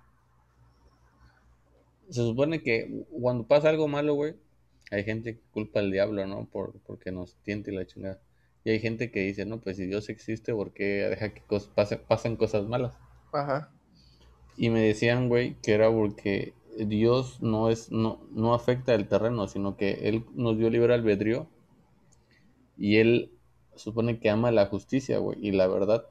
se 2.10 2.22
supone 2.22 2.62
que 2.62 3.06
cuando 3.10 3.48
pasa 3.48 3.70
algo 3.70 3.88
malo, 3.88 4.14
güey, 4.14 4.36
hay 4.92 5.04
gente 5.04 5.36
que 5.36 5.42
culpa 5.52 5.80
al 5.80 5.92
diablo, 5.92 6.26
¿no? 6.28 6.46
Por, 6.46 6.80
porque 6.82 7.12
nos 7.12 7.36
tiente 7.38 7.72
la 7.72 7.86
chingada. 7.86 8.22
Y 8.64 8.72
hay 8.72 8.80
gente 8.80 9.12
que 9.12 9.22
dice, 9.22 9.46
no, 9.46 9.60
pues 9.60 9.78
si 9.78 9.86
Dios 9.86 10.10
existe, 10.10 10.54
¿por 10.54 10.74
qué 10.74 11.08
deja 11.10 11.34
que 11.34 11.42
pasen, 12.08 12.36
cosas 12.36 12.68
malas? 12.68 12.98
Ajá. 13.32 13.72
Y 14.58 14.70
me 14.70 14.82
decían, 14.82 15.30
güey, 15.30 15.56
que 15.62 15.74
era 15.74 15.92
porque 15.92 16.54
Dios 16.78 17.42
no 17.42 17.70
es, 17.70 17.92
no, 17.92 18.22
no 18.32 18.54
afecta 18.54 18.94
el 18.96 19.08
terreno, 19.08 19.48
sino 19.48 19.76
que 19.76 20.08
Él 20.08 20.26
nos 20.34 20.58
dio 20.58 20.70
libre 20.70 20.94
albedrío 20.94 21.48
y 22.78 22.98
Él 22.98 23.32
supone 23.76 24.20
que 24.20 24.30
ama 24.30 24.52
la 24.52 24.68
justicia, 24.68 25.20
güey, 25.20 25.38
y 25.42 25.52
la 25.52 25.68
verdad. 25.68 26.06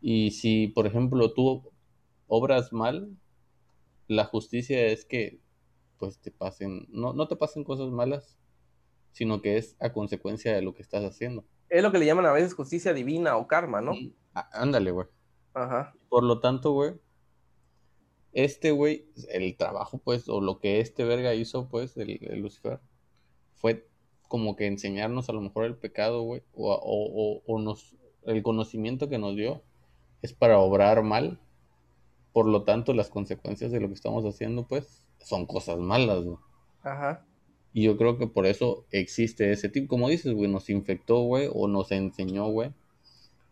Y 0.00 0.32
si, 0.32 0.68
por 0.68 0.86
ejemplo, 0.86 1.32
tú 1.32 1.62
obras 2.34 2.72
mal, 2.72 3.14
la 4.08 4.24
justicia 4.24 4.86
es 4.86 5.04
que 5.04 5.38
pues 5.98 6.18
te 6.18 6.30
pasen, 6.30 6.86
no, 6.88 7.12
no 7.12 7.28
te 7.28 7.36
pasen 7.36 7.62
cosas 7.62 7.90
malas, 7.90 8.38
sino 9.10 9.42
que 9.42 9.58
es 9.58 9.76
a 9.80 9.92
consecuencia 9.92 10.54
de 10.54 10.62
lo 10.62 10.74
que 10.74 10.80
estás 10.80 11.04
haciendo. 11.04 11.44
Es 11.68 11.82
lo 11.82 11.92
que 11.92 11.98
le 11.98 12.06
llaman 12.06 12.24
a 12.24 12.32
veces 12.32 12.54
justicia 12.54 12.94
divina 12.94 13.36
o 13.36 13.46
karma, 13.46 13.82
¿no? 13.82 13.92
ándale, 14.32 14.92
güey. 14.92 15.08
Ajá. 15.52 15.94
Por 16.08 16.24
lo 16.24 16.40
tanto, 16.40 16.72
güey, 16.72 16.94
este 18.32 18.70
güey, 18.70 19.04
el 19.28 19.54
trabajo, 19.58 19.98
pues, 19.98 20.26
o 20.30 20.40
lo 20.40 20.58
que 20.58 20.80
este 20.80 21.04
verga 21.04 21.34
hizo, 21.34 21.68
pues, 21.68 21.98
el, 21.98 22.18
Lucifer, 22.40 22.80
fue 23.56 23.86
como 24.26 24.56
que 24.56 24.66
enseñarnos 24.66 25.28
a 25.28 25.34
lo 25.34 25.42
mejor 25.42 25.66
el 25.66 25.76
pecado, 25.76 26.22
güey, 26.22 26.42
o, 26.54 26.72
o, 26.72 27.42
o, 27.44 27.60
nos, 27.60 27.94
el 28.22 28.42
conocimiento 28.42 29.10
que 29.10 29.18
nos 29.18 29.36
dio 29.36 29.62
es 30.22 30.32
para 30.32 30.58
obrar 30.60 31.02
mal 31.02 31.38
por 32.32 32.46
lo 32.46 32.62
tanto, 32.62 32.94
las 32.94 33.10
consecuencias 33.10 33.70
de 33.72 33.80
lo 33.80 33.88
que 33.88 33.94
estamos 33.94 34.24
haciendo, 34.24 34.66
pues, 34.66 35.04
son 35.18 35.46
cosas 35.46 35.78
malas, 35.78 36.24
Ajá. 36.82 37.24
Y 37.74 37.84
yo 37.84 37.96
creo 37.96 38.18
que 38.18 38.26
por 38.26 38.46
eso 38.46 38.84
existe 38.90 39.50
ese 39.50 39.68
tipo, 39.68 39.88
como 39.88 40.08
dices, 40.08 40.34
güey, 40.34 40.50
nos 40.50 40.68
infectó, 40.68 41.20
güey, 41.20 41.48
o 41.52 41.68
nos 41.68 41.90
enseñó, 41.92 42.48
güey, 42.48 42.70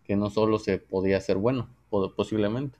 que 0.04 0.16
no 0.16 0.30
solo 0.30 0.58
se 0.58 0.78
podía 0.78 1.20
ser 1.20 1.36
bueno, 1.36 1.68
posiblemente. 2.16 2.76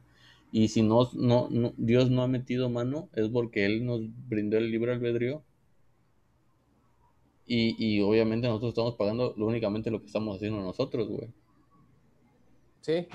Y 0.53 0.69
si 0.69 0.83
no, 0.83 1.09
no, 1.15 1.49
Dios 1.77 2.11
no 2.11 2.23
ha 2.23 2.29
metido 2.29 2.69
mano, 2.69 3.09
es 3.15 3.29
porque 3.29 3.65
Él 3.65 3.87
nos 3.87 4.01
brindó 4.29 4.59
el 4.59 4.71
libre 4.71 4.93
albedrío. 4.93 5.43
Y, 7.47 7.75
y 7.79 8.01
obviamente 8.03 8.47
nosotros 8.47 8.71
estamos 8.71 8.95
pagando 8.95 9.35
únicamente 9.37 9.91
lo 9.91 10.01
que 10.01 10.07
estamos 10.07 10.37
haciendo 10.37 10.61
nosotros, 10.61 11.09
güey. 11.09 11.29
Sí. 12.81 13.07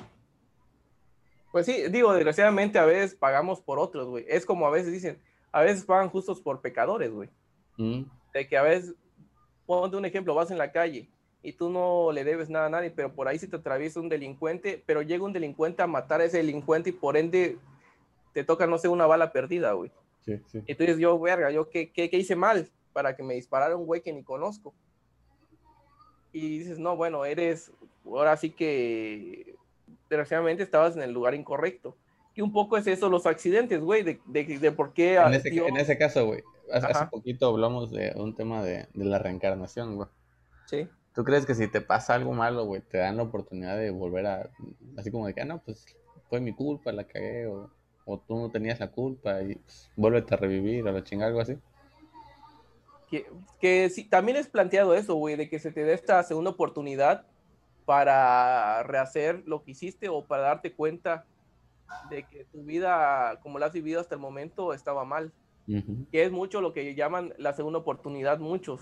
Pues 1.55 1.67
sí, 1.67 1.83
digo, 1.89 2.11
desgraciadamente 2.11 2.77
a 2.79 2.83
veces 2.83 3.15
pagamos 3.15 3.61
por 3.61 3.79
otros, 3.79 4.09
güey. 4.09 4.25
Es 4.27 4.45
como 4.45 4.67
a 4.67 4.71
veces 4.71 4.91
dicen, 4.91 5.21
a 5.53 5.61
veces 5.61 5.85
pagan 5.85 6.09
justos 6.09 6.41
por 6.41 6.59
pecadores, 6.59 7.09
güey. 7.13 7.29
Mm. 7.77 8.01
De 8.33 8.45
que 8.45 8.57
a 8.57 8.61
veces, 8.61 8.93
ponte 9.65 9.95
un 9.95 10.03
ejemplo, 10.03 10.35
vas 10.35 10.51
en 10.51 10.57
la 10.57 10.73
calle 10.73 11.07
y 11.41 11.53
tú 11.53 11.69
no 11.69 12.11
le 12.11 12.25
debes 12.25 12.49
nada 12.49 12.65
a 12.65 12.69
nadie, 12.69 12.91
pero 12.91 13.15
por 13.15 13.29
ahí 13.29 13.39
se 13.39 13.47
te 13.47 13.55
atraviesa 13.55 14.01
un 14.01 14.09
delincuente, 14.09 14.83
pero 14.85 15.01
llega 15.01 15.23
un 15.23 15.31
delincuente 15.31 15.81
a 15.81 15.87
matar 15.87 16.19
a 16.19 16.25
ese 16.25 16.39
delincuente 16.39 16.89
y 16.89 16.91
por 16.91 17.15
ende 17.15 17.57
te 18.33 18.43
toca, 18.43 18.67
no 18.67 18.77
sé, 18.77 18.89
una 18.89 19.05
bala 19.05 19.31
perdida, 19.31 19.71
güey. 19.71 19.93
Sí, 20.25 20.41
sí. 20.47 20.61
Y 20.67 20.75
tú 20.75 20.83
dices, 20.83 20.99
yo, 20.99 21.17
verga, 21.17 21.51
yo, 21.51 21.69
¿qué, 21.69 21.89
qué, 21.89 22.09
qué 22.09 22.17
hice 22.17 22.35
mal 22.35 22.69
para 22.91 23.15
que 23.15 23.23
me 23.23 23.35
disparara 23.35 23.77
un 23.77 23.85
güey 23.85 24.01
que 24.01 24.11
ni 24.11 24.23
conozco? 24.23 24.73
Y 26.33 26.59
dices, 26.59 26.79
no, 26.79 26.97
bueno, 26.97 27.23
eres, 27.23 27.71
ahora 28.05 28.35
sí 28.35 28.49
que 28.49 29.55
desgraciadamente 30.09 30.63
estabas 30.63 30.95
en 30.95 31.03
el 31.03 31.11
lugar 31.11 31.35
incorrecto. 31.35 31.95
Y 32.35 32.41
un 32.41 32.51
poco 32.51 32.77
es 32.77 32.85
eso, 32.87 33.09
los 33.09 33.25
accidentes, 33.25 33.79
güey, 33.79 34.03
de, 34.03 34.19
de, 34.25 34.71
por 34.71 34.93
qué... 34.93 35.15
En 35.15 35.33
ese, 35.33 35.49
en 35.49 35.77
ese 35.77 35.97
caso, 35.97 36.25
güey, 36.25 36.43
hace, 36.71 37.05
poquito 37.09 37.47
hablamos 37.47 37.91
de 37.91 38.11
un 38.15 38.35
tema 38.35 38.61
de, 38.61 38.87
de 38.93 39.05
la 39.05 39.19
reencarnación, 39.19 39.95
güey. 39.95 40.09
Sí. 40.65 40.87
¿Tú 41.13 41.23
crees 41.23 41.45
que 41.45 41.55
si 41.55 41.69
te 41.69 41.79
pasa 41.79 42.13
algo 42.13 42.33
malo, 42.33 42.65
güey, 42.65 42.81
te 42.81 42.97
dan 42.97 43.15
la 43.15 43.23
oportunidad 43.23 43.77
de 43.77 43.89
volver 43.89 44.27
a... 44.27 44.49
Así 44.97 45.11
como 45.11 45.27
de 45.27 45.33
que, 45.33 45.41
ah, 45.41 45.45
no, 45.45 45.59
pues 45.59 45.85
fue 46.29 46.41
mi 46.41 46.53
culpa, 46.53 46.91
la 46.91 47.05
cagué, 47.05 47.47
o, 47.47 47.69
o 48.03 48.19
tú 48.19 48.35
no 48.37 48.51
tenías 48.51 48.81
la 48.81 48.91
culpa 48.91 49.41
y 49.41 49.55
pues, 49.55 49.89
vuélvete 49.95 50.33
a 50.33 50.37
revivir 50.37 50.85
o 50.85 50.91
la 50.91 51.03
chingada, 51.03 51.29
algo 51.29 51.39
así? 51.39 51.57
Que, 53.09 53.27
que 53.61 53.89
sí, 53.89 54.03
también 54.03 54.37
es 54.37 54.47
planteado 54.47 54.93
eso, 54.93 55.15
güey, 55.15 55.37
de 55.37 55.47
que 55.47 55.59
se 55.59 55.71
te 55.71 55.85
dé 55.85 55.93
esta 55.93 56.21
segunda 56.23 56.51
oportunidad 56.51 57.27
para 57.85 58.83
rehacer 58.83 59.43
lo 59.45 59.63
que 59.63 59.71
hiciste 59.71 60.09
o 60.09 60.25
para 60.25 60.43
darte 60.43 60.73
cuenta 60.73 61.25
de 62.09 62.23
que 62.23 62.45
tu 62.45 62.63
vida, 62.63 63.39
como 63.41 63.59
la 63.59 63.67
has 63.67 63.73
vivido 63.73 64.01
hasta 64.01 64.15
el 64.15 64.21
momento, 64.21 64.73
estaba 64.73 65.05
mal. 65.05 65.31
Que 66.11 66.23
es 66.23 66.31
mucho 66.31 66.61
lo 66.61 66.73
que 66.73 66.93
llaman 66.93 67.33
la 67.39 67.53
segunda 67.53 67.79
oportunidad 67.79 68.37
muchos. 68.37 68.81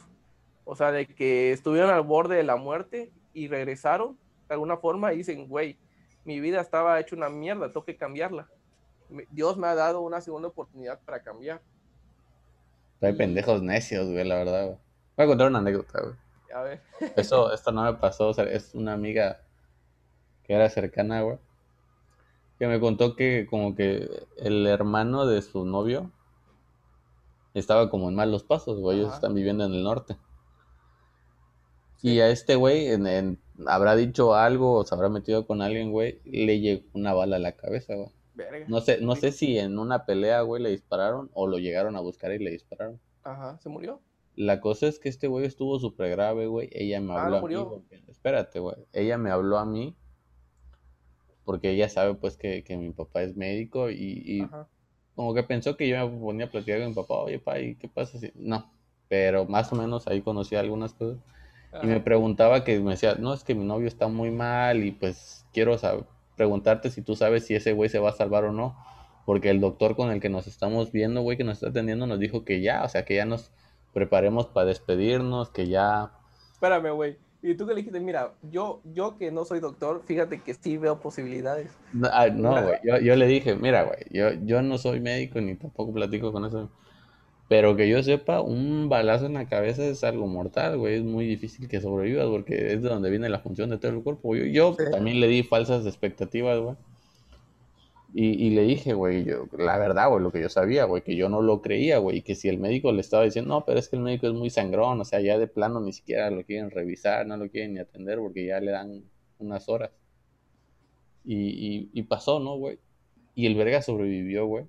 O 0.66 0.76
sea, 0.76 0.92
de 0.92 1.08
que 1.08 1.52
estuvieron 1.54 1.90
al 1.90 2.02
borde 2.02 2.36
de 2.36 2.44
la 2.44 2.58
muerte 2.58 3.12
y 3.34 3.48
regresaron 3.48 4.18
de 4.48 4.54
alguna 4.54 4.78
forma 4.78 5.14
y 5.14 5.18
dicen, 5.18 5.48
güey, 5.48 5.78
mi 6.26 6.40
vida 6.42 6.60
estaba 6.60 7.00
hecha 7.00 7.16
una 7.16 7.30
mierda, 7.30 7.68
tengo 7.68 7.86
que 7.86 7.96
cambiarla. 7.96 8.50
Dios 9.32 9.58
me 9.58 9.68
ha 9.68 9.76
dado 9.76 10.02
una 10.02 10.20
segunda 10.22 10.50
oportunidad 10.50 11.00
para 11.06 11.22
cambiar. 11.22 11.62
Hay 13.02 13.14
pendejos 13.14 13.62
necios, 13.62 14.10
güey, 14.10 14.26
la 14.26 14.36
verdad, 14.36 14.66
güey. 14.66 14.78
Voy 15.16 15.26
a 15.26 15.28
contar 15.28 15.48
una 15.48 15.60
anécdota, 15.60 16.02
güey. 16.02 16.16
A 16.54 16.62
ver. 16.62 16.82
Eso, 17.16 17.52
esto 17.52 17.72
no 17.72 17.84
me 17.84 17.94
pasó, 17.94 18.30
o 18.30 18.34
sea, 18.34 18.46
es 18.46 18.76
una 18.76 18.94
amiga 18.94 19.42
que 20.44 20.54
era 20.54 20.70
cercana, 20.70 21.22
güey, 21.22 21.38
que 22.60 22.68
me 22.68 22.80
contó 22.80 23.16
que 23.16 23.48
como 23.50 23.76
que 23.76 24.28
el 24.38 24.68
hermano 24.68 25.26
de 25.26 25.42
su 25.42 25.66
novio 25.66 26.12
estaba 27.54 27.90
como 27.90 28.10
en 28.10 28.16
malos 28.16 28.44
pasos, 28.44 28.80
güey, 28.80 29.00
ellos 29.00 29.14
están 29.14 29.34
viviendo 29.34 29.66
en 29.66 29.74
el 29.74 29.84
norte. 29.84 30.18
Y 32.02 32.20
a 32.20 32.30
este 32.30 32.56
güey 32.56 32.88
en, 32.88 33.40
habrá 33.66 33.96
dicho 33.96 34.36
algo 34.36 34.74
o 34.74 34.84
se 34.84 34.94
habrá 34.94 35.10
metido 35.10 35.48
con 35.48 35.62
alguien, 35.62 35.92
güey, 35.92 36.20
le 36.26 36.60
llegó 36.60 36.84
una 36.94 37.14
bala 37.14 37.38
a 37.38 37.40
la 37.40 37.54
cabeza, 37.54 37.96
güey. 37.96 38.10
No 38.68 38.82
sé, 38.82 39.00
no 39.00 39.16
sé 39.16 39.32
si 39.32 39.58
en 39.60 39.78
una 39.78 40.06
pelea, 40.06 40.42
güey, 40.42 40.62
le 40.62 40.70
dispararon 40.70 41.30
o 41.34 41.48
lo 41.48 41.60
llegaron 41.60 41.96
a 41.96 42.02
buscar 42.02 42.32
y 42.32 42.40
le 42.40 42.52
dispararon. 42.52 43.00
Ajá, 43.24 43.58
¿se 43.60 43.70
murió? 43.70 44.02
La 44.36 44.60
cosa 44.62 44.88
es 44.88 45.00
que 45.00 45.10
este 45.10 45.28
güey 45.28 45.46
estuvo 45.46 45.80
súper 45.80 46.10
grave, 46.12 46.48
güey. 46.48 46.70
Ella 46.72 47.00
me 47.02 47.14
ah, 47.14 47.26
habló 47.26 47.38
a 47.38 47.42
mí. 47.48 47.84
espérate, 48.08 48.60
güey. 48.60 48.76
Ella 48.92 49.18
me 49.18 49.30
habló 49.30 49.58
a 49.58 49.66
mí 49.66 49.96
porque 51.46 51.72
ella 51.72 51.90
sabe, 51.90 52.16
pues, 52.16 52.38
que, 52.38 52.64
mi 52.78 52.92
papá 52.92 53.24
es 53.24 53.36
médico 53.36 53.90
y, 53.90 54.48
como 55.16 55.34
que 55.34 55.44
pensó 55.44 55.78
que 55.78 55.88
yo 55.88 56.10
me 56.10 56.20
ponía 56.20 56.46
a 56.46 56.50
platicar 56.50 56.80
con 56.80 56.90
mi 56.90 56.96
papá. 56.96 57.16
Oye, 57.16 57.40
pa, 57.40 57.60
¿y 57.60 57.76
qué 57.76 57.88
pasa 57.88 58.18
si...? 58.18 58.32
No, 58.36 58.72
pero 59.08 59.46
más 59.46 59.72
o 59.72 59.76
menos 59.76 60.08
ahí 60.08 60.22
conocí 60.22 60.56
algunas 60.56 60.94
cosas. 60.94 61.20
Y 61.82 61.88
me 61.88 62.00
preguntaba 62.00 62.64
que 62.64 62.80
me 62.80 62.92
decía, 62.92 63.16
no, 63.16 63.34
es 63.34 63.44
que 63.44 63.56
mi 63.56 63.66
novio 63.66 63.88
está 63.88 64.08
muy 64.08 64.30
mal 64.30 64.84
y 64.84 64.92
pues 64.92 65.46
quiero 65.54 65.78
saber, 65.78 66.06
preguntarte 66.36 66.92
si 66.92 67.02
tú 67.02 67.16
sabes 67.16 67.48
si 67.48 67.56
ese 67.56 67.74
güey 67.74 67.90
se 67.90 67.98
va 68.00 68.10
a 68.10 68.14
salvar 68.14 68.46
o 68.46 68.52
no. 68.52 68.76
Porque 69.26 69.50
el 69.50 69.60
doctor 69.60 69.96
con 69.96 70.12
el 70.12 70.20
que 70.20 70.30
nos 70.30 70.48
estamos 70.48 70.92
viendo, 70.92 71.22
güey, 71.22 71.38
que 71.38 71.44
nos 71.44 71.58
está 71.58 71.70
atendiendo, 71.70 72.06
nos 72.06 72.20
dijo 72.20 72.44
que 72.44 72.62
ya, 72.62 72.84
o 72.84 72.90
sea, 72.90 73.06
que 73.06 73.16
ya 73.16 73.26
nos 73.26 73.52
preparemos 73.94 74.48
para 74.48 74.68
despedirnos, 74.68 75.50
que 75.50 75.68
ya... 75.68 76.12
Espérame, 76.54 76.92
güey. 76.94 77.18
Y 77.42 77.56
tú 77.56 77.68
que 77.68 77.74
le 77.74 77.82
dijiste, 77.82 78.00
mira, 78.00 78.32
yo, 78.52 78.82
yo 78.94 79.18
que 79.18 79.30
no 79.30 79.44
soy 79.44 79.60
doctor, 79.60 80.02
fíjate 80.06 80.40
que 80.42 80.54
sí 80.54 80.78
veo 80.78 81.02
posibilidades. 81.02 81.72
No, 81.92 82.10
güey, 82.52 83.04
yo, 83.04 83.16
le 83.18 83.28
dije, 83.28 83.56
mira, 83.56 83.84
güey, 83.84 84.00
yo, 84.12 84.32
yo 84.46 84.62
no 84.62 84.78
soy 84.78 85.02
médico 85.02 85.42
ni 85.42 85.56
tampoco 85.56 85.94
platico 85.94 86.32
con 86.32 86.46
eso. 86.46 86.70
Pero 87.50 87.76
que 87.76 87.90
yo 87.90 88.02
sepa, 88.02 88.40
un 88.40 88.88
balazo 88.88 89.26
en 89.26 89.34
la 89.34 89.50
cabeza 89.50 89.84
es 89.84 90.06
algo 90.06 90.26
mortal, 90.26 90.78
güey. 90.78 90.96
Es 90.96 91.04
muy 91.04 91.28
difícil 91.28 91.68
que 91.68 91.82
sobrevivas 91.82 92.28
porque 92.28 92.74
es 92.74 92.82
de 92.82 92.88
donde 92.88 93.10
viene 93.10 93.28
la 93.28 93.40
función 93.40 93.70
de 93.70 93.78
todo 93.78 93.92
el 93.92 94.02
cuerpo. 94.02 94.36
Yo, 94.36 94.46
yo 94.46 94.76
también 94.92 95.20
le 95.20 95.28
di 95.28 95.44
falsas 95.44 95.86
expectativas, 95.86 96.60
güey. 96.60 96.78
Y, 98.16 98.52
le 98.52 98.62
dije, 98.62 98.94
güey, 98.94 99.26
yo, 99.26 99.48
la 99.58 99.80
verdad, 99.80 100.08
güey, 100.08 100.22
lo 100.22 100.32
que 100.32 100.40
yo 100.40 100.48
sabía, 100.48 100.86
güey, 100.86 101.02
que 101.02 101.16
yo 101.16 101.30
no 101.30 101.42
lo 101.42 101.64
creía, 101.64 101.98
güey, 101.98 102.22
que 102.22 102.36
si 102.36 102.48
el 102.48 102.60
médico 102.60 102.92
le 102.92 103.02
estaba 103.02 103.24
diciendo, 103.24 103.56
no, 103.56 103.66
pero 103.66 103.80
es 103.80 103.90
que 103.90 103.96
el 103.96 104.04
médico 104.04 104.28
es 104.28 104.34
muy 104.34 104.52
sangrón, 104.52 105.02
o 105.02 105.04
sea, 105.04 105.20
ya 105.20 105.40
de 105.40 105.48
plano 105.48 105.80
ni 105.82 105.94
siquiera 105.94 106.30
lo 106.30 106.44
quieren 106.46 106.70
revisar, 106.70 107.26
no 107.26 107.38
lo 107.38 107.50
quieren 107.50 107.74
ni 107.74 107.80
atender 107.80 108.20
porque 108.20 108.46
ya 108.46 108.60
le 108.60 108.72
dan 108.72 109.04
unas 109.40 109.68
horas. 109.68 109.90
Y, 111.26 111.90
y, 111.92 112.04
pasó, 112.04 112.40
¿no, 112.40 112.56
güey? 112.56 112.78
Y 113.34 113.48
el 113.48 113.56
verga 113.56 113.82
sobrevivió, 113.82 114.46
güey. 114.46 114.66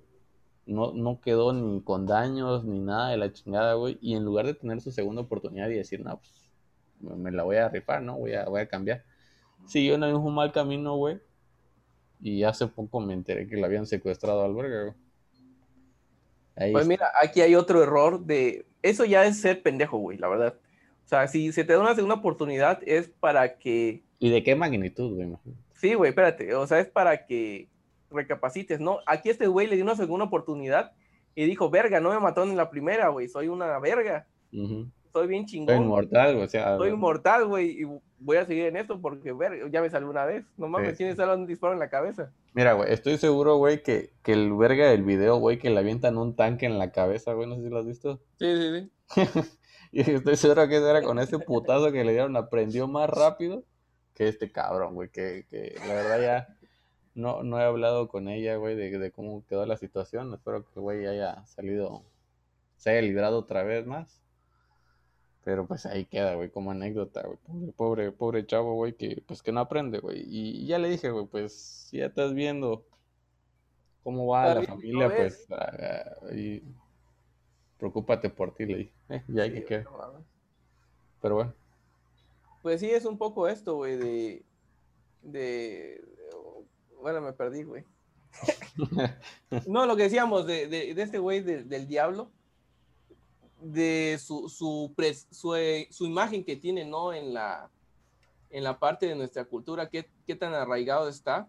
No, 0.65 0.93
no 0.93 1.21
quedó 1.21 1.53
ni 1.53 1.81
con 1.81 2.07
daños 2.07 2.65
ni 2.65 2.79
nada 2.79 3.11
de 3.11 3.17
la 3.17 3.31
chingada, 3.31 3.75
güey. 3.75 3.99
Y 4.01 4.15
en 4.15 4.25
lugar 4.25 4.47
de 4.47 4.55
tener 4.55 4.81
su 4.81 4.91
segunda 4.91 5.21
oportunidad 5.21 5.69
y 5.69 5.75
decir, 5.75 6.03
no, 6.03 6.17
pues 6.19 6.49
me 6.99 7.31
la 7.31 7.43
voy 7.43 7.57
a 7.57 7.69
rifar, 7.69 8.01
¿no? 8.01 8.17
Voy 8.17 8.33
a, 8.33 8.45
voy 8.45 8.61
a 8.61 8.67
cambiar. 8.67 9.03
Siguió 9.67 9.95
en 9.95 10.03
el 10.03 10.13
mismo 10.13 10.31
mal 10.31 10.51
camino, 10.51 10.95
güey 10.95 11.19
y 12.21 12.43
hace 12.43 12.67
poco 12.67 12.99
me 12.99 13.13
enteré 13.13 13.47
que 13.47 13.57
la 13.57 13.67
habían 13.67 13.85
secuestrado 13.85 14.43
al 14.43 14.53
verga, 14.53 14.95
Pues 16.71 16.87
mira, 16.87 17.11
aquí 17.21 17.41
hay 17.41 17.55
otro 17.55 17.83
error 17.83 18.25
de... 18.25 18.65
Eso 18.81 19.05
ya 19.05 19.25
es 19.25 19.41
ser 19.41 19.61
pendejo, 19.61 19.97
güey, 19.97 20.17
la 20.17 20.27
verdad. 20.27 20.55
O 21.05 21.07
sea, 21.07 21.27
si 21.27 21.51
se 21.51 21.63
te 21.63 21.73
da 21.73 21.79
una 21.79 21.95
segunda 21.95 22.15
oportunidad 22.15 22.79
es 22.85 23.09
para 23.09 23.57
que... 23.57 24.03
¿Y 24.19 24.29
de 24.29 24.43
qué 24.43 24.55
magnitud, 24.55 25.15
güey? 25.15 25.33
Sí, 25.73 25.93
güey, 25.93 26.09
espérate. 26.09 26.55
O 26.55 26.65
sea, 26.65 26.79
es 26.79 26.87
para 26.87 27.25
que 27.25 27.67
recapacites, 28.09 28.79
¿no? 28.79 28.99
Aquí 29.05 29.29
este 29.29 29.47
güey 29.47 29.67
le 29.67 29.75
dio 29.75 29.83
una 29.83 29.95
segunda 29.95 30.25
oportunidad 30.25 30.93
y 31.35 31.45
dijo, 31.45 31.69
verga, 31.69 31.99
no 31.99 32.11
me 32.11 32.19
mató 32.19 32.43
en 32.43 32.55
la 32.55 32.69
primera, 32.69 33.09
güey, 33.09 33.27
soy 33.27 33.49
una 33.49 33.77
verga. 33.79 34.25
Soy 35.15 35.27
bien 35.27 35.45
chingón. 35.45 35.77
Soy 35.77 35.85
inmortal, 35.85 36.35
o 36.35 36.47
sea. 36.49 36.75
Soy 36.75 36.89
inmortal, 36.89 37.47
güey, 37.47 37.83
y 37.83 37.85
voy 38.19 38.35
a 38.35 38.45
seguir 38.45 38.65
en 38.65 38.75
esto 38.75 38.99
porque, 38.99 39.31
ver, 39.31 39.71
ya 39.71 39.81
me 39.81 39.89
salió 39.89 40.09
una 40.09 40.25
vez. 40.25 40.43
No 40.57 40.67
mames, 40.67 40.97
tienes 40.97 41.17
un 41.17 41.47
disparo 41.47 41.71
en 41.71 41.79
la 41.79 41.89
cabeza. 41.89 42.33
Mira, 42.53 42.73
güey, 42.73 42.91
estoy 42.91 43.17
seguro, 43.17 43.55
güey, 43.55 43.81
que, 43.81 44.11
que 44.23 44.33
el 44.33 44.51
verga 44.51 44.89
del 44.89 45.03
video, 45.03 45.37
güey, 45.37 45.57
que 45.57 45.69
le 45.69 45.79
avientan 45.79 46.17
un 46.17 46.35
tanque 46.35 46.65
en 46.65 46.77
la 46.77 46.91
cabeza, 46.91 47.31
güey, 47.31 47.47
no 47.47 47.55
sé 47.55 47.63
si 47.63 47.69
lo 47.69 47.79
has 47.79 47.85
visto. 47.85 48.19
Sí, 48.39 48.57
sí, 48.57 48.89
sí. 49.15 49.51
y 49.93 50.01
estoy 50.01 50.35
seguro 50.35 50.67
que 50.67 50.75
era 50.75 51.01
con 51.01 51.17
ese 51.19 51.39
putazo 51.39 51.93
que 51.93 52.03
le 52.03 52.11
dieron, 52.11 52.35
aprendió 52.35 52.89
más 52.89 53.09
rápido 53.09 53.63
que 54.15 54.27
este 54.27 54.51
cabrón, 54.51 54.95
güey, 54.95 55.07
que, 55.11 55.45
que 55.49 55.75
la 55.87 55.93
verdad 55.93 56.21
ya 56.21 56.57
no, 57.13 57.41
no 57.41 57.57
he 57.57 57.63
hablado 57.63 58.09
con 58.09 58.27
ella, 58.27 58.57
güey, 58.57 58.75
de, 58.75 58.99
de 58.99 59.11
cómo 59.13 59.45
quedó 59.45 59.65
la 59.65 59.77
situación. 59.77 60.33
Espero 60.33 60.69
que, 60.69 60.77
güey, 60.81 61.07
haya 61.07 61.45
salido, 61.45 62.03
se 62.75 62.89
haya 62.89 63.01
librado 63.01 63.39
otra 63.39 63.63
vez 63.63 63.85
más. 63.85 64.24
Pero 65.45 65.67
pues 65.67 65.85
ahí 65.85 66.05
queda, 66.05 66.33
güey, 66.33 66.49
como 66.49 66.71
anécdota, 66.71 67.21
güey. 67.21 67.37
Pobre, 67.45 67.71
pobre, 67.71 68.11
pobre 68.11 68.45
chavo, 68.47 68.73
güey, 68.73 68.93
que 68.93 69.23
pues 69.27 69.43
que 69.43 69.51
no 69.51 69.59
aprende, 69.59 69.99
güey. 69.99 70.25
Y 70.27 70.65
ya 70.65 70.79
le 70.79 70.89
dije, 70.89 71.11
güey, 71.11 71.27
pues 71.27 71.53
si 71.53 71.99
ya 71.99 72.07
estás 72.07 72.33
viendo 72.33 72.83
cómo 74.03 74.25
va 74.25 74.55
la 74.55 74.63
familia, 74.63 75.15
pues 75.15 75.47
uh, 75.51 76.33
y 76.33 76.63
preocúpate 77.77 78.31
por 78.31 78.55
ti, 78.55 78.65
le 78.65 78.77
dije. 78.77 78.91
Eh, 79.09 79.23
ya 79.27 79.43
hay 79.43 79.53
que 79.53 79.63
quedar. 79.65 79.85
Pero 81.21 81.35
bueno. 81.35 81.53
Pues 82.63 82.79
sí, 82.79 82.89
es 82.89 83.05
un 83.05 83.19
poco 83.19 83.47
esto, 83.47 83.75
güey, 83.75 83.97
de, 83.97 84.45
de... 85.21 86.03
Bueno, 87.03 87.21
me 87.21 87.33
perdí, 87.33 87.61
güey. 87.61 87.83
no, 89.67 89.85
lo 89.85 89.95
que 89.95 90.03
decíamos 90.03 90.47
de, 90.47 90.67
de, 90.67 90.95
de 90.95 91.01
este 91.03 91.19
güey 91.19 91.41
del 91.41 91.87
diablo 91.87 92.31
de 93.71 94.19
su, 94.19 94.47
su, 94.47 94.93
su, 95.89 96.05
imagen 96.05 96.43
que 96.43 96.55
tiene, 96.55 96.85
¿no? 96.85 97.13
En 97.13 97.33
la, 97.33 97.69
en 98.51 98.63
la 98.63 98.77
parte 98.77 99.07
de 99.07 99.15
nuestra 99.15 99.45
cultura, 99.45 99.89
qué, 99.89 100.07
qué 100.27 100.35
tan 100.35 100.53
arraigado 100.53 101.09
está. 101.09 101.47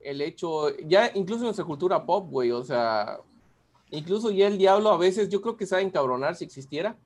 El 0.00 0.20
hecho, 0.20 0.76
ya 0.80 1.10
incluso 1.14 1.40
en 1.40 1.46
nuestra 1.46 1.64
cultura 1.64 2.04
pop, 2.04 2.28
güey, 2.30 2.50
o 2.50 2.62
sea, 2.62 3.20
incluso 3.90 4.30
ya 4.30 4.48
el 4.48 4.58
diablo 4.58 4.90
a 4.90 4.98
veces, 4.98 5.28
yo 5.28 5.40
creo 5.40 5.56
que 5.56 5.66
sabe 5.66 5.82
encabronar 5.82 6.36
si 6.36 6.44
existiera, 6.44 6.96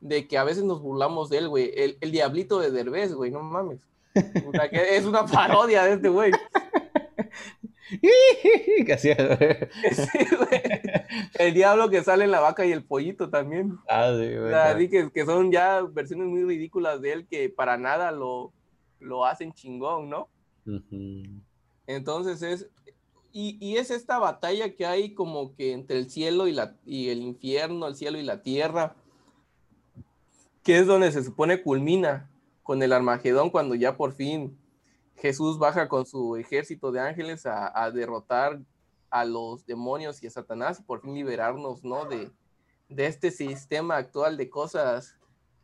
de 0.00 0.26
que 0.28 0.38
a 0.38 0.44
veces 0.44 0.64
nos 0.64 0.80
burlamos 0.80 1.30
de 1.30 1.38
él, 1.38 1.48
güey. 1.48 1.72
El, 1.74 1.98
el 2.00 2.10
diablito 2.10 2.58
de 2.58 2.70
Derbez, 2.70 3.14
güey, 3.14 3.30
no 3.30 3.42
mames. 3.42 3.80
O 4.46 4.52
sea, 4.52 4.68
que 4.68 4.96
es 4.96 5.04
una 5.04 5.24
parodia 5.24 5.84
de 5.84 5.94
este 5.94 6.08
güey. 6.08 6.32
sí, 8.98 9.10
El 11.38 11.54
diablo 11.54 11.90
que 11.90 12.02
sale 12.04 12.24
en 12.24 12.30
la 12.30 12.40
vaca 12.40 12.64
y 12.64 12.72
el 12.72 12.84
pollito 12.84 13.30
también. 13.30 13.78
Ah, 13.88 14.14
sí, 14.18 14.36
güey. 14.36 14.88
que, 14.88 15.10
que, 15.10 15.24
son 15.24 15.50
ya 15.50 15.82
versiones 15.82 16.28
muy 16.28 16.44
ridículas 16.44 17.00
de 17.00 17.12
él 17.12 17.26
que 17.26 17.48
para 17.48 17.76
nada 17.76 18.12
lo, 18.12 18.52
lo 19.00 19.24
hacen 19.24 19.52
chingón, 19.52 20.08
¿no? 20.08 20.28
Entonces 21.86 22.42
es. 22.42 22.68
Y, 23.32 23.56
y, 23.60 23.76
es 23.76 23.92
esta 23.92 24.18
batalla 24.18 24.74
que 24.74 24.86
hay 24.86 25.14
como 25.14 25.54
que 25.54 25.72
entre 25.72 25.98
el 25.98 26.10
cielo 26.10 26.48
y, 26.48 26.52
la, 26.52 26.74
y 26.84 27.10
el 27.10 27.22
infierno, 27.22 27.86
el 27.86 27.94
cielo 27.94 28.18
y 28.18 28.24
la 28.24 28.42
tierra, 28.42 28.96
que 30.64 30.78
es 30.78 30.86
donde 30.86 31.12
se 31.12 31.22
supone 31.22 31.62
culmina 31.62 32.28
con 32.64 32.82
el 32.82 32.92
Armagedón 32.92 33.50
cuando 33.50 33.76
ya 33.76 33.96
por 33.96 34.14
fin 34.14 34.58
Jesús 35.20 35.58
baja 35.58 35.86
con 35.86 36.06
su 36.06 36.36
ejército 36.36 36.90
de 36.90 37.00
ángeles 37.00 37.44
a, 37.44 37.90
derrotar 37.90 38.58
a 39.10 39.24
los 39.24 39.66
demonios 39.66 40.22
y 40.22 40.26
a 40.26 40.30
Satanás 40.30 40.80
y 40.80 40.82
por 40.82 41.02
fin 41.02 41.14
liberarnos, 41.14 41.84
¿no? 41.84 42.06
De, 42.06 42.30
de 42.88 43.06
este 43.06 43.30
sistema 43.30 43.96
actual 43.96 44.38
de 44.38 44.48
cosas 44.48 45.16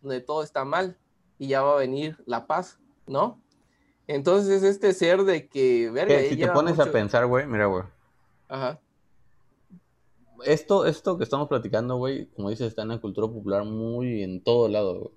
donde 0.03 0.21
todo 0.21 0.43
está 0.43 0.65
mal 0.65 0.99
y 1.39 1.49
ya 1.49 1.63
va 1.63 1.73
a 1.73 1.79
venir 1.79 2.19
la 2.27 2.47
paz, 2.47 2.79
¿no? 3.07 3.41
Entonces 4.07 4.63
es 4.63 4.63
este 4.63 4.93
ser 4.93 5.25
de 5.25 5.49
que, 5.49 5.91
verga, 5.91 6.21
si 6.29 6.37
te 6.37 6.49
pones 6.49 6.79
a 6.79 6.93
pensar, 6.93 7.27
güey, 7.27 7.47
mira, 7.47 7.67
güey. 7.67 7.85
Ajá. 8.49 8.79
Esto, 10.45 10.85
esto 10.85 11.17
que 11.17 11.25
estamos 11.25 11.49
platicando, 11.49 11.97
güey, 11.97 12.27
como 12.27 12.51
dices, 12.51 12.69
está 12.69 12.83
en 12.83 12.89
la 12.89 13.01
cultura 13.01 13.27
popular 13.27 13.65
muy 13.65 14.23
en 14.23 14.45
todo 14.45 14.69
lado, 14.69 14.99
güey 15.01 15.16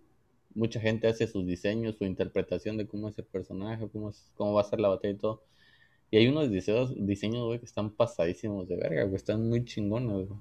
mucha 0.59 0.79
gente 0.81 1.07
hace 1.07 1.25
sus 1.25 1.45
diseños, 1.45 1.95
su 1.97 2.03
interpretación 2.03 2.77
de 2.77 2.85
cómo 2.85 3.07
es 3.07 3.17
el 3.17 3.25
personaje, 3.25 3.87
cómo, 3.89 4.11
cómo 4.35 4.53
va 4.53 4.61
a 4.61 4.65
ser 4.65 4.79
la 4.81 4.89
batalla 4.89 5.13
y 5.13 5.17
todo. 5.17 5.41
Y 6.11 6.17
hay 6.17 6.27
unos 6.27 6.51
diseños, 6.51 6.93
diseños 6.97 7.45
güey, 7.45 7.59
que 7.59 7.65
están 7.65 7.91
pasadísimos 7.91 8.67
de 8.67 8.75
verga, 8.75 9.03
güey, 9.03 9.15
están 9.15 9.47
muy 9.47 9.63
chingones, 9.63 10.27
güey. 10.27 10.39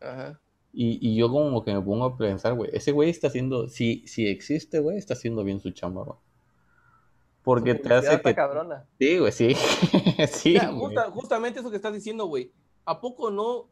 Ajá. 0.00 0.40
Y, 0.72 0.98
y 1.00 1.16
yo 1.16 1.30
como 1.30 1.64
que 1.64 1.72
me 1.72 1.80
pongo 1.80 2.04
a 2.04 2.16
pensar, 2.16 2.54
güey, 2.54 2.70
ese 2.74 2.92
güey 2.92 3.08
está 3.08 3.28
haciendo, 3.28 3.68
si, 3.68 4.06
si 4.06 4.26
existe, 4.26 4.78
güey, 4.78 4.98
está 4.98 5.14
haciendo 5.14 5.42
bien 5.42 5.60
su 5.60 5.70
chamba, 5.70 6.04
güey. 6.04 6.18
Porque 7.42 7.74
te 7.74 7.94
hace 7.94 8.20
que... 8.20 8.34
cabrona. 8.34 8.86
Sí, 8.98 9.18
güey, 9.18 9.32
sí. 9.32 9.54
sí. 10.28 10.58
justamente 11.12 11.60
eso 11.60 11.70
que 11.70 11.76
estás 11.76 11.94
diciendo, 11.94 12.26
güey. 12.26 12.52
¿A 12.84 13.00
poco 13.00 13.30
no 13.30 13.70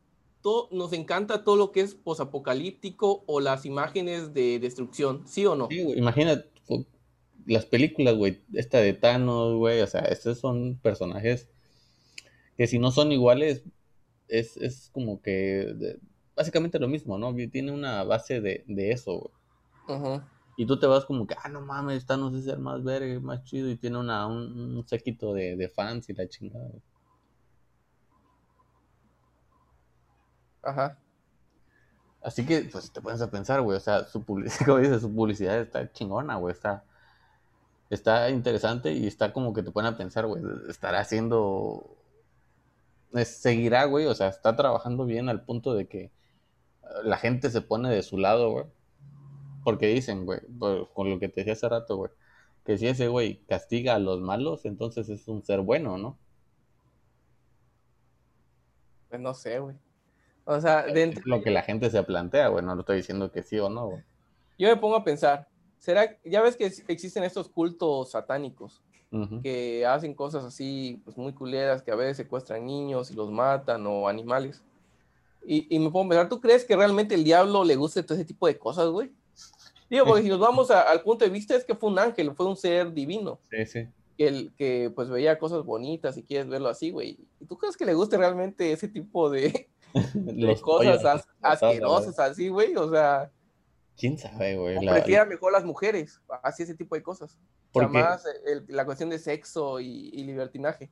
nos 0.70 0.92
encanta 0.92 1.44
todo 1.44 1.56
lo 1.56 1.72
que 1.72 1.80
es 1.80 1.94
posapocalíptico 1.94 3.24
o 3.26 3.40
las 3.40 3.66
imágenes 3.66 4.32
de 4.32 4.58
destrucción, 4.58 5.26
¿sí 5.26 5.44
o 5.46 5.54
no? 5.54 5.68
Sí, 5.68 5.82
güey, 5.82 5.98
imagina 5.98 6.44
las 7.46 7.66
películas, 7.66 8.14
güey, 8.14 8.42
esta 8.52 8.78
de 8.78 8.92
Thanos, 8.92 9.56
güey, 9.56 9.80
o 9.80 9.86
sea, 9.86 10.00
estos 10.02 10.38
son 10.38 10.78
personajes 10.82 11.48
que 12.56 12.66
si 12.66 12.78
no 12.78 12.90
son 12.90 13.12
iguales, 13.12 13.62
es, 14.26 14.90
como 14.92 15.22
que 15.22 15.98
básicamente 16.34 16.78
lo 16.78 16.88
mismo, 16.88 17.16
¿no? 17.16 17.34
Tiene 17.50 17.72
una 17.72 18.02
base 18.04 18.40
de, 18.40 18.64
eso, 18.90 19.30
güey. 19.86 20.20
Y 20.56 20.66
tú 20.66 20.76
te 20.78 20.88
vas 20.88 21.04
como 21.04 21.26
que, 21.26 21.36
ah, 21.40 21.48
no 21.48 21.60
mames, 21.60 22.04
Thanos 22.04 22.34
es 22.34 22.48
el 22.48 22.58
más 22.58 22.82
verga, 22.82 23.20
más 23.20 23.44
chido, 23.44 23.70
y 23.70 23.76
tiene 23.76 23.96
una, 23.98 24.26
un, 24.26 24.84
séquito 24.88 25.32
de, 25.32 25.56
de, 25.56 25.68
fans 25.68 26.08
y 26.10 26.14
la 26.14 26.28
chingada. 26.28 26.68
Ajá. 30.62 30.98
Así 32.22 32.44
que, 32.44 32.62
pues, 32.70 32.92
te 32.92 33.00
pones 33.00 33.20
a 33.22 33.30
pensar, 33.30 33.62
güey, 33.62 33.76
o 33.76 33.80
sea, 33.80 34.04
su 34.04 34.22
publicidad, 34.24 34.58
su 35.00 35.14
publicidad 35.14 35.60
está 35.60 35.90
chingona, 35.92 36.36
güey, 36.36 36.52
está, 36.52 36.84
está 37.90 38.30
interesante 38.30 38.92
y 38.92 39.06
está 39.06 39.32
como 39.32 39.52
que 39.52 39.62
te 39.62 39.70
pone 39.70 39.88
a 39.88 39.96
pensar, 39.96 40.26
güey, 40.26 40.42
estará 40.68 41.00
haciendo, 41.00 41.96
seguirá, 43.24 43.84
güey, 43.84 44.06
o 44.06 44.14
sea, 44.14 44.28
está 44.28 44.56
trabajando 44.56 45.06
bien 45.06 45.28
al 45.28 45.44
punto 45.44 45.74
de 45.74 45.86
que 45.88 46.10
la 47.04 47.18
gente 47.18 47.50
se 47.50 47.60
pone 47.60 47.90
de 47.90 48.02
su 48.02 48.18
lado, 48.18 48.50
güey. 48.50 48.64
Porque 49.64 49.86
dicen, 49.88 50.24
güey, 50.24 50.40
con 50.94 51.10
lo 51.10 51.18
que 51.18 51.28
te 51.28 51.40
decía 51.40 51.52
hace 51.52 51.68
rato, 51.68 51.96
güey, 51.96 52.10
que 52.64 52.78
si 52.78 52.86
ese 52.86 53.08
güey 53.08 53.44
castiga 53.46 53.94
a 53.94 53.98
los 53.98 54.20
malos, 54.20 54.64
entonces 54.64 55.08
es 55.08 55.28
un 55.28 55.44
ser 55.44 55.60
bueno, 55.60 55.98
¿no? 55.98 56.18
Pues 59.08 59.20
no 59.20 59.34
sé, 59.34 59.58
güey. 59.58 59.76
O 60.50 60.58
sea, 60.62 60.86
dentro... 60.86 61.20
Es 61.20 61.26
lo 61.26 61.42
que 61.42 61.50
la 61.50 61.60
gente 61.60 61.90
se 61.90 62.02
plantea, 62.02 62.48
güey, 62.48 62.64
no 62.64 62.74
lo 62.74 62.80
estoy 62.80 62.96
diciendo 62.96 63.30
que 63.30 63.42
sí 63.42 63.58
o 63.58 63.68
no, 63.68 63.88
güey. 63.88 64.02
Yo 64.58 64.66
me 64.68 64.76
pongo 64.76 64.96
a 64.96 65.04
pensar, 65.04 65.46
¿será, 65.78 66.18
ya 66.24 66.40
ves 66.40 66.56
que 66.56 66.64
existen 66.64 67.22
estos 67.22 67.50
cultos 67.50 68.12
satánicos 68.12 68.82
que 69.42 69.84
hacen 69.86 70.14
cosas 70.14 70.44
así, 70.44 71.02
pues 71.04 71.18
muy 71.18 71.34
culeras, 71.34 71.82
que 71.82 71.90
a 71.90 71.96
veces 71.96 72.16
secuestran 72.16 72.64
niños 72.64 73.10
y 73.10 73.14
los 73.14 73.30
matan 73.30 73.86
o 73.86 74.08
animales? 74.08 74.62
Y, 75.44 75.66
y 75.68 75.78
me 75.78 75.90
pongo 75.90 76.06
a 76.06 76.08
pensar, 76.08 76.28
¿tú 76.30 76.40
crees 76.40 76.64
que 76.64 76.76
realmente 76.76 77.14
el 77.14 77.24
diablo 77.24 77.62
le 77.62 77.76
guste 77.76 78.02
todo 78.02 78.14
ese 78.14 78.24
tipo 78.24 78.46
de 78.46 78.56
cosas, 78.56 78.88
güey? 78.88 79.12
Digo, 79.90 80.06
porque 80.06 80.22
si 80.22 80.30
nos 80.30 80.38
vamos 80.38 80.70
al 80.70 81.02
punto 81.02 81.26
de 81.26 81.30
vista 81.30 81.56
es 81.56 81.64
que 81.66 81.74
fue 81.74 81.90
un 81.90 81.98
ángel, 81.98 82.34
fue 82.34 82.46
un 82.46 82.56
ser 82.56 82.90
divino. 82.94 83.38
Sí, 83.50 83.66
sí. 83.66 83.86
Que, 84.16 84.28
el, 84.28 84.52
que 84.56 84.90
pues 84.94 85.10
veía 85.10 85.38
cosas 85.38 85.62
bonitas 85.62 86.16
y 86.16 86.22
quieres 86.22 86.48
verlo 86.48 86.70
así, 86.70 86.90
güey. 86.90 87.18
¿Y 87.38 87.44
tú 87.44 87.58
crees 87.58 87.76
que 87.76 87.84
le 87.84 87.92
guste 87.92 88.16
realmente 88.16 88.72
ese 88.72 88.88
tipo 88.88 89.28
de, 89.28 89.68
de 90.14 90.60
cosas 90.60 91.26
asquerosas 91.40 92.18
así, 92.18 92.48
güey, 92.48 92.74
o 92.76 92.90
sea. 92.90 93.30
¿Quién 93.96 94.16
sabe, 94.16 94.56
güey? 94.56 94.84
La... 94.84 94.92
Prefiera 94.92 95.24
mejor 95.24 95.52
las 95.52 95.64
mujeres, 95.64 96.20
así 96.42 96.62
ese 96.62 96.74
tipo 96.74 96.94
de 96.94 97.02
cosas. 97.02 97.38
O 97.72 97.80
sea, 97.80 97.88
más 97.88 98.24
la 98.68 98.84
cuestión 98.84 99.10
de 99.10 99.18
sexo 99.18 99.80
y, 99.80 100.10
libertinaje. 100.22 100.90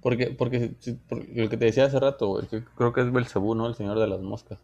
Porque, 0.00 0.28
porque, 0.28 0.74
lo 1.10 1.48
que 1.48 1.56
te 1.56 1.64
decía 1.66 1.86
hace 1.86 2.00
rato, 2.00 2.28
güey, 2.28 2.46
creo 2.76 2.92
que 2.92 3.00
es 3.00 3.12
Belcebú, 3.12 3.54
¿no? 3.54 3.66
El 3.66 3.74
señor 3.74 3.98
de 3.98 4.06
las 4.06 4.20
moscas. 4.20 4.58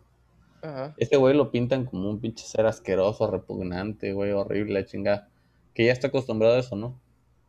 Este 0.97 1.17
güey 1.17 1.35
lo 1.35 1.51
pintan 1.51 1.87
como 1.87 2.09
un 2.09 2.21
pinche 2.21 2.47
ser 2.47 2.67
asqueroso, 2.67 3.27
repugnante, 3.27 4.13
güey, 4.13 4.31
horrible, 4.31 4.75
la 4.75 4.87
chingada. 4.87 5.29
Que 5.75 5.87
ya 5.87 5.93
está 5.93 6.09
acostumbrado 6.09 6.55
a 6.55 6.61
eso, 6.61 6.77
¿no? 6.77 7.01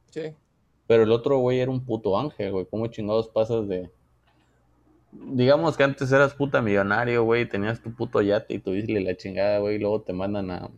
Sí. 0.10 0.34
Pero 0.88 1.03
el 1.03 1.12
otro 1.12 1.38
güey 1.38 1.60
era 1.60 1.69
un 1.69 1.86
puto 1.86 2.17
ángel, 2.17 2.51
güey. 2.51 2.65
¿Cómo 2.65 2.88
chingados 2.88 3.29
pasas 3.29 3.67
de, 3.67 3.91
digamos 5.21 5.78
que 5.78 5.84
antes 5.84 6.12
eras 6.12 6.34
puta 6.34 6.62
millonario, 6.62 7.23
güey, 7.23 7.47
tenías 7.47 7.82
tu 7.82 7.93
puto 7.93 8.21
yate 8.21 8.56
y 8.56 8.60
tu 8.60 8.71
isla 8.71 8.99
y 8.99 9.04
la 9.04 9.15
chingada, 9.15 9.60
güey, 9.60 9.76
y 9.76 9.80
luego 9.80 10.02
te 10.02 10.13
mandan 10.13 10.52
a, 10.52 10.69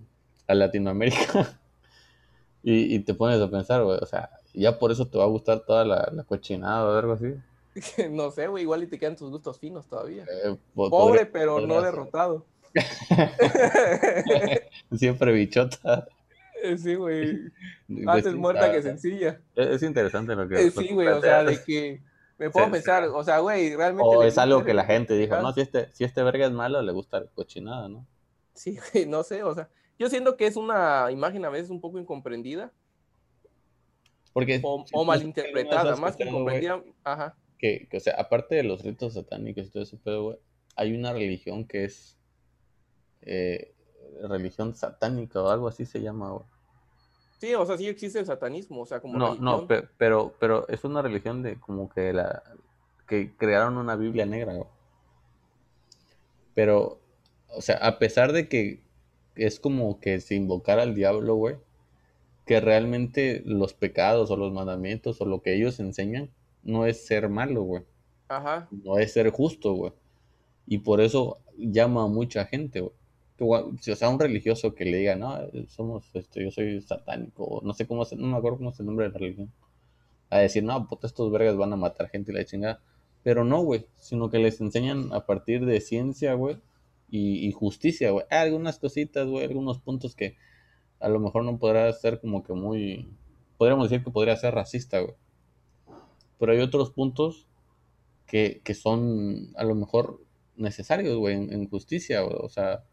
Latinoamérica 0.48 1.60
y, 2.64 3.00
te 3.00 3.14
pones 3.14 3.42
a 3.42 3.50
pensar, 3.50 3.84
güey, 3.84 3.98
o 4.02 4.06
sea, 4.06 4.30
ya 4.54 4.78
por 4.78 4.92
eso 4.92 5.08
te 5.08 5.18
va 5.18 5.24
a 5.24 5.28
gustar 5.28 5.62
toda 5.62 5.84
la, 5.84 6.24
cochinada 6.28 6.86
o 6.86 6.98
algo 6.98 7.14
así. 7.14 7.34
no 8.12 8.32
sé, 8.32 8.48
güey, 8.48 8.64
igual 8.64 8.84
y 8.84 8.88
te 8.88 9.00
quedan 9.00 9.16
tus 9.16 9.32
gustos 9.32 9.60
finos 9.60 9.88
todavía. 9.88 10.24
Eh, 10.24 10.56
Pobre, 10.74 11.26
pero 11.26 11.62
no 11.62 11.82
derrotado. 11.82 12.46
Siempre 14.96 15.32
bichota. 15.32 16.08
Eh, 16.62 16.78
sí, 16.78 16.96
güey. 16.96 17.40
Antes 18.06 18.36
muerta 18.36 18.72
que 18.72 18.82
sencilla. 18.82 19.40
Es, 19.56 19.84
interesante 19.84 20.36
lo 20.36 20.48
que... 20.48 20.68
Eh, 20.68 20.72
sí, 20.72 20.94
güey, 20.94 21.08
o 21.08 21.22
sea, 21.22 21.44
de 21.44 21.64
que 21.64 22.02
me 22.38 22.50
puedo 22.50 22.70
pensar, 22.70 23.06
o 23.06 23.24
sea, 23.24 23.40
güey, 23.40 23.76
realmente. 23.76 24.16
O 24.16 24.24
es 24.24 24.38
algo 24.38 24.64
que 24.64 24.74
la 24.74 24.86
gente 24.86 25.16
dijo, 25.16 25.38
no, 25.42 25.54
si 25.54 25.62
este, 25.62 25.92
si 25.94 26.04
este 26.04 26.22
verga 26.24 26.46
es 26.46 26.52
malo, 26.52 26.82
le 26.82 26.92
gusta 26.92 27.22
la 27.22 27.28
cochinada, 27.28 27.88
¿no? 27.88 28.06
Sí, 28.54 28.78
güey, 28.94 29.06
no 29.06 29.24
sé, 29.24 29.44
o 29.44 29.54
sea, 29.54 29.70
yo 29.98 30.10
siento 30.10 30.36
que 30.36 30.48
es 30.48 30.58
una 30.58 31.10
imagen 31.12 31.46
a 31.46 31.50
veces 31.50 31.70
un 31.70 31.82
poco 31.82 32.00
incomprendida. 32.00 32.72
Porque, 34.34 34.60
o, 34.64 35.06
malinterpretada, 35.06 35.96
más 35.96 36.18
que 36.18 36.26
incomprendida, 36.26 36.84
ajá. 37.06 37.38
Que, 37.58 37.88
que, 37.90 37.98
o 37.98 38.00
sea, 38.02 38.16
aparte 38.18 38.56
de 38.56 38.64
los 38.64 38.84
ritos 38.84 39.14
satánicos 39.14 39.68
y 39.68 39.70
todo 39.70 39.84
eso, 39.84 39.98
pero, 40.04 40.24
güey, 40.24 40.38
hay 40.76 40.94
una 40.94 41.14
religión 41.14 41.66
que 41.66 41.86
es 41.86 42.18
eh, 43.22 43.74
religión 44.22 44.76
satánica 44.76 45.42
o 45.42 45.50
algo 45.50 45.70
así 45.70 45.86
se 45.86 46.02
llama, 46.02 46.32
güey. 46.32 46.46
Sí, 47.38 47.54
o 47.54 47.66
sea, 47.66 47.78
sí 47.78 47.88
existe 47.88 48.20
el 48.20 48.26
satanismo, 48.26 48.82
o 48.82 48.86
sea, 48.86 49.00
como 49.00 49.18
No, 49.18 49.36
no, 49.36 49.68
pero, 49.98 50.34
pero 50.40 50.68
es 50.70 50.84
una 50.84 51.02
religión 51.02 51.44
de 51.44 51.60
como 51.60 51.90
que 51.90 52.14
la 52.14 52.42
que 53.08 53.36
crearon 53.36 53.78
una 53.78 53.96
Biblia 53.96 54.26
negra. 54.26 54.54
Pero, 56.54 57.00
o 57.50 57.62
sea, 57.62 57.76
a 57.78 58.00
pesar 58.00 58.32
de 58.32 58.48
que 58.48 58.82
es 59.36 59.60
como 59.60 60.00
que 60.00 60.22
se 60.22 60.36
invocara 60.36 60.84
al 60.84 60.96
diablo, 60.96 61.36
güey, 61.36 61.58
que 62.46 62.62
realmente 62.62 63.42
los 63.46 63.74
pecados 63.74 64.32
o 64.32 64.38
los 64.38 64.54
mandamientos 64.54 65.20
o 65.22 65.26
lo 65.26 65.42
que 65.42 65.56
ellos 65.56 65.80
enseñan 65.80 66.30
no 66.64 66.86
es 66.86 67.06
ser 67.06 67.30
malo, 67.30 67.64
güey. 67.64 67.84
Ajá. 68.28 68.68
No 68.72 68.98
es 68.98 69.14
ser 69.14 69.30
justo, 69.30 69.74
güey. 69.74 69.94
Y 70.68 70.80
por 70.80 71.02
eso 71.02 71.38
llama 71.58 72.04
a 72.04 72.08
mucha 72.08 72.46
gente, 72.46 72.82
güey. 72.82 72.94
Si 73.82 73.92
o 73.92 73.96
sea, 73.96 74.10
un 74.10 74.20
religioso 74.20 74.74
que 74.76 74.86
le 74.86 74.98
diga, 74.98 75.16
no, 75.16 75.38
somos, 75.68 76.10
este, 76.14 76.44
yo 76.44 76.52
soy 76.52 76.82
satánico, 76.82 77.62
no 77.64 77.74
sé 77.74 77.86
cómo, 77.86 78.06
no 78.18 78.28
me 78.28 78.38
acuerdo 78.38 78.58
cómo 78.58 78.70
es 78.70 78.80
el 78.80 78.86
nombre 78.86 79.08
de 79.08 79.12
la 79.12 79.20
religión, 79.20 79.52
a 80.30 80.40
decir, 80.40 80.64
no, 80.64 80.88
puta, 80.88 81.08
estos 81.08 81.32
vergas 81.32 81.58
van 81.58 81.74
a 81.74 81.76
matar 81.76 82.10
gente 82.10 82.32
y 82.32 82.36
la 82.36 82.46
chingada. 82.46 82.82
Pero 83.24 83.44
no, 83.44 83.62
güey, 83.62 83.86
sino 83.98 84.30
que 84.30 84.40
les 84.40 84.62
enseñan 84.62 85.12
a 85.14 85.26
partir 85.26 85.66
de 85.66 85.82
ciencia, 85.82 86.34
güey, 86.34 86.58
y, 87.10 87.52
justicia, 87.54 88.12
güey. 88.12 88.26
Algunas 88.30 88.78
cositas, 88.80 89.28
güey, 89.28 89.46
algunos 89.46 89.80
puntos 89.80 90.16
que 90.16 90.36
a 91.00 91.08
lo 91.10 91.20
mejor 91.20 91.44
no 91.44 91.58
podrá 91.58 91.92
ser 91.94 92.20
como 92.20 92.44
que 92.44 92.54
muy, 92.54 93.10
podríamos 93.58 93.90
decir 93.90 94.04
que 94.04 94.12
podría 94.12 94.36
ser 94.36 94.54
racista, 94.54 95.00
güey. 95.00 95.16
Pero 96.40 96.52
hay 96.52 96.60
otros 96.60 96.92
puntos 96.92 97.48
que, 98.28 98.62
que 98.64 98.74
son 98.74 99.54
a 99.56 99.64
lo 99.64 99.76
mejor 99.76 100.20
necesarios, 100.58 101.18
güey, 101.18 101.36
en, 101.36 101.70
justicia, 101.70 102.22
güey. 102.22 102.36
O 102.40 102.50
sea, 102.50 102.84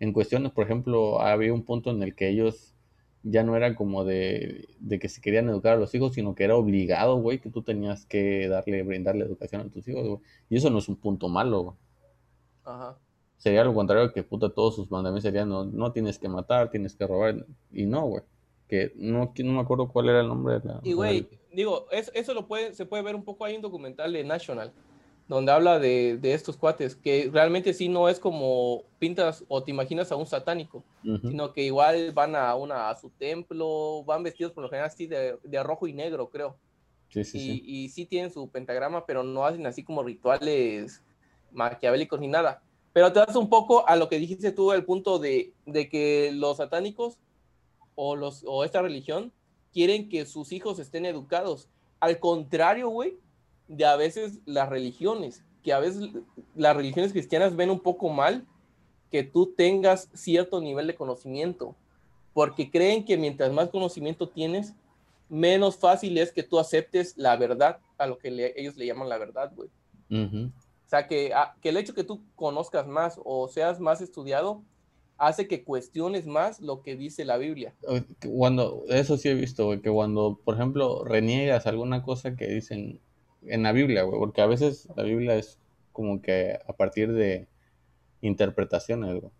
en 0.00 0.12
cuestiones, 0.12 0.50
por 0.52 0.64
ejemplo, 0.64 1.20
había 1.20 1.52
un 1.52 1.64
punto 1.64 1.90
en 1.90 2.02
el 2.02 2.14
que 2.14 2.28
ellos 2.28 2.74
ya 3.22 3.42
no 3.42 3.54
era 3.54 3.74
como 3.74 4.04
de, 4.04 4.66
que 5.00 5.08
se 5.08 5.20
querían 5.20 5.48
educar 5.48 5.74
a 5.74 5.80
los 5.80 5.94
hijos, 5.94 6.14
sino 6.14 6.34
que 6.34 6.44
era 6.44 6.56
obligado, 6.56 7.16
güey, 7.16 7.38
que 7.38 7.50
tú 7.50 7.62
tenías 7.62 8.06
que 8.06 8.48
darle, 8.48 8.82
brindarle 8.82 9.26
educación 9.26 9.60
a 9.60 9.68
tus 9.68 9.86
hijos, 9.88 10.08
güey. 10.08 10.20
Y 10.48 10.56
eso 10.56 10.70
no 10.70 10.78
es 10.78 10.88
un 10.88 10.96
punto 10.96 11.28
malo, 11.28 11.60
güey. 11.60 11.76
Ajá. 12.64 12.98
Sería 13.36 13.64
lo 13.64 13.74
contrario 13.74 14.12
que 14.12 14.22
puta 14.22 14.50
todos 14.50 14.76
sus 14.76 14.90
mandamientos 14.90 15.22
serían 15.22 15.48
no, 15.48 15.64
no 15.64 15.92
tienes 15.92 16.18
que 16.18 16.28
matar, 16.28 16.70
tienes 16.70 16.94
que 16.94 17.06
robar. 17.06 17.46
Y 17.72 17.86
no, 17.86 18.06
güey. 18.06 18.22
Que 18.68 18.92
no, 18.96 19.32
no 19.36 19.52
me 19.52 19.60
acuerdo 19.60 19.88
cuál 19.88 20.08
era 20.08 20.20
el 20.20 20.28
nombre 20.28 20.60
de 20.60 20.68
la. 20.68 20.80
Y 20.82 20.92
güey, 20.92 21.28
digo, 21.52 21.86
eso, 21.90 22.34
lo 22.34 22.46
puede, 22.46 22.74
se 22.74 22.86
puede 22.86 23.02
ver 23.02 23.16
un 23.16 23.24
poco 23.24 23.44
ahí 23.44 23.52
en 23.52 23.58
un 23.58 23.62
documental 23.62 24.12
de 24.12 24.24
National 24.24 24.72
donde 25.30 25.52
habla 25.52 25.78
de, 25.78 26.18
estos 26.24 26.56
cuates, 26.56 26.96
que 26.96 27.30
realmente 27.32 27.72
sí 27.72 27.88
no 27.88 28.08
es 28.08 28.18
como 28.18 28.82
pintas 28.98 29.44
o 29.46 29.62
te 29.62 29.70
imaginas 29.70 30.10
a 30.10 30.16
un 30.16 30.26
satánico, 30.26 30.82
sino 31.04 31.52
que 31.52 31.62
igual 31.62 32.10
van 32.10 32.34
a, 32.34 32.56
una, 32.56 32.90
a 32.90 32.96
su 32.96 33.10
templo, 33.10 34.02
van 34.02 34.24
vestidos 34.24 34.50
por 34.50 34.64
lo 34.64 34.68
general 34.68 34.88
así 34.88 35.06
de, 35.06 35.38
rojo 35.62 35.86
y 35.86 35.92
negro, 35.92 36.30
creo. 36.30 36.56
Sí, 37.10 37.22
sí, 37.22 37.38
y, 37.38 37.40
sí. 37.40 37.62
y 37.64 37.88
sí 37.90 38.06
tienen 38.06 38.32
su 38.32 38.48
pentagrama, 38.50 39.06
pero 39.06 39.22
no 39.22 39.46
hacen 39.46 39.64
así 39.66 39.84
como 39.84 40.02
rituales 40.02 41.00
maquiavélicos 41.52 42.18
ni 42.18 42.26
nada. 42.26 42.64
Pero 42.92 43.12
te 43.12 43.20
das 43.20 43.36
un 43.36 43.48
poco 43.48 43.88
a 43.88 43.94
lo 43.94 44.08
que 44.08 44.18
dijiste 44.18 44.50
tú, 44.50 44.72
el 44.72 44.84
punto 44.84 45.20
de, 45.20 45.52
de 45.64 45.88
que 45.88 46.32
los 46.34 46.56
satánicos 46.56 47.20
o, 47.94 48.16
los, 48.16 48.42
o 48.48 48.64
esta 48.64 48.82
religión 48.82 49.32
quieren 49.72 50.08
que 50.08 50.26
sus 50.26 50.50
hijos 50.50 50.80
estén 50.80 51.06
educados. 51.06 51.68
Al 52.00 52.18
contrario, 52.18 52.88
güey, 52.88 53.16
de 53.70 53.84
a 53.84 53.94
veces 53.94 54.40
las 54.46 54.68
religiones, 54.68 55.44
que 55.62 55.72
a 55.72 55.78
veces 55.78 56.10
las 56.56 56.76
religiones 56.76 57.12
cristianas 57.12 57.54
ven 57.54 57.70
un 57.70 57.78
poco 57.78 58.08
mal 58.08 58.44
que 59.10 59.22
tú 59.22 59.54
tengas 59.54 60.08
cierto 60.12 60.60
nivel 60.60 60.88
de 60.88 60.96
conocimiento, 60.96 61.76
porque 62.34 62.70
creen 62.70 63.04
que 63.04 63.16
mientras 63.16 63.52
más 63.52 63.68
conocimiento 63.68 64.28
tienes, 64.28 64.74
menos 65.28 65.76
fácil 65.76 66.18
es 66.18 66.32
que 66.32 66.42
tú 66.42 66.58
aceptes 66.58 67.16
la 67.16 67.36
verdad, 67.36 67.78
a 67.96 68.08
lo 68.08 68.18
que 68.18 68.52
ellos 68.56 68.76
le 68.76 68.86
llaman 68.86 69.08
la 69.08 69.18
verdad, 69.18 69.52
güey. 69.54 69.68
O 70.10 70.88
sea, 70.88 71.06
que, 71.06 71.32
ah, 71.32 71.54
que 71.62 71.68
el 71.68 71.76
hecho 71.76 71.94
que 71.94 72.02
tú 72.02 72.20
conozcas 72.34 72.88
más 72.88 73.20
o 73.24 73.46
seas 73.46 73.78
más 73.78 74.00
estudiado, 74.00 74.62
hace 75.16 75.46
que 75.46 75.62
cuestiones 75.62 76.26
más 76.26 76.60
lo 76.60 76.82
que 76.82 76.96
dice 76.96 77.24
la 77.24 77.36
Biblia. 77.36 77.72
Cuando, 78.34 78.82
eso 78.88 79.16
sí 79.16 79.28
he 79.28 79.34
visto, 79.34 79.66
güey, 79.66 79.80
que 79.80 79.90
cuando, 79.90 80.40
por 80.44 80.56
ejemplo, 80.56 81.04
reniegas 81.04 81.66
alguna 81.66 82.02
cosa 82.02 82.34
que 82.34 82.48
dicen 82.48 83.00
en 83.46 83.62
la 83.62 83.72
Biblia, 83.72 84.02
güey, 84.02 84.18
porque 84.18 84.42
a 84.42 84.46
veces 84.46 84.88
la 84.96 85.02
Biblia 85.02 85.36
es 85.36 85.58
como 85.92 86.22
que 86.22 86.58
a 86.66 86.72
partir 86.72 87.12
de 87.12 87.46
interpretaciones, 88.20 89.20
güey. 89.20 89.32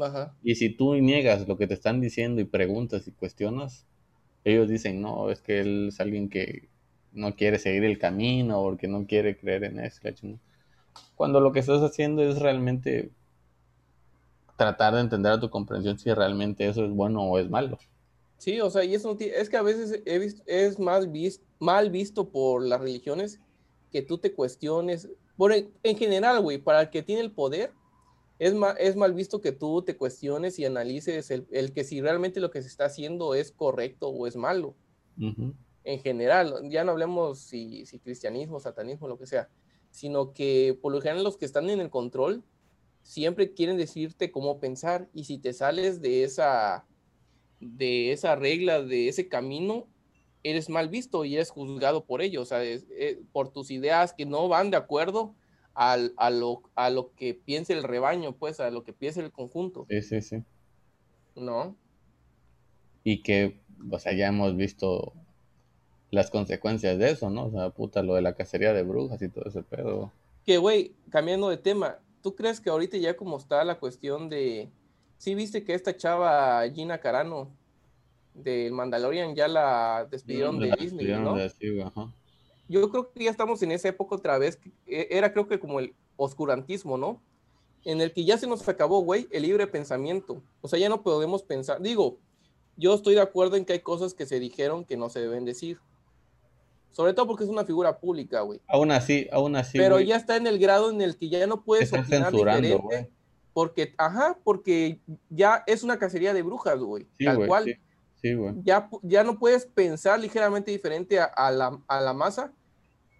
Ajá. 0.00 0.34
Y 0.42 0.54
si 0.54 0.70
tú 0.70 0.94
niegas 0.94 1.46
lo 1.46 1.58
que 1.58 1.66
te 1.66 1.74
están 1.74 2.00
diciendo 2.00 2.40
y 2.40 2.44
preguntas 2.44 3.06
y 3.06 3.12
cuestionas, 3.12 3.86
ellos 4.44 4.68
dicen, 4.68 5.00
no, 5.00 5.30
es 5.30 5.40
que 5.40 5.60
él 5.60 5.88
es 5.88 6.00
alguien 6.00 6.28
que 6.28 6.68
no 7.12 7.36
quiere 7.36 7.58
seguir 7.58 7.84
el 7.84 7.98
camino 7.98 8.62
porque 8.62 8.88
no 8.88 9.06
quiere 9.06 9.36
creer 9.36 9.64
en 9.64 9.80
eso. 9.80 10.00
Cuando 11.14 11.40
lo 11.40 11.52
que 11.52 11.60
estás 11.60 11.82
haciendo 11.82 12.22
es 12.22 12.38
realmente 12.38 13.10
tratar 14.56 14.94
de 14.94 15.00
entender 15.00 15.32
a 15.32 15.40
tu 15.40 15.50
comprensión 15.50 15.98
si 15.98 16.12
realmente 16.12 16.68
eso 16.68 16.84
es 16.84 16.90
bueno 16.90 17.22
o 17.22 17.38
es 17.38 17.48
malo. 17.50 17.78
Sí, 18.42 18.60
o 18.60 18.68
sea, 18.70 18.82
y 18.82 18.92
eso 18.92 19.16
es 19.20 19.48
que 19.48 19.56
a 19.56 19.62
veces 19.62 20.02
he 20.04 20.18
visto, 20.18 20.42
es 20.46 20.80
más 20.80 21.06
mal 21.60 21.90
visto 21.90 22.28
por 22.28 22.66
las 22.66 22.80
religiones 22.80 23.38
que 23.92 24.02
tú 24.02 24.18
te 24.18 24.34
cuestiones. 24.34 25.08
Por, 25.36 25.52
en 25.52 25.96
general, 25.96 26.40
güey, 26.40 26.58
para 26.58 26.80
el 26.80 26.90
que 26.90 27.04
tiene 27.04 27.22
el 27.22 27.30
poder, 27.30 27.72
es, 28.40 28.52
es 28.80 28.96
mal 28.96 29.14
visto 29.14 29.40
que 29.40 29.52
tú 29.52 29.82
te 29.82 29.96
cuestiones 29.96 30.58
y 30.58 30.64
analices 30.64 31.30
el, 31.30 31.72
que 31.72 31.84
si 31.84 32.00
realmente 32.00 32.40
lo 32.40 32.50
que 32.50 32.62
se 32.62 32.66
está 32.66 32.86
haciendo 32.86 33.36
es 33.36 33.52
correcto 33.52 34.08
o 34.08 34.26
es 34.26 34.34
malo. 34.34 34.74
En 35.84 36.00
general, 36.00 36.68
ya 36.68 36.82
no 36.82 36.90
hablemos 36.90 37.38
si, 37.38 37.86
si 37.86 38.00
cristianismo, 38.00 38.58
satanismo, 38.58 39.06
lo 39.06 39.18
que 39.18 39.28
sea, 39.28 39.50
sino 39.92 40.32
que 40.32 40.76
por 40.82 40.90
lo 40.90 41.00
general 41.00 41.22
los 41.22 41.36
que 41.36 41.44
están 41.44 41.70
en 41.70 41.78
el 41.78 41.90
control 41.90 42.42
siempre 43.02 43.54
quieren 43.54 43.76
decirte 43.76 44.32
cómo 44.32 44.58
pensar 44.58 45.08
y 45.14 45.26
si 45.26 45.38
te 45.38 45.52
sales 45.52 46.02
de 46.02 46.24
esa 46.24 46.88
de 47.62 48.12
esa 48.12 48.34
regla, 48.34 48.82
de 48.82 49.08
ese 49.08 49.28
camino, 49.28 49.86
eres 50.42 50.68
mal 50.68 50.88
visto 50.88 51.24
y 51.24 51.34
eres 51.34 51.50
juzgado 51.50 52.04
por 52.04 52.20
ello, 52.20 52.42
o 52.42 52.44
sea, 52.44 52.64
eh, 52.64 53.22
por 53.32 53.52
tus 53.52 53.70
ideas 53.70 54.12
que 54.12 54.26
no 54.26 54.48
van 54.48 54.70
de 54.70 54.76
acuerdo 54.76 55.34
al, 55.74 56.12
a, 56.16 56.30
lo, 56.30 56.62
a 56.74 56.90
lo 56.90 57.14
que 57.14 57.34
piense 57.34 57.72
el 57.72 57.84
rebaño, 57.84 58.36
pues, 58.36 58.58
a 58.60 58.70
lo 58.70 58.82
que 58.82 58.92
piense 58.92 59.20
el 59.20 59.30
conjunto. 59.30 59.86
Sí, 59.88 60.02
sí, 60.02 60.20
sí. 60.20 60.42
¿No? 61.36 61.76
Y 63.04 63.22
que, 63.22 63.60
o 63.90 63.98
sea, 63.98 64.12
ya 64.12 64.28
hemos 64.28 64.56
visto 64.56 65.12
las 66.10 66.30
consecuencias 66.30 66.98
de 66.98 67.10
eso, 67.10 67.30
¿no? 67.30 67.46
O 67.46 67.50
sea, 67.50 67.70
puta, 67.70 68.02
lo 68.02 68.14
de 68.14 68.22
la 68.22 68.34
cacería 68.34 68.72
de 68.74 68.82
brujas 68.82 69.22
y 69.22 69.28
todo 69.28 69.44
ese 69.46 69.62
pedo. 69.62 70.12
Que, 70.44 70.58
güey, 70.58 70.92
cambiando 71.10 71.48
de 71.48 71.56
tema, 71.56 72.00
¿tú 72.22 72.34
crees 72.34 72.60
que 72.60 72.68
ahorita 72.68 72.96
ya 72.98 73.16
como 73.16 73.38
está 73.38 73.64
la 73.64 73.78
cuestión 73.78 74.28
de 74.28 74.68
sí 75.22 75.36
viste 75.36 75.62
que 75.62 75.72
esta 75.72 75.96
chava 75.96 76.68
Gina 76.74 76.98
Carano 76.98 77.48
del 78.34 78.72
Mandalorian 78.72 79.36
ya 79.36 79.46
la 79.46 80.08
despidieron 80.10 80.58
de 80.58 80.72
Disney, 80.76 81.06
¿no? 81.06 81.36
Yo 82.68 82.90
creo 82.90 83.12
que 83.12 83.24
ya 83.24 83.30
estamos 83.30 83.62
en 83.62 83.70
esa 83.70 83.88
época 83.88 84.16
otra 84.16 84.36
vez, 84.38 84.58
e, 84.84 85.06
era 85.12 85.32
creo 85.32 85.46
que 85.46 85.60
como 85.60 85.78
el 85.78 85.94
oscurantismo, 86.16 86.98
¿no? 86.98 87.22
En 87.84 88.00
el 88.00 88.12
que 88.12 88.24
ya 88.24 88.36
se 88.36 88.48
nos 88.48 88.68
acabó, 88.68 89.00
güey, 89.02 89.28
el 89.30 89.44
libre 89.44 89.68
pensamiento. 89.68 90.42
O 90.60 90.66
sea, 90.66 90.80
ya 90.80 90.88
no 90.88 91.02
podemos 91.02 91.44
pensar. 91.44 91.80
Digo, 91.80 92.18
yo 92.76 92.92
estoy 92.92 93.14
de 93.14 93.20
acuerdo 93.20 93.54
en 93.54 93.64
que 93.64 93.74
hay 93.74 93.80
cosas 93.80 94.14
que 94.14 94.26
se 94.26 94.40
dijeron 94.40 94.84
que 94.84 94.96
no 94.96 95.08
se 95.08 95.20
deben 95.20 95.44
decir. 95.44 95.78
Sobre 96.90 97.14
todo 97.14 97.28
porque 97.28 97.44
es 97.44 97.50
una 97.50 97.64
figura 97.64 98.00
pública, 98.00 98.40
güey. 98.40 98.60
Aún 98.66 98.90
así, 98.90 99.28
aún 99.30 99.54
así. 99.54 99.78
Pero 99.78 100.00
ya 100.00 100.16
está 100.16 100.34
en 100.34 100.48
el 100.48 100.58
grado 100.58 100.90
en 100.90 101.00
el 101.00 101.16
que 101.16 101.28
ya 101.28 101.46
no 101.46 101.62
puedes 101.62 101.92
opinar 101.92 102.32
diferente. 102.32 103.08
Porque, 103.52 103.94
ajá, 103.98 104.38
porque 104.44 105.00
ya 105.28 105.62
es 105.66 105.82
una 105.82 105.98
cacería 105.98 106.32
de 106.32 106.42
brujas, 106.42 106.78
güey. 106.78 107.06
tal 107.22 107.46
cual. 107.46 107.78
Sí, 108.16 108.34
güey. 108.34 108.54
Ya, 108.62 108.88
ya 109.02 109.24
no 109.24 109.38
puedes 109.38 109.66
pensar 109.66 110.20
ligeramente 110.20 110.70
diferente 110.70 111.18
a, 111.20 111.50
la, 111.50 111.78
a 111.88 112.00
la 112.00 112.12
masa 112.12 112.52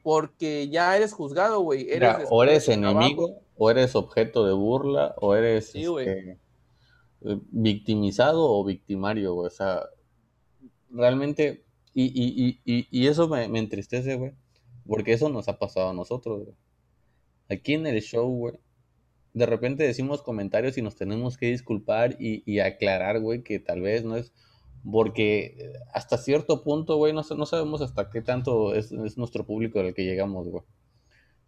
porque 0.03 0.69
ya 0.69 0.97
eres 0.97 1.13
juzgado, 1.13 1.61
güey. 1.61 1.89
o 2.31 2.43
eres 2.43 2.69
enemigo, 2.69 3.43
o 3.57 3.71
eres 3.71 3.95
objeto 3.95 4.47
de 4.47 4.53
burla, 4.53 5.15
o 5.19 5.35
eres 5.35 5.75
este, 5.75 6.39
victimizado 7.21 8.51
o 8.51 8.65
victimario, 8.65 9.35
güey. 9.35 9.47
O 9.47 9.51
sea, 9.51 9.83
realmente, 10.91 11.65
y, 11.95 12.05
y, 12.05 12.61
y, 12.65 12.89
y 12.91 13.07
eso 13.07 13.29
me, 13.29 13.49
me 13.49 13.61
entristece, 13.61 14.17
güey, 14.17 14.33
porque 14.87 15.13
eso 15.13 15.29
nos 15.29 15.49
ha 15.49 15.59
pasado 15.59 15.91
a 15.91 15.95
nosotros, 15.95 16.45
güey. 16.45 16.57
Aquí 17.49 17.75
en 17.75 17.87
el 17.87 18.01
show, 18.01 18.29
güey, 18.29 18.55
de 19.35 19.47
repente 19.47 19.85
decimos 19.85 20.23
comentarios 20.23 20.77
y 20.77 20.83
nos 20.83 20.97
tenemos 20.97 21.37
que 21.37 21.47
disculpar 21.47 22.17
y, 22.19 22.61
aclarar, 22.61 23.21
güey, 23.21 23.43
que 23.43 23.59
tal 23.59 23.81
vez 23.81 24.05
no 24.05 24.17
es 24.17 24.33
porque 24.91 25.73
hasta 25.95 26.19
cierto 26.19 26.65
punto, 26.65 26.97
güey, 26.97 27.13
no, 27.13 27.23
no 27.37 27.47
sabemos 27.47 27.81
hasta 27.83 28.11
qué 28.11 28.21
tanto 28.21 28.75
es, 28.75 28.93
nuestro 28.93 29.47
público 29.47 29.79
al 29.81 29.95
que 29.95 30.05
llegamos, 30.05 30.49
güey. 30.49 30.65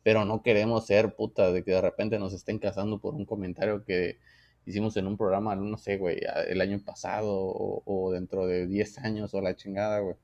Pero 0.03 0.25
no 0.25 0.43
queremos 0.43 0.87
ser 0.87 1.17
puta 1.17 1.51
de 1.51 1.65
que 1.65 1.73
de 1.73 1.81
repente 1.81 2.19
nos 2.19 2.33
estén 2.33 2.59
casando 2.59 3.01
por 3.01 3.15
un 3.15 3.25
comentario 3.25 3.85
que 3.85 4.19
hicimos 4.67 4.97
en 4.97 5.07
un 5.07 5.17
programa, 5.17 5.57
no 5.57 5.77
sé, 5.79 5.97
güey, 5.99 6.21
el 6.49 6.61
año 6.61 6.81
pasado 6.85 7.33
o, 7.35 8.11
dentro 8.13 8.47
de 8.47 8.67
10 8.67 8.99
años 8.99 9.35
o 9.35 9.41
la 9.41 9.57
chingada, 9.57 9.99
güey. 10.01 10.17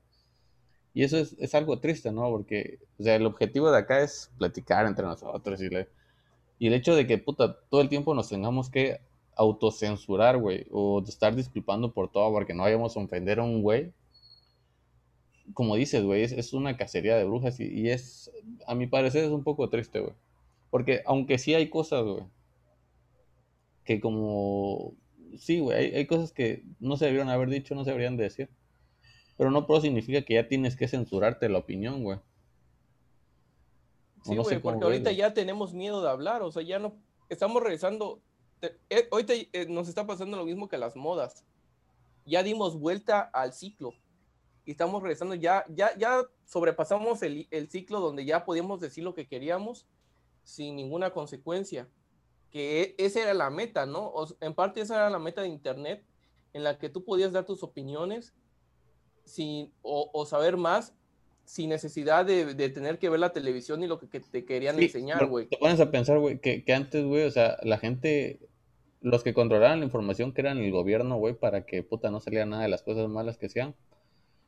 Y 0.93 1.03
eso 1.03 1.17
es, 1.17 1.35
es, 1.39 1.55
algo 1.55 1.79
triste, 1.79 2.11
¿no? 2.11 2.29
Porque, 2.29 2.79
o 2.99 3.03
sea, 3.03 3.15
el 3.15 3.25
objetivo 3.25 3.71
de 3.71 3.77
acá 3.77 4.01
es 4.01 4.31
platicar 4.37 4.85
entre 4.85 5.05
nosotros 5.05 5.61
y 5.61 5.69
le 5.69 5.87
y 6.61 6.67
el 6.67 6.75
hecho 6.75 6.95
de 6.95 7.07
que, 7.07 7.17
puta, 7.17 7.59
todo 7.71 7.81
el 7.81 7.89
tiempo 7.89 8.13
nos 8.13 8.29
tengamos 8.29 8.69
que 8.69 9.01
autocensurar, 9.35 10.37
güey, 10.37 10.67
o 10.69 11.01
de 11.01 11.09
estar 11.09 11.35
disculpando 11.35 11.91
por 11.91 12.11
todo 12.11 12.31
porque 12.31 12.53
no 12.53 12.61
vayamos 12.61 12.95
a 12.95 12.99
ofender 12.99 13.39
a 13.39 13.43
un 13.43 13.63
güey, 13.63 13.91
como 15.55 15.75
dices, 15.75 16.03
güey, 16.03 16.21
es, 16.21 16.53
una 16.53 16.77
cacería 16.77 17.15
de 17.17 17.25
brujas 17.25 17.59
y, 17.59 17.89
es, 17.89 18.29
a 18.67 18.75
mi 18.75 18.85
parecer, 18.85 19.23
es 19.23 19.31
un 19.31 19.43
poco 19.43 19.69
triste, 19.69 20.01
güey. 20.01 20.13
Porque 20.69 21.01
aunque 21.07 21.39
sí 21.39 21.55
hay 21.55 21.67
cosas, 21.67 22.03
güey, 22.03 22.25
que 23.83 23.99
como, 23.99 24.93
sí, 25.39 25.61
güey, 25.61 25.79
hay, 25.79 25.95
hay, 25.95 26.05
cosas 26.05 26.31
que 26.31 26.63
no 26.79 26.95
se 26.95 27.05
debieron 27.05 27.29
haber 27.29 27.49
dicho, 27.49 27.73
no 27.73 27.85
se 27.85 27.89
deberían 27.89 28.17
decir. 28.17 28.49
Pero 29.35 29.49
no 29.49 29.65
por 29.65 29.81
significa 29.81 30.21
que 30.21 30.35
ya 30.35 30.47
tienes 30.47 30.75
que 30.75 30.87
censurarte 30.87 31.49
la 31.49 31.57
opinión, 31.57 32.03
güey. 32.03 32.19
Sí, 34.23 34.35
güey, 34.35 34.59
porque 34.59 34.83
ahorita 34.83 35.11
ya 35.11 35.33
tenemos 35.33 35.73
miedo 35.73 36.01
de 36.01 36.09
hablar, 36.09 36.43
o 36.43 36.51
sea, 36.51 36.61
ya 36.61 36.79
no, 36.79 36.95
estamos 37.29 37.61
regresando, 37.61 38.21
eh, 38.61 39.07
ahorita 39.11 39.33
eh, 39.33 39.65
nos 39.67 39.87
está 39.87 40.05
pasando 40.05 40.37
lo 40.37 40.45
mismo 40.45 40.67
que 40.67 40.77
las 40.77 40.95
modas. 40.95 41.43
Ya 42.25 42.43
dimos 42.43 42.79
vuelta 42.79 43.21
al 43.21 43.53
ciclo 43.53 43.93
y 44.63 44.71
estamos 44.71 45.01
regresando, 45.01 45.33
ya, 45.33 45.65
ya, 45.69 45.97
ya 45.97 46.21
sobrepasamos 46.45 47.23
el, 47.23 47.47
el 47.49 47.69
ciclo 47.69 47.99
donde 47.99 48.25
ya 48.25 48.45
podíamos 48.45 48.79
decir 48.79 49.03
lo 49.03 49.15
que 49.15 49.27
queríamos 49.27 49.87
sin 50.43 50.75
ninguna 50.75 51.11
consecuencia, 51.11 51.87
que 52.51 52.81
e, 52.81 52.95
esa 52.97 53.21
era 53.21 53.33
la 53.33 53.49
meta, 53.49 53.85
¿no? 53.85 54.13
en 54.39 54.53
parte 54.53 54.81
esa 54.81 54.95
era 54.95 55.09
la 55.09 55.19
meta 55.19 55.41
de 55.41 55.47
Internet, 55.47 56.05
en 56.53 56.63
la 56.63 56.77
que 56.77 56.89
tú 56.89 57.03
podías 57.03 57.31
dar 57.31 57.45
tus 57.45 57.63
opiniones 57.63 58.33
sin, 59.23 59.73
o, 59.81 60.25
saber 60.25 60.57
más 60.57 60.93
sin 61.51 61.69
necesidad 61.69 62.25
de, 62.25 62.69
tener 62.69 62.97
que 62.97 63.09
ver 63.09 63.19
la 63.19 63.33
televisión 63.33 63.83
y 63.83 63.87
lo 63.87 63.99
que, 63.99 64.21
te 64.21 64.45
querían 64.45 64.81
enseñar, 64.81 65.25
güey. 65.25 65.47
Te 65.47 65.57
pones 65.57 65.81
a 65.81 65.91
pensar, 65.91 66.17
güey, 66.17 66.39
que, 66.39 66.63
que, 66.63 66.73
antes, 66.73 67.03
güey, 67.03 67.25
o 67.25 67.29
sea, 67.29 67.57
la 67.63 67.77
gente, 67.77 68.39
los 69.01 69.21
que 69.21 69.33
controlaban 69.33 69.79
la 69.79 69.85
información, 69.85 70.31
que 70.31 70.39
eran 70.39 70.59
el 70.59 70.71
gobierno, 70.71 71.17
güey, 71.17 71.33
para 71.33 71.65
que 71.65 71.83
puta 71.83 72.09
no 72.09 72.21
saliera 72.21 72.45
nada 72.45 72.63
de 72.63 72.69
las 72.69 72.83
cosas 72.83 73.09
malas 73.09 73.37
que 73.37 73.47
hacían. 73.47 73.75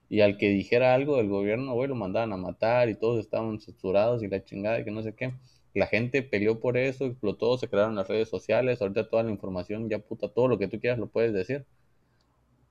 Y 0.08 0.22
al 0.22 0.38
que 0.38 0.48
dijera 0.48 0.94
algo 0.94 1.18
del 1.18 1.28
gobierno, 1.28 1.74
güey, 1.74 1.90
lo 1.90 1.96
mandaban 1.96 2.32
a 2.32 2.38
matar 2.38 2.88
y 2.88 2.96
todos 2.96 3.20
estaban 3.20 3.60
censurados 3.60 4.24
y 4.24 4.30
la 4.30 4.42
chingada 4.46 4.80
y 4.80 4.86
que 4.86 4.92
no 4.92 5.04
sé 5.04 5.14
qué. 5.14 5.34
La 5.74 5.88
gente 5.88 6.24
peleó 6.24 6.62
por 6.62 6.78
eso, 6.78 7.06
explotó, 7.06 7.58
se 7.58 7.68
crearon 7.68 7.96
las 7.96 8.08
redes 8.08 8.30
sociales, 8.30 8.82
ahorita 8.82 9.10
toda 9.10 9.24
la 9.24 9.32
información, 9.32 9.90
ya 9.90 10.00
puta, 10.00 10.30
todo 10.30 10.48
lo 10.48 10.58
que 10.58 10.70
tú 10.70 10.80
quieras 10.80 11.00
lo 11.00 11.08
puedes 11.08 11.34
decir. 11.34 11.66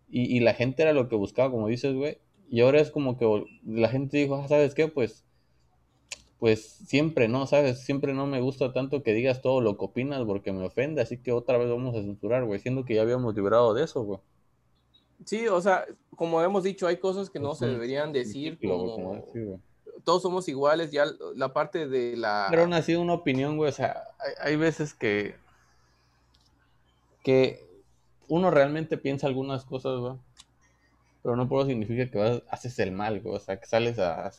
Y, 0.09 0.35
y 0.35 0.41
la 0.41 0.55
gente 0.55 0.80
era 0.80 0.95
lo 0.95 1.11
que 1.11 1.16
buscaba, 1.16 1.51
como 1.51 1.68
dices, 1.68 1.95
güey, 1.95 2.16
y 2.53 2.61
ahora 2.61 2.80
es 2.80 2.90
como 2.90 3.16
que 3.16 3.46
la 3.64 3.88
gente 3.88 4.18
dijo, 4.18 4.34
ah, 4.36 4.46
¿sabes 4.46 4.74
qué? 4.74 4.86
Pues, 4.86 5.24
pues 6.38 6.62
siempre, 6.62 7.26
¿no? 7.26 7.46
¿Sabes? 7.46 7.82
Siempre 7.82 8.12
no 8.12 8.26
me 8.26 8.42
gusta 8.42 8.74
tanto 8.74 9.03
que 9.03 9.14
digas 9.14 9.40
todo 9.40 9.62
lo 9.62 9.78
que 9.78 9.86
opinas 9.86 10.22
porque 10.26 10.53
me 10.53 10.66
ofende, 10.66 11.00
así 11.00 11.16
que 11.16 11.32
otra 11.32 11.57
vez 11.57 11.70
vamos 11.70 11.96
a 11.96 12.03
censurar, 12.03 12.44
güey, 12.44 12.61
siendo 12.61 12.84
que 12.84 12.96
ya 12.96 13.00
habíamos 13.00 13.34
librado 13.34 13.72
de 13.72 13.84
eso, 13.84 14.03
güey. 14.03 14.20
Sí, 15.24 15.48
o 15.48 15.62
sea, 15.62 15.86
como 16.14 16.42
hemos 16.42 16.62
dicho, 16.62 16.86
hay 16.86 16.98
cosas 16.98 17.30
que 17.30 17.40
no 17.40 17.55
se 17.55 17.66
deberían 17.66 18.12
decir, 18.12 18.59
como... 18.61 19.24
todos 20.05 20.20
somos 20.20 20.46
iguales, 20.46 20.92
ya 20.92 21.07
la 21.34 21.55
parte 21.55 21.88
de 21.88 22.18
la... 22.18 22.48
Pero 22.50 22.64
aún 22.64 22.74
así 22.74 22.94
una 22.96 23.14
opinión, 23.14 23.57
güey, 23.57 23.70
o 23.70 23.74
sea, 23.74 24.09
hay, 24.18 24.50
hay 24.50 24.57
veces 24.57 24.92
que... 24.92 25.36
que 27.24 27.64
uno 28.28 28.50
realmente 28.50 28.98
piensa 28.98 29.26
algunas 29.26 29.64
cosas, 29.64 29.98
güey 29.98 30.16
pero 31.22 31.36
no 31.36 31.48
por 31.48 31.66
significa 31.66 32.10
que 32.10 32.18
vas, 32.18 32.42
haces 32.50 32.78
el 32.80 32.92
mal, 32.92 33.22
o 33.24 33.38
sea, 33.38 33.58
que 33.58 33.66
sales 33.66 33.98
a, 33.98 34.30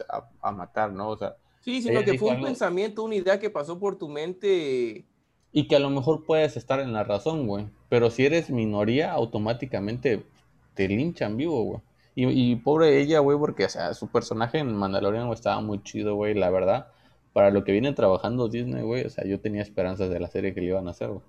a, 0.41 0.51
matar, 0.51 0.91
¿no? 0.91 1.09
O 1.09 1.17
sea, 1.17 1.35
sí, 1.61 1.81
sino 1.81 2.03
que 2.03 2.17
fue 2.17 2.35
un 2.35 2.43
pensamiento, 2.43 3.03
una 3.03 3.15
idea 3.15 3.39
que 3.39 3.49
pasó 3.49 3.79
por 3.79 3.97
tu 3.97 4.09
mente. 4.09 5.05
Y 5.53 5.67
que 5.67 5.75
a 5.75 5.79
lo 5.79 5.89
mejor 5.89 6.25
puedes 6.25 6.57
estar 6.57 6.79
en 6.79 6.93
la 6.93 7.03
razón, 7.03 7.47
güey. 7.47 7.67
Pero 7.87 8.09
si 8.09 8.25
eres 8.25 8.49
minoría, 8.49 9.11
automáticamente 9.13 10.25
te 10.73 10.87
linchan 10.87 11.37
vivo, 11.37 11.63
güey. 11.63 11.79
Y, 12.15 12.51
y, 12.51 12.55
pobre 12.57 12.99
ella, 12.99 13.19
güey, 13.19 13.37
porque, 13.37 13.65
o 13.65 13.69
sea, 13.69 13.93
su 13.93 14.07
personaje 14.07 14.59
en 14.59 14.75
Mandalorian, 14.75 15.31
estaba 15.31 15.61
muy 15.61 15.81
chido, 15.83 16.15
güey, 16.15 16.33
la 16.33 16.49
verdad. 16.49 16.87
Para 17.31 17.49
lo 17.49 17.63
que 17.63 17.71
viene 17.71 17.93
trabajando 17.93 18.49
Disney, 18.49 18.83
güey, 18.83 19.05
o 19.05 19.09
sea, 19.09 19.25
yo 19.25 19.39
tenía 19.39 19.61
esperanzas 19.61 20.09
de 20.09 20.19
la 20.19 20.27
serie 20.27 20.53
que 20.53 20.61
le 20.61 20.67
iban 20.67 20.87
a 20.87 20.91
hacer, 20.91 21.09
güey. 21.09 21.21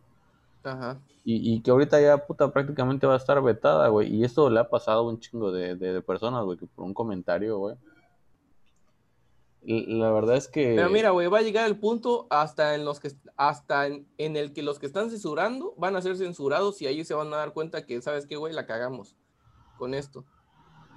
Ajá. 0.65 0.99
Y, 1.27 1.63
que 1.63 1.71
ahorita 1.71 2.01
ya 2.01 2.27
puta 2.27 2.53
prácticamente 2.53 3.07
va 3.07 3.15
a 3.15 3.19
estar 3.19 3.43
vetada, 3.43 3.89
güey. 3.89 4.15
Y 4.15 4.25
esto 4.25 4.51
le 4.51 4.61
ha 4.61 4.69
pasado 4.69 5.01
a 5.01 5.09
un 5.09 5.21
chingo 5.21 5.53
de, 5.53 5.75
de, 5.75 6.03
personas, 6.03 6.45
güey, 6.45 6.59
que 6.59 6.67
por 6.67 6.85
un 6.85 6.93
comentario, 6.93 7.57
güey. 7.59 7.77
La 9.63 10.11
verdad 10.11 10.37
es 10.37 10.49
que. 10.49 10.75
Pero 10.77 10.91
mira, 10.91 11.11
güey, 11.11 11.29
va 11.29 11.39
a 11.39 11.43
llegar 11.43 11.67
el 11.67 11.79
punto 11.79 12.27
hasta 12.29 12.75
en 12.75 12.85
los 12.85 13.01
que 13.01 13.13
hasta 13.37 13.87
en, 13.87 14.37
el 14.37 14.53
que 14.53 14.63
los 14.63 14.79
que 14.79 14.85
están 14.85 15.09
censurando 15.09 15.75
van 15.79 15.97
a 15.97 16.03
ser 16.03 16.19
censurados 16.19 16.83
y 16.83 16.87
ahí 16.87 17.03
se 17.05 17.15
van 17.15 17.33
a 17.33 17.39
dar 17.39 17.55
cuenta 17.55 17.87
que, 17.87 18.03
¿sabes 18.03 18.27
qué, 18.27 18.37
güey? 18.37 18.53
La 18.53 18.67
cagamos 18.67 19.17
con 19.79 19.95
esto. 19.95 20.27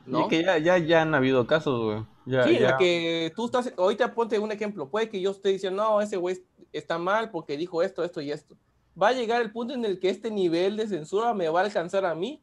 ¿no? 0.06 0.26
Y 0.26 0.28
que 0.28 0.44
ya, 0.44 0.58
ya, 0.58 0.78
ya 0.78 1.02
han 1.04 1.16
habido 1.16 1.48
casos, 1.48 1.82
güey. 1.86 2.44
sí, 2.44 2.60
ya... 2.60 2.76
que 2.76 3.32
tú 3.34 3.46
estás, 3.46 3.74
ahorita 3.78 4.14
ponte 4.14 4.40
un 4.40 4.52
ejemplo, 4.52 4.90
puede 4.90 5.10
que 5.10 5.22
yo 5.22 5.32
esté 5.32 5.50
diciendo, 5.50 5.84
no, 5.84 6.02
ese 6.02 6.18
güey 6.18 6.38
está 6.74 6.98
mal 6.98 7.32
porque 7.32 7.56
dijo 7.56 7.82
esto, 7.82 8.04
esto 8.04 8.20
y 8.20 8.32
esto 8.32 8.58
va 9.02 9.10
a 9.10 9.14
llegar 9.14 9.42
el 9.42 9.52
punto 9.52 9.74
en 9.74 9.86
el 9.86 10.00
que 10.00 10.10
este 10.10 10.32
nivel 10.32 10.78
de 10.78 10.88
censura 10.88 11.34
me 11.34 11.50
va 11.50 11.62
a 11.62 11.66
alcanzar 11.66 12.06
a 12.06 12.16
mí 12.16 12.42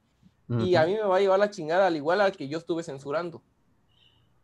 y 0.49 0.75
a 0.75 0.85
mí 0.85 0.93
me 0.93 1.03
va 1.03 1.17
a 1.17 1.21
llevar 1.21 1.39
la 1.39 1.51
chingada 1.51 1.87
al 1.87 1.97
igual 1.97 2.21
al 2.21 2.33
que 2.33 2.49
yo 2.49 2.59
estuve 2.59 2.83
censurando. 2.83 3.43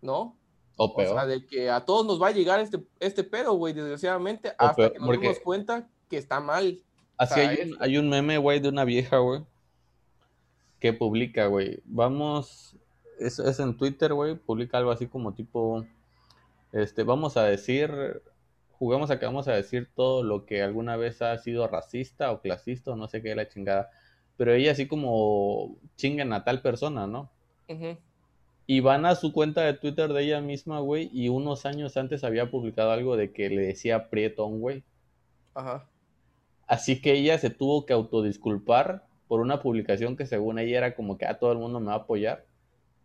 ¿No? 0.01 0.37
O 0.77 0.95
peor. 0.95 1.13
O 1.13 1.15
sea, 1.15 1.27
de 1.27 1.47
que 1.47 1.69
a 1.69 1.85
todos 1.85 2.07
nos 2.07 2.21
va 2.21 2.29
a 2.29 2.33
llegar 2.33 2.59
este, 2.59 2.83
este 3.01 3.23
pedo, 3.23 3.53
güey, 3.55 3.75
desgraciadamente, 3.75 4.53
hasta 4.57 4.93
que 4.93 4.99
nos 4.99 5.11
demos 5.11 5.39
cuenta 5.41 5.87
que 6.09 6.17
está 6.17 6.41
mal. 6.41 6.83
Así 7.19 7.39
hay, 7.39 7.99
un, 7.99 8.09
meme, 8.09 8.39
güey, 8.39 8.61
de 8.61 8.71
una 8.71 8.85
vieja, 8.85 9.19
güey, 9.19 9.43
que 10.79 10.95
publica, 10.95 11.49
güey, 11.49 11.83
vamos, 11.85 12.77
es, 13.19 13.39
es 13.39 13.61
en 13.61 13.77
Twitter, 13.77 14.15
güey, 14.15 14.37
publica 14.37 14.79
algo 14.79 14.91
así 14.91 15.07
como 15.07 15.35
tipo, 15.35 15.85
este, 16.73 17.03
vamos 17.03 17.37
a 17.37 17.45
decir 17.45 18.23
jugamos 18.81 19.11
a 19.11 19.19
que 19.19 19.27
vamos 19.27 19.47
a 19.47 19.53
decir 19.53 19.91
todo 19.95 20.23
lo 20.23 20.47
que 20.47 20.63
alguna 20.63 20.97
vez 20.97 21.21
ha 21.21 21.37
sido 21.37 21.69
racista 21.69 22.33
o 22.33 22.41
clasista 22.41 22.93
o 22.93 22.97
no 22.97 23.09
sé 23.09 23.21
qué 23.21 23.35
la 23.35 23.47
chingada. 23.47 23.91
Pero 24.39 24.55
ella 24.55 24.73
así 24.73 24.89
como 24.89 25.77
chingan 25.97 26.33
a 26.33 26.45
tal 26.45 26.63
persona, 26.63 27.07
¿no? 27.07 27.31
Y 28.67 28.81
van 28.81 29.05
a 29.05 29.17
su 29.17 29.35
cuenta 29.35 29.61
de 29.61 29.75
Twitter 29.75 30.11
de 30.15 30.23
ella 30.23 30.41
misma, 30.41 30.81
güey, 30.81 31.11
y 31.13 31.29
unos 31.29 31.67
años 31.67 31.99
antes 31.99 32.25
había 32.25 32.51
publicado 32.51 32.91
algo 32.91 33.19
de 33.19 33.33
que 33.35 33.51
le 33.51 33.61
decía 33.61 34.09
prieto 34.09 34.45
a 34.45 34.47
un 34.47 34.61
güey. 34.61 34.83
Ajá. 35.53 35.87
Así 36.67 37.03
que 37.03 37.13
ella 37.13 37.37
se 37.37 37.51
tuvo 37.51 37.85
que 37.85 37.93
autodisculpar 37.93 39.07
por 39.29 39.41
una 39.41 39.61
publicación 39.61 40.17
que 40.17 40.25
según 40.25 40.59
ella 40.59 40.79
era 40.79 40.95
como 40.97 41.19
que 41.19 41.27
a 41.27 41.33
ah, 41.33 41.39
todo 41.39 41.53
el 41.53 41.59
mundo 41.59 41.81
me 41.81 41.89
va 41.89 41.93
a 41.93 41.97
apoyar. 41.97 42.47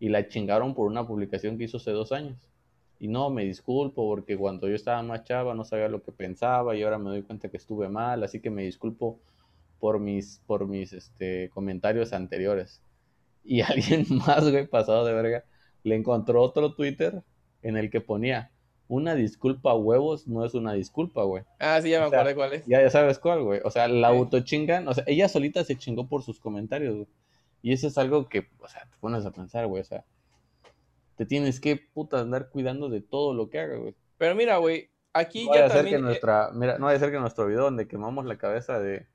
Y 0.00 0.08
la 0.08 0.26
chingaron 0.26 0.74
por 0.74 0.86
una 0.86 1.06
publicación 1.06 1.58
que 1.58 1.64
hizo 1.64 1.76
hace 1.76 1.90
dos 1.90 2.12
años. 2.12 2.38
Y 2.98 3.08
no, 3.08 3.30
me 3.30 3.44
disculpo 3.44 4.08
porque 4.08 4.36
cuando 4.36 4.68
yo 4.68 4.74
estaba 4.74 5.02
más 5.02 5.24
chava 5.24 5.54
no 5.54 5.64
sabía 5.64 5.88
lo 5.88 6.02
que 6.02 6.12
pensaba 6.12 6.74
y 6.74 6.82
ahora 6.82 6.98
me 6.98 7.10
doy 7.10 7.22
cuenta 7.22 7.48
que 7.48 7.56
estuve 7.56 7.88
mal, 7.88 8.22
así 8.24 8.40
que 8.40 8.50
me 8.50 8.62
disculpo 8.62 9.20
por 9.78 10.00
mis, 10.00 10.40
por 10.46 10.66
mis 10.66 10.92
este, 10.92 11.50
comentarios 11.50 12.12
anteriores. 12.12 12.80
Y 13.44 13.60
alguien 13.62 14.06
más, 14.26 14.50
güey, 14.50 14.66
pasado 14.66 15.04
de 15.04 15.12
verga, 15.12 15.44
le 15.82 15.94
encontró 15.94 16.42
otro 16.42 16.74
Twitter 16.74 17.22
en 17.62 17.76
el 17.76 17.90
que 17.90 18.00
ponía, 18.00 18.50
una 18.88 19.14
disculpa 19.14 19.72
a 19.72 19.74
huevos 19.74 20.26
no 20.28 20.44
es 20.44 20.54
una 20.54 20.72
disculpa, 20.72 21.24
güey. 21.24 21.42
Ah, 21.58 21.80
sí, 21.82 21.90
ya 21.90 22.00
me 22.00 22.06
acuerdo 22.06 22.34
cuál 22.34 22.52
es. 22.52 22.66
Ya, 22.66 22.80
ya 22.80 22.90
sabes 22.90 23.18
cuál, 23.18 23.42
güey. 23.42 23.60
O 23.64 23.70
sea, 23.70 23.88
la 23.88 24.08
autochingan, 24.08 24.86
o 24.86 24.94
sea, 24.94 25.04
ella 25.06 25.28
solita 25.28 25.64
se 25.64 25.76
chingó 25.76 26.06
por 26.06 26.22
sus 26.22 26.38
comentarios, 26.38 26.94
güey. 26.94 27.08
Y 27.62 27.72
eso 27.72 27.88
es 27.88 27.98
algo 27.98 28.28
que, 28.28 28.46
o 28.60 28.68
sea, 28.68 28.82
te 28.82 28.96
pones 29.00 29.26
a 29.26 29.32
pensar, 29.32 29.66
güey, 29.66 29.80
o 29.80 29.84
sea, 29.84 30.04
te 31.16 31.26
tienes 31.26 31.60
que 31.60 31.76
puta 31.76 32.20
andar 32.20 32.50
cuidando 32.50 32.88
de 32.88 33.00
todo 33.00 33.34
lo 33.34 33.48
que 33.48 33.58
haga, 33.58 33.76
güey. 33.76 33.94
Pero 34.18 34.34
mira, 34.34 34.58
güey, 34.58 34.90
aquí 35.12 35.46
no 35.46 35.54
ya 35.54 35.68
también... 35.68 35.86
Que 35.86 35.94
eh, 35.94 36.02
nuestra, 36.02 36.50
mira, 36.52 36.78
no 36.78 36.86
vaya 36.86 36.96
a 36.96 37.00
ser 37.00 37.10
que 37.10 37.18
nuestro 37.18 37.46
video 37.46 37.62
donde 37.62 37.88
quemamos 37.88 38.26
la 38.26 38.36
cabeza 38.36 38.78
de 38.78 39.06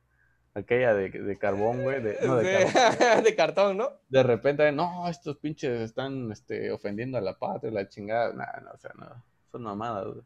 aquella 0.53 0.93
de, 0.93 1.09
de 1.09 1.37
carbón, 1.37 1.83
güey, 1.83 2.01
de, 2.01 2.17
no, 2.25 2.37
de, 2.37 2.65
de, 3.23 3.35
cartón, 3.35 3.77
¿no? 3.77 3.91
De 4.09 4.23
repente, 4.23 4.71
no, 4.71 5.07
estos 5.07 5.37
pinches 5.37 5.79
están 5.81 6.31
este, 6.31 6.71
ofendiendo 6.71 7.17
a 7.17 7.21
la 7.21 7.37
patria, 7.37 7.71
la 7.71 7.87
chingada, 7.87 8.33
nada, 8.33 8.61
no, 8.65 8.71
o 8.71 8.77
sea, 8.77 8.91
no, 8.97 9.23
son 9.51 9.61
mamadas, 9.61 10.07
güey. 10.07 10.21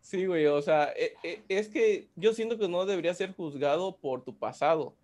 Sí, 0.00 0.26
güey, 0.26 0.46
o 0.46 0.62
sea, 0.62 0.92
e, 0.96 1.14
e, 1.22 1.44
es 1.48 1.68
que 1.68 2.08
yo 2.16 2.32
siento 2.32 2.58
que 2.58 2.68
no 2.68 2.84
debería 2.86 3.14
ser 3.14 3.34
juzgado 3.34 3.98
por 3.98 4.24
tu 4.24 4.36
pasado. 4.36 4.96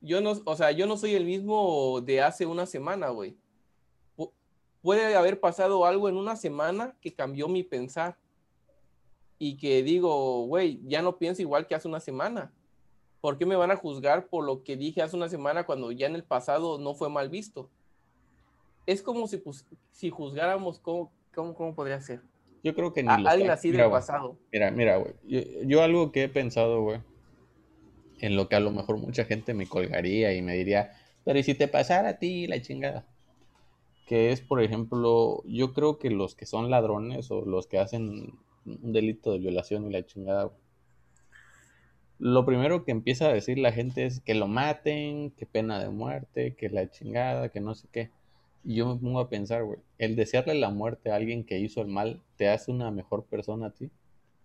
Yo 0.00 0.20
no, 0.20 0.32
o 0.44 0.56
sea, 0.56 0.72
yo 0.72 0.86
no 0.86 0.96
soy 0.96 1.14
el 1.14 1.24
mismo 1.24 2.00
de 2.00 2.20
hace 2.20 2.44
una 2.44 2.66
semana, 2.66 3.08
güey 3.08 3.36
puede 4.82 5.14
haber 5.16 5.40
pasado 5.40 5.84
algo 5.84 6.08
en 6.08 6.16
una 6.16 6.36
semana 6.36 6.96
que 7.00 7.14
cambió 7.14 7.48
mi 7.48 7.62
pensar 7.62 8.16
y 9.38 9.56
que 9.56 9.82
digo, 9.82 10.46
güey, 10.46 10.80
ya 10.84 11.02
no 11.02 11.18
pienso 11.18 11.42
igual 11.42 11.66
que 11.66 11.74
hace 11.74 11.88
una 11.88 12.00
semana. 12.00 12.52
¿Por 13.20 13.38
qué 13.38 13.46
me 13.46 13.56
van 13.56 13.70
a 13.70 13.76
juzgar 13.76 14.28
por 14.28 14.44
lo 14.44 14.62
que 14.62 14.76
dije 14.76 15.02
hace 15.02 15.16
una 15.16 15.28
semana 15.28 15.64
cuando 15.64 15.90
ya 15.92 16.06
en 16.06 16.14
el 16.14 16.24
pasado 16.24 16.78
no 16.78 16.94
fue 16.94 17.08
mal 17.08 17.28
visto? 17.28 17.68
Es 18.86 19.02
como 19.02 19.26
si, 19.26 19.38
pues, 19.38 19.66
si 19.92 20.10
juzgáramos 20.10 20.78
cómo, 20.78 21.12
cómo, 21.34 21.74
podría 21.74 22.00
ser. 22.00 22.22
Yo 22.62 22.74
creo 22.74 22.92
que 22.92 23.02
ni 23.02 23.10
alguien 23.10 23.50
así 23.50 23.70
del 23.70 23.90
pasado. 23.90 24.38
Mira, 24.52 24.70
mira, 24.70 24.96
güey. 24.96 25.14
Yo, 25.66 25.82
algo 25.82 26.10
que 26.10 26.24
he 26.24 26.28
pensado, 26.28 26.82
güey, 26.82 27.00
en 28.18 28.34
lo 28.34 28.48
que 28.48 28.56
a 28.56 28.60
lo 28.60 28.70
mejor 28.70 28.98
mucha 28.98 29.24
gente 29.24 29.54
me 29.54 29.66
colgaría 29.66 30.34
y 30.34 30.42
me 30.42 30.54
diría, 30.54 30.92
pero 31.24 31.38
¿y 31.38 31.42
si 31.42 31.54
te 31.54 31.68
pasara 31.68 32.08
a 32.10 32.18
ti 32.18 32.46
la 32.46 32.60
chingada? 32.60 33.06
Que 34.08 34.32
es, 34.32 34.40
por 34.40 34.62
ejemplo, 34.62 35.42
yo 35.44 35.74
creo 35.74 35.98
que 35.98 36.08
los 36.08 36.34
que 36.34 36.46
son 36.46 36.70
ladrones 36.70 37.30
o 37.30 37.44
los 37.44 37.66
que 37.66 37.78
hacen 37.78 38.38
un 38.64 38.92
delito 38.92 39.32
de 39.32 39.38
violación 39.38 39.86
y 39.86 39.92
la 39.92 40.06
chingada, 40.06 40.50
lo 42.18 42.46
primero 42.46 42.84
que 42.84 42.90
empieza 42.90 43.26
a 43.28 43.34
decir 43.34 43.58
la 43.58 43.70
gente 43.70 44.06
es 44.06 44.20
que 44.20 44.34
lo 44.34 44.48
maten, 44.48 45.30
que 45.32 45.44
pena 45.44 45.78
de 45.78 45.90
muerte, 45.90 46.54
que 46.56 46.70
la 46.70 46.90
chingada, 46.90 47.50
que 47.50 47.60
no 47.60 47.74
sé 47.74 47.86
qué. 47.92 48.10
Y 48.64 48.76
yo 48.76 48.94
me 48.94 48.98
pongo 48.98 49.20
a 49.20 49.28
pensar, 49.28 49.62
güey, 49.64 49.78
el 49.98 50.16
desearle 50.16 50.54
la 50.54 50.70
muerte 50.70 51.10
a 51.10 51.16
alguien 51.16 51.44
que 51.44 51.58
hizo 51.58 51.82
el 51.82 51.88
mal 51.88 52.22
te 52.36 52.48
hace 52.48 52.70
una 52.70 52.90
mejor 52.90 53.24
persona 53.26 53.66
a 53.66 53.70
ti, 53.74 53.90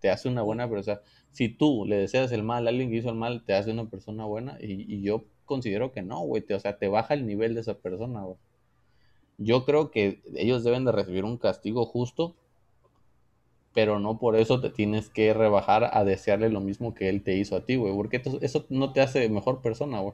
te 0.02 0.10
hace 0.10 0.28
una 0.28 0.42
buena 0.42 0.70
persona. 0.70 1.00
Si 1.32 1.48
tú 1.48 1.86
le 1.86 1.96
deseas 1.96 2.34
el 2.34 2.44
mal 2.44 2.68
a 2.68 2.70
alguien 2.70 2.90
que 2.90 2.98
hizo 2.98 3.10
el 3.10 3.16
mal, 3.16 3.46
te 3.46 3.54
hace 3.54 3.72
una 3.72 3.86
persona 3.86 4.26
buena. 4.26 4.58
Y, 4.60 5.02
yo 5.02 5.24
considero 5.46 5.94
que 5.94 6.02
no, 6.02 6.20
güey, 6.20 6.44
o 6.54 6.60
sea, 6.60 6.78
te 6.78 6.90
baja 6.90 7.14
el 7.14 7.26
nivel 7.26 7.56
de 7.56 7.62
esa 7.62 7.76
persona, 7.76 8.24
güey. 8.24 8.38
Yo 9.38 9.66
creo 9.66 9.92
que 9.92 10.22
ellos 10.36 10.64
deben 10.64 10.86
de 10.86 10.92
recibir 10.92 11.26
un 11.26 11.38
castigo 11.38 11.86
justo 11.86 12.36
pero 13.74 14.00
no 14.00 14.20
por 14.20 14.36
eso 14.36 14.62
te 14.62 14.70
tienes 14.70 15.10
que 15.10 15.34
rebajar 15.34 15.90
a 15.94 16.04
desearle 16.04 16.50
lo 16.50 16.62
mismo 16.62 16.94
que 16.94 17.10
él 17.10 17.24
te 17.24 17.36
hizo 17.36 17.56
a 17.56 17.66
ti, 17.66 17.76
güey, 17.76 17.94
porque 17.94 18.22
eso 18.42 18.66
no 18.70 18.94
te 18.94 19.02
hace 19.02 19.28
mejor 19.30 19.62
persona, 19.62 20.00
güey. 20.00 20.14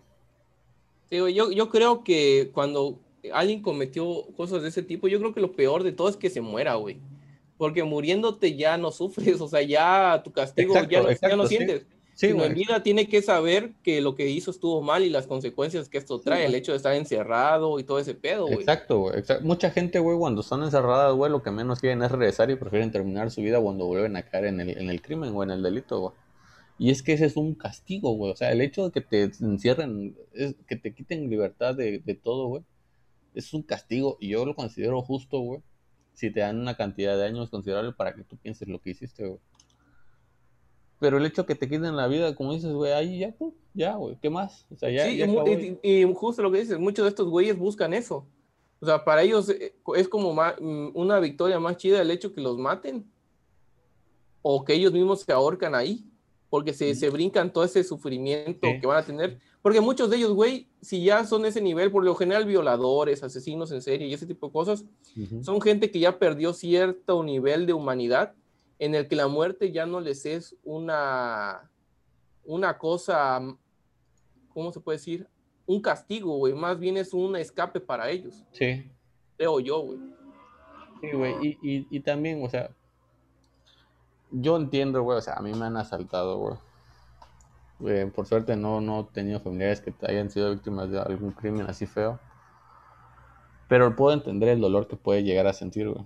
Sí, 1.10 1.20
güey, 1.20 1.34
yo, 1.34 1.52
yo 1.52 1.70
creo 1.70 2.04
que 2.04 2.52
cuando 2.54 3.00
alguien 3.34 3.62
cometió 3.62 4.28
cosas 4.38 4.62
de 4.62 4.70
ese 4.70 4.84
tipo, 4.84 5.08
yo 5.08 5.20
creo 5.20 5.34
que 5.34 5.42
lo 5.42 5.52
peor 5.52 5.84
de 5.84 5.92
todo 5.92 6.08
es 6.08 6.16
que 6.16 6.30
se 6.30 6.42
muera, 6.42 6.76
güey. 6.76 6.98
Porque 7.58 7.84
muriéndote 7.84 8.56
ya 8.56 8.78
no 8.78 8.92
sufres, 8.92 9.42
o 9.42 9.48
sea, 9.50 9.62
ya 9.62 10.22
tu 10.24 10.32
castigo 10.32 10.74
ya, 10.90 11.02
no, 11.02 11.12
ya 11.12 11.36
no 11.36 11.46
sientes. 11.46 11.86
Sí, 12.20 12.28
en 12.28 12.54
vida 12.54 12.84
tiene 12.84 13.08
que 13.08 13.22
saber 13.22 13.72
que 13.82 14.02
lo 14.02 14.14
que 14.14 14.30
hizo 14.30 14.52
estuvo 14.52 14.82
mal 14.82 15.04
y 15.06 15.10
las 15.10 15.26
consecuencias 15.26 15.88
que 15.88 15.98
esto 15.98 16.20
trae, 16.20 16.48
el 16.48 16.54
hecho 16.54 16.74
de 16.74 16.76
estar 16.76 16.94
encerrado 16.94 17.80
y 17.80 17.86
todo 17.86 17.98
ese 17.98 18.14
pedo, 18.14 18.44
güey. 18.44 18.60
Exacto, 18.60 19.00
güey. 19.00 19.24
Mucha 19.42 19.72
gente, 19.72 20.00
güey, 20.00 20.18
cuando 20.18 20.42
están 20.42 20.62
encerradas, 20.62 21.16
güey, 21.16 21.32
lo 21.32 21.42
que 21.42 21.50
menos 21.50 21.80
quieren 21.80 22.04
es 22.04 22.12
regresar 22.12 22.52
y 22.52 22.58
prefieren 22.58 22.92
terminar 22.92 23.32
su 23.32 23.40
vida 23.40 23.62
cuando 23.62 23.86
vuelven 23.86 24.18
a 24.18 24.24
caer 24.24 24.48
en 24.48 24.60
el, 24.60 24.78
en 24.78 24.90
el 24.90 25.02
crimen 25.02 25.34
o 25.34 25.44
en 25.44 25.52
el 25.52 25.64
delito, 25.64 25.98
güey. 26.02 26.14
Y 26.78 26.92
es 26.92 27.02
que 27.04 27.14
ese 27.14 27.26
es 27.26 27.38
un 27.38 27.56
castigo, 27.56 28.12
güey. 28.12 28.34
O 28.34 28.36
sea, 28.36 28.52
el 28.52 28.60
hecho 28.60 28.84
de 28.84 28.92
que 28.92 29.00
te 29.00 29.24
encierren, 29.24 30.18
es, 30.34 30.56
que 30.68 30.76
te 30.76 30.94
quiten 30.94 31.30
libertad 31.30 31.74
de, 31.74 32.00
de 32.00 32.16
todo, 32.16 32.48
güey, 32.48 32.64
es 33.34 33.54
un 33.54 33.64
castigo 33.64 34.18
y 34.20 34.28
yo 34.28 34.46
lo 34.46 34.56
considero 34.56 35.02
justo, 35.02 35.40
güey. 35.40 35.62
Si 36.16 36.30
te 36.32 36.42
dan 36.42 36.60
una 36.60 36.76
cantidad 36.76 37.16
de 37.16 37.28
años 37.28 37.50
considerable 37.50 37.94
para 37.94 38.14
que 38.14 38.26
tú 38.26 38.36
pienses 38.36 38.68
lo 38.68 38.82
que 38.82 38.90
hiciste, 38.90 39.26
güey. 39.26 39.40
Pero 41.00 41.18
el 41.18 41.26
hecho 41.26 41.46
que 41.46 41.56
te 41.56 41.70
quiten 41.70 41.96
la 41.96 42.08
vida, 42.08 42.36
como 42.36 42.54
dices, 42.54 42.74
güey, 42.74 42.92
ahí 42.92 43.20
ya, 43.20 43.32
pues, 43.32 43.54
ya, 43.74 43.96
güey, 43.96 44.18
¿qué 44.22 44.30
más? 44.30 44.66
O 44.70 44.76
sea, 44.76 44.90
ya, 44.90 45.06
sí, 45.06 45.80
y, 45.82 46.14
justo 46.14 46.42
lo 46.42 46.52
que 46.52 46.60
dices, 46.60 46.78
muchos 46.78 47.06
de 47.06 47.10
estos 47.10 47.30
güeyes 47.30 47.58
buscan 47.58 47.94
eso. 47.94 48.28
O 48.82 48.86
sea, 48.86 49.04
para 49.04 49.24
ellos 49.24 49.50
eh, 49.50 49.76
es 49.96 50.08
como 50.10 50.34
mm, 50.34 50.92
una 50.94 51.20
victoria 51.20 51.60
más 51.60 51.78
chida 51.78 52.02
el 52.02 52.12
hecho 52.12 52.34
que 52.34 52.42
los 52.42 52.58
maten 52.58 53.10
o 54.42 54.64
que 54.64 54.74
ellos 54.74 54.92
mismos 54.92 55.22
se 55.22 55.32
ahorcan 55.32 55.74
ahí, 55.74 56.06
porque 56.50 56.74
se, 56.74 56.94
se 56.96 57.10
brincan 57.10 57.52
todo 57.52 57.64
ese 57.64 57.84
sufrimiento 57.84 58.68
que 58.80 58.88
van 58.88 58.98
a 58.98 59.06
tener. 59.06 59.40
Porque 59.62 59.82
muchos 59.82 60.10
de 60.10 60.18
ellos, 60.18 60.34
güey, 60.34 60.68
si 60.82 61.04
ya 61.04 61.26
son 61.26 61.46
ese 61.46 61.62
nivel, 61.62 61.92
por 61.92 62.04
lo 62.04 62.16
general 62.16 62.46
violadores, 62.46 63.24
asesinos 63.24 63.72
en 63.72 63.82
serie 63.82 64.08
y 64.08 64.14
ese 64.14 64.26
tipo 64.26 64.48
de 64.48 64.54
cosas, 64.54 64.86
son 65.42 65.62
gente 65.62 65.92
que 65.92 66.00
ya 66.00 66.18
perdió 66.18 66.54
cierto 66.54 67.24
nivel 67.24 67.66
de 67.66 67.74
humanidad 67.74 68.34
en 68.80 68.96
el 68.96 69.08
que 69.08 69.16
la 69.16 69.28
muerte 69.28 69.72
ya 69.72 69.86
no 69.86 70.00
les 70.00 70.26
es 70.26 70.56
una, 70.64 71.70
una 72.46 72.78
cosa, 72.78 73.42
¿cómo 74.54 74.72
se 74.72 74.80
puede 74.80 74.98
decir? 74.98 75.28
Un 75.66 75.82
castigo, 75.82 76.38
güey, 76.38 76.54
más 76.54 76.80
bien 76.80 76.98
es 76.98 77.14
un 77.14 77.36
escape 77.36 77.82
para 77.82 78.10
ellos. 78.10 78.44
Sí. 78.52 78.90
Creo 79.38 79.60
yo, 79.60 79.82
güey. 79.82 80.00
Sí, 81.02 81.12
güey, 81.12 81.60
y, 81.62 81.88
y, 81.90 82.00
también, 82.02 82.44
o 82.44 82.50
sea, 82.50 82.72
yo 84.32 84.58
entiendo, 84.58 85.02
güey, 85.04 85.18
o 85.18 85.22
sea, 85.22 85.36
a 85.36 85.42
mí 85.42 85.54
me 85.54 85.66
han 85.66 85.78
asaltado, 85.78 86.38
güey. 86.38 86.56
Eh, 87.86 88.12
por 88.14 88.26
suerte 88.26 88.58
no, 88.58 88.82
no 88.82 89.02
he 89.02 89.14
tenido 89.14 89.40
familiares 89.40 89.80
que 89.80 89.94
hayan 90.06 90.30
sido 90.30 90.52
víctimas 90.52 90.92
de 90.92 91.00
algún 91.00 91.32
crimen 91.32 91.68
así 91.68 91.86
feo. 91.86 92.20
Pero 93.70 93.96
puedo 93.96 94.14
entender 94.14 94.50
el 94.50 94.60
dolor 94.60 94.88
que 94.88 94.98
puede 94.98 95.24
llegar 95.24 95.48
a 95.48 95.54
sentir, 95.54 95.90
güey. 95.90 96.06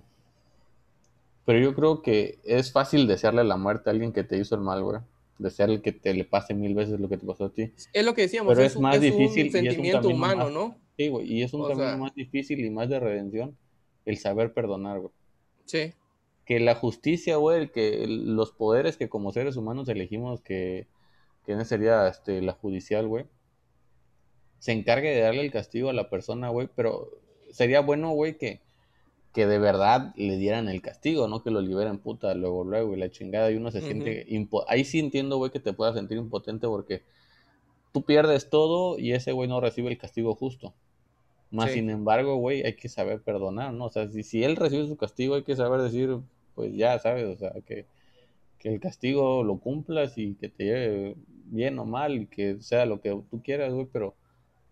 Pero 1.44 1.58
yo 1.58 1.74
creo 1.74 2.02
que 2.02 2.38
es 2.44 2.72
fácil 2.72 3.06
desearle 3.06 3.44
la 3.44 3.56
muerte 3.56 3.90
a 3.90 3.92
alguien 3.92 4.12
que 4.12 4.24
te 4.24 4.38
hizo 4.38 4.54
el 4.54 4.62
mal, 4.62 4.82
güey. 4.82 5.00
Desearle 5.38 5.82
que 5.82 5.92
te 5.92 6.14
le 6.14 6.24
pase 6.24 6.54
mil 6.54 6.74
veces 6.74 7.00
lo 7.00 7.08
que 7.08 7.18
te 7.18 7.26
pasó 7.26 7.46
a 7.46 7.52
ti. 7.52 7.72
Es 7.92 8.04
lo 8.04 8.14
que 8.14 8.22
decíamos, 8.22 8.54
Pero 8.54 8.66
es, 8.66 8.78
más 8.78 9.00
difícil. 9.00 9.46
Un 9.46 9.52
sentimiento 9.52 10.08
humano, 10.08 10.48
¿no? 10.48 10.76
Sí, 10.96 11.08
güey. 11.08 11.30
Y 11.30 11.42
es 11.42 11.52
un 11.52 11.66
camino 11.68 11.98
más 11.98 12.14
difícil 12.14 12.64
y 12.64 12.70
más 12.70 12.88
de 12.88 13.00
redención 13.00 13.56
el 14.04 14.16
saber 14.16 14.54
perdonar, 14.54 15.00
güey. 15.00 15.12
Sí. 15.66 15.92
Que 16.46 16.60
la 16.60 16.74
justicia, 16.74 17.36
güey, 17.36 17.70
que 17.70 18.06
los 18.06 18.52
poderes 18.52 18.96
que 18.96 19.08
como 19.08 19.32
seres 19.32 19.56
humanos 19.56 19.88
elegimos 19.88 20.40
que, 20.40 20.86
que 21.46 21.62
sería 21.64 22.06
este, 22.08 22.40
la 22.42 22.52
judicial, 22.52 23.06
güey, 23.06 23.26
se 24.58 24.72
encargue 24.72 25.10
de 25.10 25.20
darle 25.20 25.40
el 25.40 25.50
castigo 25.50 25.90
a 25.90 25.94
la 25.94 26.08
persona, 26.08 26.48
güey. 26.48 26.68
Pero 26.74 27.10
sería 27.50 27.80
bueno, 27.80 28.10
güey, 28.12 28.38
que 28.38 28.60
que 29.34 29.46
de 29.46 29.58
verdad 29.58 30.14
le 30.16 30.36
dieran 30.36 30.68
el 30.68 30.80
castigo, 30.80 31.26
no 31.26 31.42
que 31.42 31.50
lo 31.50 31.60
liberen 31.60 31.98
puta 31.98 32.32
luego, 32.34 32.62
luego 32.62 32.94
y 32.94 32.98
la 32.98 33.10
chingada 33.10 33.50
y 33.50 33.56
uno 33.56 33.72
se 33.72 33.80
siente... 33.80 34.26
Ahí 34.68 34.84
sí 34.84 35.00
entiendo, 35.00 35.38
güey, 35.38 35.50
que 35.50 35.58
te 35.58 35.72
puedas 35.72 35.96
sentir 35.96 36.18
impotente 36.18 36.68
porque 36.68 37.02
tú 37.92 38.04
pierdes 38.04 38.48
todo 38.48 38.96
y 38.96 39.12
ese 39.12 39.32
güey 39.32 39.48
no 39.48 39.60
recibe 39.60 39.90
el 39.90 39.98
castigo 39.98 40.36
justo. 40.36 40.72
Más 41.50 41.72
sin 41.72 41.90
embargo, 41.90 42.36
güey, 42.36 42.62
hay 42.64 42.74
que 42.74 42.88
saber 42.88 43.22
perdonar, 43.22 43.72
¿no? 43.72 43.86
O 43.86 43.90
sea, 43.90 44.08
si, 44.08 44.22
si 44.22 44.44
él 44.44 44.54
recibe 44.54 44.86
su 44.86 44.96
castigo, 44.96 45.34
hay 45.34 45.42
que 45.42 45.56
saber 45.56 45.82
decir, 45.82 46.16
pues 46.54 46.72
ya, 46.74 46.96
¿sabes? 47.00 47.24
O 47.24 47.36
sea, 47.36 47.52
que, 47.66 47.86
que 48.60 48.72
el 48.72 48.78
castigo 48.78 49.42
lo 49.42 49.58
cumplas 49.58 50.16
y 50.16 50.36
que 50.36 50.48
te 50.48 50.64
lleve 50.64 51.16
bien 51.46 51.76
o 51.80 51.84
mal 51.84 52.22
y 52.22 52.26
que 52.26 52.60
sea 52.60 52.86
lo 52.86 53.00
que 53.00 53.10
tú 53.30 53.42
quieras, 53.42 53.72
güey, 53.72 53.88
pero 53.92 54.14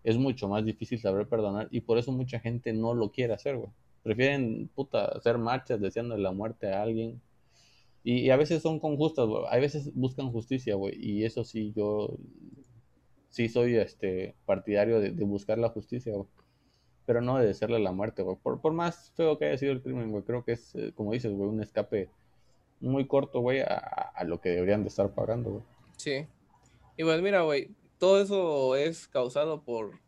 es 0.05 0.17
mucho 0.17 0.47
más 0.47 0.63
difícil 0.63 0.99
saber 0.99 1.27
perdonar 1.27 1.67
y 1.69 1.81
por 1.81 1.97
eso 1.97 2.13
mucha 2.13 2.39
gente 2.39 2.71
no 2.71 2.93
lo 2.93 3.11
quiere 3.11 3.33
hacer, 3.33 3.57
güey. 3.57 3.69
Prefieren, 4.03 4.69
puta, 4.75 5.05
hacer 5.05 5.37
marchas 5.37 5.79
deseando 5.79 6.17
la 6.17 6.31
muerte 6.31 6.71
a 6.71 6.83
alguien. 6.83 7.21
Y, 8.03 8.29
a 8.29 8.37
veces 8.37 8.61
son 8.61 8.79
con 8.79 8.97
justas. 8.97 9.27
A 9.49 9.57
veces 9.57 9.93
buscan 9.93 10.31
justicia, 10.31 10.75
güey. 10.75 10.95
Y 10.99 11.23
eso 11.25 11.43
sí, 11.43 11.73
yo 11.75 12.17
sí 13.29 13.47
soy 13.49 13.77
este 13.77 14.35
partidario 14.45 14.99
de, 14.99 15.11
buscar 15.23 15.57
la 15.57 15.69
justicia. 15.69 16.13
Pero 17.05 17.21
no 17.21 17.37
de 17.37 17.47
desearle 17.47 17.79
la 17.79 17.91
muerte, 17.91 18.21
güey. 18.23 18.37
Por, 18.41 18.61
por 18.61 18.73
más 18.73 19.11
feo 19.15 19.37
que 19.37 19.45
haya 19.45 19.57
sido 19.57 19.71
el 19.71 19.81
crimen, 19.81 20.11
güey. 20.11 20.23
Creo 20.23 20.43
que 20.43 20.53
es, 20.53 20.75
eh, 20.75 20.91
como 20.95 21.13
dices, 21.13 21.31
güey, 21.31 21.49
un 21.49 21.61
escape 21.61 22.09
muy 22.83 23.07
corto, 23.07 23.39
güey, 23.39 23.61
a, 23.61 24.23
lo 24.25 24.41
que 24.41 24.49
deberían 24.49 24.83
de 24.83 24.89
estar 24.89 25.09
pagando, 25.11 25.51
güey. 25.51 25.63
Sí. 25.97 26.27
Y 26.97 27.03
pues 27.03 27.21
mira, 27.21 27.41
güey, 27.41 27.69
todo 27.97 28.21
eso 28.21 28.75
es 28.75 29.07
causado 29.07 29.61
por 29.61 29.99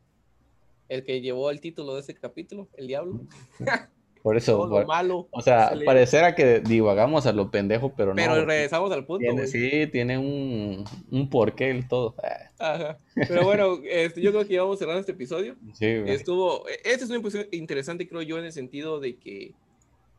el 0.90 1.04
que 1.04 1.22
llevó 1.22 1.50
el 1.50 1.62
título 1.62 1.96
de 1.96 2.02
ese 2.02 2.16
capítulo, 2.16 2.68
el 2.78 2.88
diablo. 2.88 3.22
Por 4.26 4.38
eso, 4.38 4.68
malo. 4.88 5.28
O 5.30 5.44
sea, 5.44 5.72
parecerá 5.86 6.34
que 6.34 6.60
divagamos 6.60 7.28
a 7.28 7.32
lo 7.32 7.52
pendejo, 7.52 7.94
pero, 7.96 8.10
no. 8.10 8.16
Pero 8.16 8.44
regresamos 8.44 8.92
al 8.92 9.06
punto. 9.06 9.24
sí, 9.46 9.86
tiene 9.92 10.18
un, 10.18 10.84
un 11.12 11.30
porqué 11.30 11.70
el 11.70 11.88
todo. 11.88 12.16
Ajá. 12.58 12.98
Pero 13.14 13.44
bueno, 13.44 13.78
este, 13.88 14.24
yo 14.24 14.32
creo 14.32 14.48
que 14.48 14.56
ya 14.56 14.64
vamos 14.64 14.80
cerrando 14.80 15.00
este 15.00 15.12
episodio. 15.12 15.56
Sí, 15.74 15.86
Estuvo, 16.08 16.68
este 16.68 17.04
es 17.04 17.10
un 17.12 17.18
episodio 17.18 17.46
interesante, 17.52 18.08
creo 18.08 18.24
yo, 18.24 18.40
en 18.40 18.46
el 18.46 18.52
sentido 18.52 19.00
de 19.00 19.16
que 19.16 19.54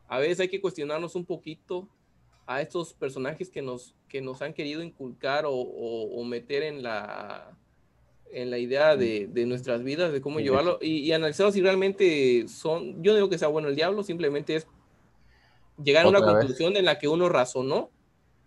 a 0.07 0.19
veces 0.19 0.39
hay 0.39 0.47
que 0.47 0.61
cuestionarnos 0.61 1.15
un 1.15 1.25
poquito 1.25 1.89
a 2.45 2.61
estos 2.61 2.93
personajes 2.93 3.49
que 3.49 3.61
nos, 3.61 3.93
que 4.07 4.21
nos 4.21 4.41
han 4.41 4.53
querido 4.53 4.81
inculcar 4.81 5.43
o 5.45 6.23
meter 6.23 6.63
en 6.63 6.81
la 6.81 7.57
en 8.31 8.49
la 8.49 8.57
idea 8.57 8.95
de, 8.95 9.27
de 9.27 9.45
nuestras 9.45 9.83
vidas, 9.83 10.11
de 10.11 10.21
cómo 10.21 10.39
llevarlo 10.39 10.79
y, 10.81 11.11
y, 11.11 11.33
si 11.51 11.61
realmente 11.61 12.47
son, 12.47 13.01
yo 13.03 13.11
no 13.11 13.15
digo 13.15 13.29
que 13.29 13.37
sea 13.37 13.47
bueno 13.47 13.69
el 13.69 13.75
diablo, 13.75 14.03
simplemente 14.03 14.55
es 14.55 14.67
llegar 15.83 16.05
a 16.05 16.09
una 16.09 16.21
conclusión 16.21 16.75
en 16.75 16.85
la 16.85 16.99
que 16.99 17.07
uno 17.07 17.29
razonó 17.29 17.89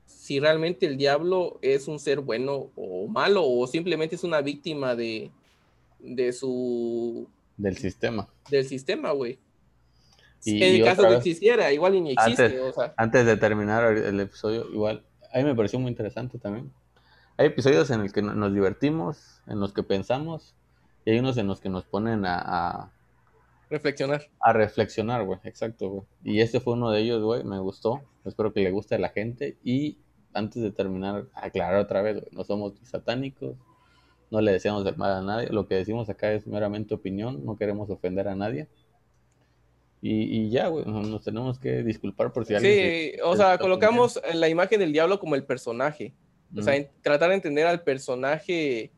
si 0.06 0.40
realmente 0.40 0.86
el 0.86 0.96
diablo 0.96 1.58
es 1.62 1.88
un 1.88 1.98
ser 1.98 2.20
bueno 2.20 2.70
o 2.76 3.06
malo 3.08 3.44
o 3.44 3.66
simplemente 3.66 4.16
es 4.16 4.24
una 4.24 4.40
víctima 4.40 4.94
de, 4.94 5.30
de 5.98 6.32
su... 6.32 7.28
Del 7.56 7.76
sistema. 7.76 8.28
Del 8.50 8.66
sistema, 8.66 9.12
güey. 9.12 9.38
en 10.44 10.62
el 10.62 10.84
caso 10.84 11.02
de 11.02 11.08
que 11.08 11.16
existiera, 11.16 11.72
igual 11.72 12.02
ni 12.02 12.12
existe. 12.12 12.44
Antes, 12.44 12.60
o 12.60 12.72
sea. 12.72 12.94
antes 12.96 13.26
de 13.26 13.36
terminar 13.36 13.96
el 13.96 14.18
episodio, 14.20 14.66
igual, 14.72 15.04
a 15.32 15.38
mí 15.38 15.44
me 15.44 15.54
pareció 15.54 15.78
muy 15.78 15.90
interesante 15.90 16.38
también 16.38 16.72
hay 17.40 17.46
episodios 17.46 17.88
en 17.88 18.02
los 18.02 18.12
que 18.12 18.20
nos 18.20 18.52
divertimos, 18.52 19.40
en 19.46 19.60
los 19.60 19.72
que 19.72 19.82
pensamos, 19.82 20.54
y 21.06 21.12
hay 21.12 21.20
unos 21.20 21.38
en 21.38 21.46
los 21.46 21.58
que 21.58 21.70
nos 21.70 21.86
ponen 21.86 22.26
a, 22.26 22.92
reflexionar. 23.70 24.28
A 24.40 24.52
reflexionar, 24.52 25.24
güey, 25.24 25.38
exacto, 25.44 25.88
güey. 25.88 26.02
Y 26.22 26.42
este 26.42 26.60
fue 26.60 26.74
uno 26.74 26.90
de 26.90 27.00
ellos, 27.00 27.22
güey, 27.22 27.42
me 27.42 27.58
gustó. 27.58 28.02
Espero 28.26 28.52
que 28.52 28.60
le 28.60 28.70
guste 28.70 28.96
a 28.96 28.98
la 28.98 29.08
gente. 29.08 29.56
Y 29.64 29.96
antes 30.34 30.62
de 30.62 30.70
terminar, 30.70 31.28
aclarar 31.32 31.76
otra 31.76 32.02
vez, 32.02 32.16
güey, 32.20 32.28
no 32.32 32.44
somos 32.44 32.74
satánicos, 32.82 33.56
no 34.30 34.42
le 34.42 34.52
deseamos 34.52 34.84
el 34.84 34.98
mal 34.98 35.12
a 35.12 35.22
nadie. 35.22 35.48
Lo 35.48 35.66
que 35.66 35.76
decimos 35.76 36.10
acá 36.10 36.30
es 36.32 36.46
meramente 36.46 36.92
opinión, 36.92 37.42
no 37.46 37.56
queremos 37.56 37.88
ofender 37.88 38.28
a 38.28 38.34
nadie. 38.34 38.68
Y, 40.02 40.24
y 40.24 40.50
ya, 40.50 40.68
güey, 40.68 40.84
nos 40.84 41.24
tenemos 41.24 41.58
que 41.58 41.82
disculpar 41.84 42.34
por 42.34 42.44
si 42.44 42.54
alguien. 42.54 42.74
Sí, 42.74 43.12
o 43.24 43.34
sea, 43.34 43.56
colocamos 43.56 44.20
la 44.34 44.50
imagen 44.50 44.78
del 44.78 44.92
diablo 44.92 45.18
como 45.18 45.36
el 45.36 45.44
personaje 45.44 46.12
O 46.56 46.62
sea, 46.62 46.74
tratar 47.02 47.28
de 47.28 47.36
entender 47.36 47.66
al 47.66 47.82
personaje 47.82 48.90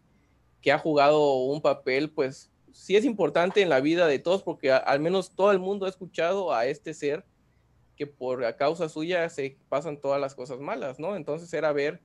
que 0.61 0.73
ha 0.73 0.79
jugado 0.79 1.43
un 1.43 1.61
papel, 1.61 2.11
pues 2.11 2.51
sí 2.73 2.97
es 2.97 3.05
importante 3.05 3.61
en 3.61 3.69
la 3.69 3.81
vida 3.81 4.07
de 4.07 4.19
todos, 4.19 4.43
porque 4.43 4.73
al 4.73 5.01
menos 5.01 5.33
todo 5.33 5.53
el 5.53 5.59
mundo 5.59 5.87
ha 5.87 5.89
escuchado 5.89 6.55
a 6.55 6.67
este 6.67 6.95
ser 6.95 7.25
que 7.97 8.07
por 8.07 8.45
a 8.45 8.57
causa 8.57 8.89
suya 8.89 9.29
se 9.29 9.59
pasan 9.69 9.99
todas 9.99 10.21
las 10.21 10.35
cosas 10.35 10.61
malas, 10.61 10.99
¿no? 10.99 11.15
Entonces 11.15 11.53
era 11.53 11.73
ver, 11.73 12.01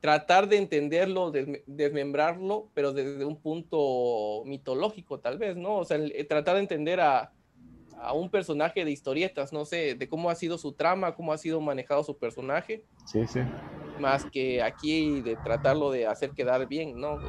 tratar 0.00 0.48
de 0.48 0.56
entenderlo, 0.56 1.30
desmembrarlo, 1.66 2.70
pero 2.72 2.92
desde 2.92 3.24
un 3.24 3.36
punto 3.36 4.42
mitológico 4.46 5.20
tal 5.20 5.38
vez, 5.38 5.56
¿no? 5.56 5.76
O 5.76 5.84
sea, 5.84 5.98
tratar 6.28 6.54
de 6.54 6.60
entender 6.62 7.00
a, 7.00 7.32
a 8.00 8.12
un 8.12 8.30
personaje 8.30 8.84
de 8.84 8.90
historietas, 8.90 9.52
no 9.52 9.64
sé, 9.64 9.94
de 9.94 10.08
cómo 10.08 10.30
ha 10.30 10.34
sido 10.34 10.56
su 10.58 10.72
trama, 10.72 11.14
cómo 11.14 11.32
ha 11.32 11.38
sido 11.38 11.60
manejado 11.60 12.02
su 12.04 12.16
personaje. 12.16 12.84
Sí, 13.06 13.26
sí. 13.26 13.40
Más 14.02 14.24
que 14.24 14.62
aquí 14.62 15.20
de 15.20 15.36
tratarlo 15.36 15.92
de 15.92 16.08
hacer 16.08 16.32
quedar 16.32 16.66
bien, 16.66 17.00
¿no? 17.00 17.20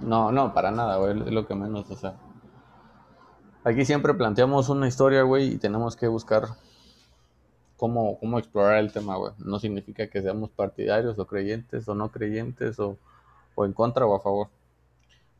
No, 0.00 0.32
no, 0.32 0.54
para 0.54 0.70
nada, 0.70 0.96
güey, 0.96 1.20
es 1.20 1.32
lo 1.32 1.46
que 1.46 1.54
menos, 1.54 1.90
o 1.90 1.96
sea. 1.96 2.16
Aquí 3.62 3.84
siempre 3.84 4.14
planteamos 4.14 4.70
una 4.70 4.88
historia, 4.88 5.22
güey, 5.22 5.52
y 5.52 5.58
tenemos 5.58 5.96
que 5.96 6.08
buscar 6.08 6.44
cómo, 7.76 8.18
cómo 8.18 8.38
explorar 8.38 8.78
el 8.78 8.90
tema, 8.90 9.16
güey. 9.16 9.32
No 9.38 9.58
significa 9.58 10.08
que 10.08 10.22
seamos 10.22 10.48
partidarios 10.48 11.18
o 11.18 11.26
creyentes 11.26 11.86
o 11.86 11.94
no 11.94 12.10
creyentes 12.10 12.78
o, 12.80 12.96
o 13.54 13.66
en 13.66 13.74
contra 13.74 14.06
o 14.06 14.14
a 14.14 14.20
favor. 14.20 14.48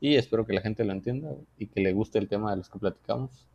Y 0.01 0.17
espero 0.17 0.45
que 0.47 0.53
la 0.53 0.61
gente 0.61 0.85
lo 0.85 0.93
entienda 0.93 1.31
y 1.57 1.67
que 1.67 1.81
le 1.81 1.95
guste 1.95 2.19
el 2.19 2.29
tema 2.29 2.51
de 2.51 2.59
los 2.59 2.69
que 2.69 2.79
platicamos. 2.79 3.47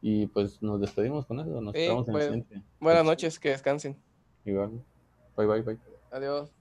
Y 0.00 0.26
pues 0.26 0.62
nos 0.62 0.80
despedimos 0.80 1.26
con 1.26 1.40
eso. 1.40 1.60
Nos 1.60 1.74
en 1.74 1.98
el 1.98 2.22
siguiente. 2.22 2.62
Buenas 2.80 3.04
noches, 3.04 3.38
que 3.38 3.50
descansen. 3.50 3.96
Igual. 4.44 4.82
Bye, 5.36 5.46
bye, 5.46 5.62
bye. 5.62 5.78
Adiós. 6.10 6.52